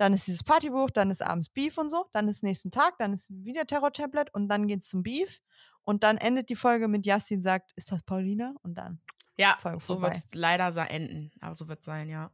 Dann 0.00 0.14
ist 0.14 0.26
dieses 0.26 0.42
Partyboot, 0.42 0.96
dann 0.96 1.10
ist 1.10 1.20
abends 1.22 1.50
Beef 1.50 1.76
und 1.76 1.90
so, 1.90 2.06
dann 2.14 2.26
ist 2.28 2.42
nächsten 2.42 2.70
Tag, 2.70 2.96
dann 2.96 3.12
ist 3.12 3.28
wieder 3.30 3.66
Terror-Tablet 3.66 4.32
und 4.32 4.48
dann 4.48 4.66
geht's 4.66 4.88
zum 4.88 5.02
Beef. 5.02 5.40
Und 5.82 6.02
dann 6.04 6.16
endet 6.16 6.48
die 6.48 6.56
Folge 6.56 6.88
mit 6.88 7.04
Yassin 7.04 7.42
sagt, 7.42 7.72
ist 7.76 7.92
das 7.92 8.02
Paulina? 8.02 8.54
Und 8.62 8.76
dann. 8.76 9.00
Ja, 9.36 9.58
Folge 9.60 9.84
so 9.84 10.00
wird 10.00 10.16
es 10.16 10.34
leider 10.34 10.72
enden. 10.90 11.30
Aber 11.42 11.54
so 11.54 11.68
wird 11.68 11.80
es 11.80 11.86
sein, 11.86 12.08
ja. 12.08 12.30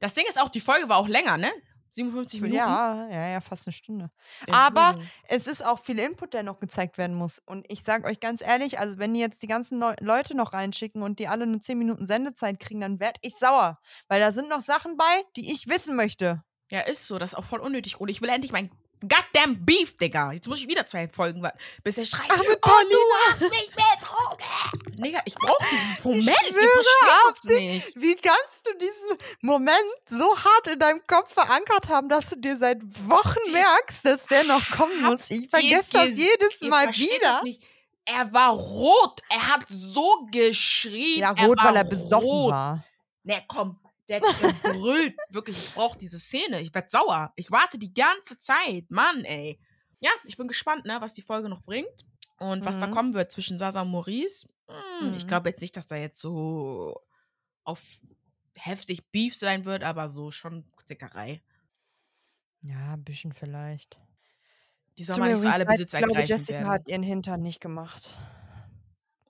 Das 0.00 0.14
Ding 0.14 0.24
ist 0.28 0.40
auch, 0.40 0.48
die 0.48 0.58
Folge 0.60 0.88
war 0.88 0.96
auch 0.96 1.06
länger, 1.06 1.36
ne? 1.36 1.50
57 1.90 2.40
Minuten. 2.40 2.56
Ja, 2.58 3.08
ja, 3.08 3.28
ja, 3.28 3.40
fast 3.40 3.68
eine 3.68 3.72
Stunde. 3.72 4.10
Deswegen. 4.40 4.56
aber- 4.56 5.00
Es 5.28 5.46
ist 5.46 5.64
auch 5.64 5.78
viel 5.78 6.00
Input, 6.00 6.34
der 6.34 6.42
noch 6.42 6.58
gezeigt 6.58 6.98
werden 6.98 7.14
muss. 7.14 7.38
Und 7.46 7.64
ich 7.70 7.84
sage 7.84 8.06
euch 8.08 8.18
ganz 8.18 8.40
ehrlich, 8.42 8.80
also 8.80 8.98
wenn 8.98 9.14
die 9.14 9.20
jetzt 9.20 9.40
die 9.42 9.46
ganzen 9.46 9.78
Neu 9.78 9.94
Leute 10.00 10.36
noch 10.36 10.52
reinschicken 10.52 11.02
und 11.02 11.20
die 11.20 11.28
alle 11.28 11.46
nur 11.46 11.60
10 11.60 11.78
Minuten 11.78 12.08
Sendezeit 12.08 12.58
kriegen, 12.58 12.80
dann 12.80 12.98
werd 12.98 13.18
ich 13.22 13.36
sauer. 13.36 13.78
Weil 14.08 14.18
da 14.20 14.32
sind 14.32 14.48
noch 14.48 14.60
Sachen 14.62 14.96
bei, 14.96 15.22
die 15.36 15.52
ich 15.52 15.68
wissen 15.68 15.94
möchte. 15.94 16.42
Ja, 16.70 16.80
ist 16.80 17.06
so. 17.06 17.18
Das 17.18 17.32
ist 17.32 17.38
auch 17.38 17.44
voll 17.44 17.60
unnötig. 17.60 18.00
Und 18.00 18.08
ich 18.08 18.20
will 18.22 18.28
endlich 18.28 18.52
mein 18.52 18.70
goddamn 19.00 19.64
Beef, 19.66 19.96
Digga. 19.96 20.32
Jetzt 20.32 20.48
muss 20.48 20.60
ich 20.60 20.68
wieder 20.68 20.86
zwei 20.86 21.08
Folgen 21.08 21.42
warten, 21.42 21.58
bis 21.82 21.98
er 21.98 22.06
schreit. 22.06 22.26
Ach, 22.30 22.38
mit 22.38 22.56
oh, 22.56 22.68
Paulina. 22.68 22.90
du 23.38 23.44
hast 23.44 23.50
mich 23.50 23.70
betrogen. 23.70 25.04
Digga, 25.04 25.20
ich 25.26 25.34
brauche 25.34 25.66
dieses 25.70 26.04
Moment. 26.04 26.28
Ihr 26.28 26.54
schwöre 26.54 27.34
es 27.36 27.44
nicht. 27.44 28.00
Wie 28.00 28.14
kannst 28.16 28.66
du 28.66 28.72
diesen 28.78 29.18
Moment 29.42 29.76
so 30.08 30.36
hart 30.36 30.66
in 30.68 30.78
deinem 30.78 31.06
Kopf 31.06 31.32
verankert 31.34 31.88
haben, 31.88 32.08
dass 32.08 32.30
du 32.30 32.36
dir 32.36 32.56
seit 32.56 32.78
Wochen 33.08 33.38
Die- 33.46 33.52
merkst, 33.52 34.04
dass 34.04 34.26
der 34.26 34.44
noch 34.44 34.70
kommen 34.70 35.02
muss? 35.02 35.30
Ich 35.30 35.50
vergesse 35.50 35.92
das 35.92 36.08
jedes 36.16 36.60
Mal 36.62 36.88
wieder. 36.94 37.42
Er 38.06 38.32
war 38.32 38.50
rot. 38.52 39.20
Er 39.30 39.48
hat 39.54 39.64
so 39.68 40.26
geschrien. 40.30 41.20
Ja, 41.20 41.34
er 41.36 41.46
rot, 41.46 41.58
war 41.58 41.66
weil 41.66 41.76
er 41.76 41.84
besoffen 41.84 42.28
rot. 42.28 42.50
war. 42.52 42.84
Ne, 43.22 43.42
komm. 43.48 43.78
Der 44.08 44.20
hat 44.20 44.40
gebrüllt. 44.62 45.14
Wirklich, 45.30 45.56
ich 45.56 45.74
brauche 45.74 45.96
diese 45.98 46.18
Szene. 46.18 46.60
Ich 46.60 46.74
werd 46.74 46.90
sauer. 46.90 47.32
Ich 47.36 47.50
warte 47.50 47.78
die 47.78 47.94
ganze 47.94 48.38
Zeit. 48.38 48.90
Mann, 48.90 49.24
ey. 49.24 49.58
Ja, 50.00 50.10
ich 50.24 50.36
bin 50.36 50.48
gespannt, 50.48 50.84
ne, 50.84 50.98
was 51.00 51.14
die 51.14 51.22
Folge 51.22 51.48
noch 51.48 51.62
bringt. 51.62 52.06
Und 52.38 52.64
was 52.66 52.78
da 52.78 52.86
Mhm. 52.88 52.90
kommen 52.90 53.14
wird 53.14 53.32
zwischen 53.32 53.58
Sasa 53.58 53.80
und 53.82 53.90
Maurice. 53.90 54.48
Hm, 55.00 55.14
Ich 55.16 55.24
Mhm. 55.24 55.28
glaube 55.28 55.48
jetzt 55.48 55.60
nicht, 55.62 55.76
dass 55.76 55.86
da 55.86 55.96
jetzt 55.96 56.20
so 56.20 57.00
auf 57.64 57.82
heftig 58.54 59.06
Beef 59.10 59.34
sein 59.34 59.64
wird, 59.64 59.82
aber 59.84 60.10
so 60.10 60.30
schon 60.30 60.64
Zickerei. 60.84 61.42
Ja, 62.60 62.92
ein 62.94 63.04
bisschen 63.04 63.32
vielleicht. 63.32 63.98
Die 64.98 65.04
soll 65.04 65.18
mir 65.18 65.28
nicht 65.32 65.40
so 65.40 65.48
alle 65.48 65.64
leid, 65.64 65.80
Ich 65.80 65.88
glaube, 65.88 66.20
Jessica 66.22 66.58
werden. 66.58 66.68
hat 66.68 66.88
ihren 66.88 67.02
Hintern 67.02 67.40
nicht 67.42 67.60
gemacht. 67.60 68.18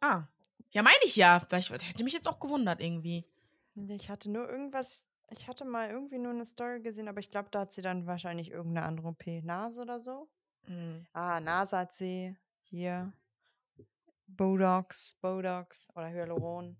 Ah. 0.01 0.25
Ja, 0.71 0.83
meine 0.83 0.97
ich 1.05 1.17
ja. 1.17 1.41
Vielleicht 1.41 1.71
hätte 1.71 2.05
mich 2.05 2.13
jetzt 2.13 2.29
auch 2.29 2.39
gewundert 2.41 2.81
irgendwie. 2.81 3.25
Ich 3.77 4.09
hatte 4.09 4.31
nur 4.31 4.49
irgendwas, 4.49 5.03
ich 5.31 5.49
hatte 5.49 5.65
mal 5.65 5.91
irgendwie 5.91 6.19
nur 6.19 6.33
eine 6.33 6.45
Story 6.45 6.81
gesehen, 6.81 7.09
aber 7.09 7.21
ich 7.21 7.31
glaube, 7.31 7.49
da 7.51 7.61
hat 7.61 7.73
sie 7.73 7.83
dann 7.83 8.07
wahrscheinlich 8.07 8.51
irgendeine 8.51 8.87
andere 8.87 9.09
OP. 9.09 9.27
Nase 9.43 9.81
oder 9.81 10.01
so? 10.01 10.29
Hm. 10.67 11.07
Ah, 11.13 11.41
Nase 11.41 11.77
hat 11.79 11.93
sie. 11.93 12.37
Hier. 12.63 13.13
Botox, 14.27 15.15
Botox 15.21 15.89
oder 15.95 16.09
Hyaluron. 16.09 16.77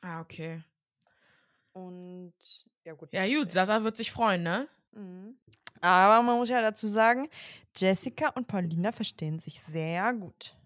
Ah, 0.00 0.20
okay. 0.20 0.62
Und 1.72 2.32
ja 2.84 2.94
gut. 2.94 3.12
Ja, 3.12 3.26
gut. 3.26 3.52
Sasa 3.52 3.82
wird 3.82 3.96
sich 3.96 4.10
freuen, 4.10 4.42
ne? 4.42 4.68
Mhm. 4.92 5.36
Aber 5.80 6.22
man 6.22 6.38
muss 6.38 6.48
ja 6.48 6.62
dazu 6.62 6.88
sagen, 6.88 7.28
Jessica 7.76 8.30
und 8.30 8.46
Paulina 8.46 8.92
verstehen 8.92 9.40
sich 9.40 9.60
sehr 9.60 10.14
gut. 10.14 10.56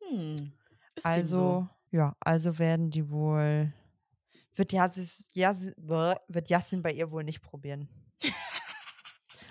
Hm. 0.00 0.52
Ist 0.96 1.06
Also, 1.06 1.36
so. 1.36 1.68
ja, 1.92 2.16
also 2.20 2.58
werden 2.58 2.90
die 2.90 3.08
wohl 3.10 3.72
wird 4.54 4.72
Yasin, 4.72 5.08
Yasin, 5.34 5.74
wird 5.76 6.50
Yasin 6.50 6.82
bei 6.82 6.92
ihr 6.92 7.10
wohl 7.10 7.24
nicht 7.24 7.42
probieren. 7.42 7.88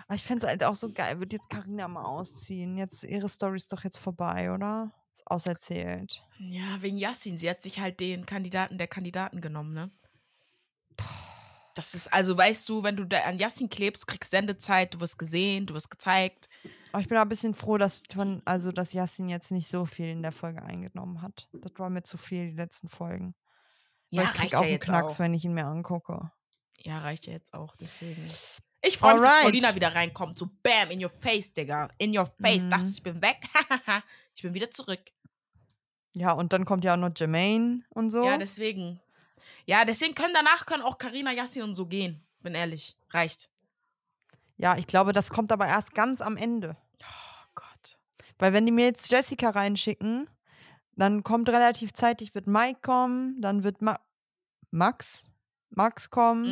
Aber 0.08 0.16
ich 0.16 0.24
fände 0.24 0.46
es 0.46 0.50
halt 0.50 0.64
auch 0.64 0.76
so 0.76 0.92
geil. 0.92 1.20
Wird 1.20 1.34
jetzt 1.34 1.50
Karina 1.50 1.88
mal 1.88 2.04
ausziehen? 2.04 2.78
Jetzt 2.78 3.04
ihre 3.04 3.30
Story 3.30 3.58
ist 3.58 3.72
doch 3.72 3.84
jetzt 3.84 3.98
vorbei, 3.98 4.52
oder? 4.52 4.92
Ist 5.14 5.28
auserzählt. 5.28 6.24
Ja, 6.40 6.82
wegen 6.82 6.98
Yassin. 6.98 7.38
Sie 7.38 7.50
hat 7.50 7.62
sich 7.62 7.80
halt 7.80 8.00
den 8.00 8.26
Kandidaten 8.26 8.80
der 8.80 8.88
Kandidaten 8.88 9.40
genommen, 9.40 9.74
ne? 9.74 9.92
Das 11.76 11.94
ist, 11.94 12.12
also 12.12 12.36
weißt 12.38 12.68
du, 12.68 12.84
wenn 12.84 12.98
du 12.98 13.06
da 13.06 13.20
an 13.22 13.38
Yassin 13.38 13.70
klebst, 13.70 14.08
kriegst 14.08 14.32
Sendezeit, 14.32 14.96
du 14.96 15.00
wirst 15.00 15.20
gesehen, 15.20 15.68
du 15.68 15.76
wirst 15.76 15.92
gezeigt. 15.92 16.50
Aber 16.92 17.02
ich 17.02 17.08
bin 17.08 17.18
auch 17.18 17.22
ein 17.22 17.30
bisschen 17.30 17.54
froh, 17.54 17.78
dass 17.78 18.02
von, 18.12 18.42
also 18.46 18.72
dass 18.72 18.94
Yassin 18.94 19.30
jetzt 19.30 19.52
nicht 19.52 19.68
so 19.68 19.86
viel 19.86 20.08
in 20.08 20.24
der 20.24 20.32
Folge 20.32 20.64
eingenommen 20.64 21.22
hat. 21.22 21.48
Das 21.54 21.72
war 21.78 21.90
mir 21.92 22.02
zu 22.02 22.18
viel, 22.18 22.50
die 22.50 22.58
letzten 22.58 22.90
Folgen. 22.90 23.36
Ja, 24.12 24.24
ich 24.24 24.30
krieg 24.30 24.42
reicht 24.42 24.56
auch 24.56 24.60
ja 24.62 24.66
einen 24.66 24.72
jetzt 24.74 24.86
Knacks, 24.86 25.14
auch. 25.16 25.20
wenn 25.20 25.34
ich 25.34 25.46
ihn 25.46 25.54
mir 25.54 25.66
angucke. 25.66 26.32
Ja, 26.80 27.00
reicht 27.00 27.28
ja 27.28 27.34
jetzt 27.34 27.54
auch, 27.54 27.76
deswegen. 27.76 28.30
Ich 28.82 28.98
freue 28.98 29.16
mich, 29.16 29.24
dass. 29.24 29.44
Paulina 29.44 29.76
wieder 29.76 29.94
reinkommt. 29.94 30.38
So 30.38 30.50
bam, 30.64 30.90
in 30.92 31.04
your 31.04 31.10
face, 31.10 31.52
Digga. 31.52 31.90
In 31.98 32.18
your 32.18 32.26
face. 32.26 32.64
Mhm. 32.64 32.70
Dachtest, 32.70 32.98
ich 32.98 33.04
bin 33.04 33.22
weg. 33.22 33.38
ich 34.36 34.42
bin 34.42 34.54
wieder 34.54 34.72
zurück. 34.72 35.02
Ja, 36.16 36.32
und 36.32 36.54
dann 36.54 36.66
kommt 36.66 36.84
ja 36.84 36.94
auch 36.94 36.98
noch 36.98 37.12
Jermaine 37.16 37.84
und 37.90 38.10
so. 38.10 38.24
Ja, 38.26 38.38
deswegen. 38.38 39.00
Ja, 39.66 39.86
deswegen 39.86 40.16
können 40.16 40.34
danach 40.34 40.66
können 40.66 40.82
auch 40.82 40.98
Karina, 40.98 41.32
Yassin 41.32 41.64
und 41.64 41.76
so 41.76 41.86
gehen. 41.86 42.24
Bin 42.42 42.56
ehrlich. 42.56 42.96
Reicht. 43.12 43.50
ja, 44.58 44.78
ich 44.78 44.88
glaube, 44.88 45.14
das 45.14 45.30
kommt 45.30 45.52
aber 45.52 45.68
erst 45.68 45.94
ganz 45.94 46.22
am 46.22 46.38
Ende. 46.38 46.78
Oh 47.04 47.46
Gott. 47.56 48.00
Weil 48.40 48.54
wenn 48.54 48.66
die 48.66 48.72
mir 48.72 48.86
jetzt 48.86 49.12
Jessica 49.12 49.50
reinschicken, 49.50 50.30
dann 51.00 51.24
kommt 51.24 51.50
relativ 51.50 51.94
zeitig, 51.94 52.36
wird 52.36 52.48
Mike 52.48 52.80
kommen, 52.82 53.42
dann 53.42 53.64
wird 53.64 53.82
Ma 53.82 54.00
Max, 54.72 55.30
Max 55.72 56.10
kommen, 56.10 56.46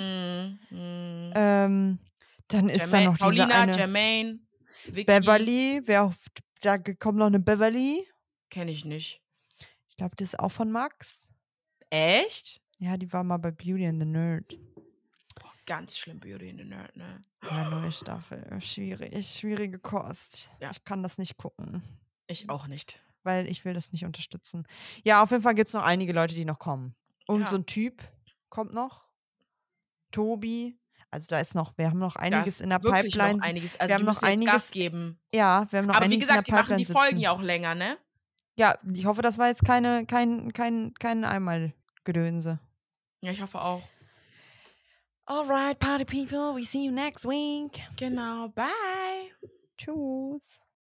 Mm, 0.72 0.76
mm. 0.76 1.32
ähm, 1.36 2.00
dann 2.48 2.70
ist 2.70 2.80
da 2.80 2.84
Jermaine- 3.00 3.06
noch 3.06 3.14
diese 3.18 3.24
Paulina, 3.26 3.62
eine 3.62 3.76
Jermaine, 3.78 4.40
Vicky. 4.86 5.04
Beverly, 5.06 5.82
wer 5.86 6.04
auf, 6.04 6.26
da 6.62 6.78
kommt 6.78 7.18
noch 7.20 7.28
eine 7.28 7.40
Beverly. 7.40 8.08
Kenne 8.50 8.72
ich 8.72 8.86
nicht. 8.86 9.22
Ich 9.90 9.98
glaube, 9.98 10.16
das 10.16 10.30
ist 10.34 10.40
auch 10.40 10.52
von 10.52 10.72
Max. 10.72 11.28
Echt? 11.90 12.62
Ja, 12.80 12.96
die 12.98 13.12
war 13.12 13.24
mal 13.24 13.38
bei 13.38 13.52
Beauty 13.52 13.86
and 13.88 14.00
the 14.02 14.08
Nerd. 14.08 14.58
Boah, 15.40 15.52
ganz 15.66 15.98
schlimm, 15.98 16.20
Beauty 16.20 16.50
in 16.50 16.58
the 16.58 16.64
Nerd, 16.64 16.96
ne? 16.96 17.22
Ja, 17.44 17.70
neue 17.70 17.92
Staffel. 17.92 18.46
Schwierig, 18.62 19.28
schwierige 19.28 19.80
Kost. 19.80 20.50
Ja. 20.60 20.70
Ich 20.72 20.84
kann 20.84 21.04
das 21.04 21.18
nicht 21.18 21.38
gucken, 21.38 21.84
Ich 22.28 22.50
auch 22.50 22.68
nicht. 22.68 23.00
Weil 23.28 23.48
ich 23.48 23.64
will 23.66 23.76
das 23.76 23.92
nicht 23.92 24.06
unterstützen. 24.06 24.66
Ja, 25.04 25.22
auf 25.22 25.30
jeden 25.30 25.44
Fall 25.44 25.54
gibt 25.54 25.68
es 25.68 25.74
noch 25.76 25.84
einige 25.84 26.14
Leute, 26.14 26.34
die 26.34 26.46
noch 26.46 26.58
kommen. 26.58 26.96
Und 27.28 27.42
Ja. 27.42 27.48
so 27.50 27.58
ein 27.58 27.68
Typ 27.68 28.02
kommt 28.50 28.74
noch. 28.74 29.06
Tobi. 30.12 30.80
Also 31.12 31.28
da 31.30 31.40
ist 31.40 31.54
noch, 31.56 31.78
wir 31.78 31.88
haben 31.90 32.00
noch 32.00 32.16
einiges 32.16 32.60
in 32.62 32.70
der 32.70 32.80
Pipeline. 32.80 33.36
Noch 33.38 33.44
einiges. 33.46 33.80
Also 33.80 33.94
Wir 33.94 33.98
die 34.00 34.06
haben 34.08 34.14
noch 34.14 34.24
einiges 34.24 34.54
Gas 34.54 34.72
geben. 34.72 35.20
Ja, 35.34 35.68
wir 35.70 35.80
haben 35.80 35.86
noch 35.86 35.96
Aber 35.96 36.04
wie 36.04 36.06
einiges 36.08 36.28
gesagt, 36.28 36.48
die 36.48 36.52
in 36.52 36.56
der 36.56 36.62
machen 36.64 36.68
Pipeline 36.76 36.86
die 36.88 36.92
Folgen 36.92 37.10
sitzen. 37.12 37.22
ja 37.22 37.32
auch 37.32 37.42
länger, 37.42 37.76
ne? 37.76 37.98
Ja, 38.56 38.78
ich 38.94 39.06
hoffe, 39.06 39.22
das 39.22 39.38
war 39.38 39.48
jetzt 39.50 39.64
keine, 39.64 40.06
kein, 40.06 40.52
kein, 40.52 40.94
kein 40.96 41.24
Einmalgedönse. 41.24 42.60
Ja, 43.22 43.32
ich 43.32 43.42
hoffe 43.42 43.62
auch. 43.62 43.84
Alright, 45.26 45.78
Party 45.80 46.06
People, 46.06 46.56
we 46.56 46.64
see 46.64 46.86
you 46.86 46.92
next 46.92 47.26
week. 47.26 47.82
Genau. 47.98 48.48
Bye. 48.50 48.66
Tschüss. 49.78 50.60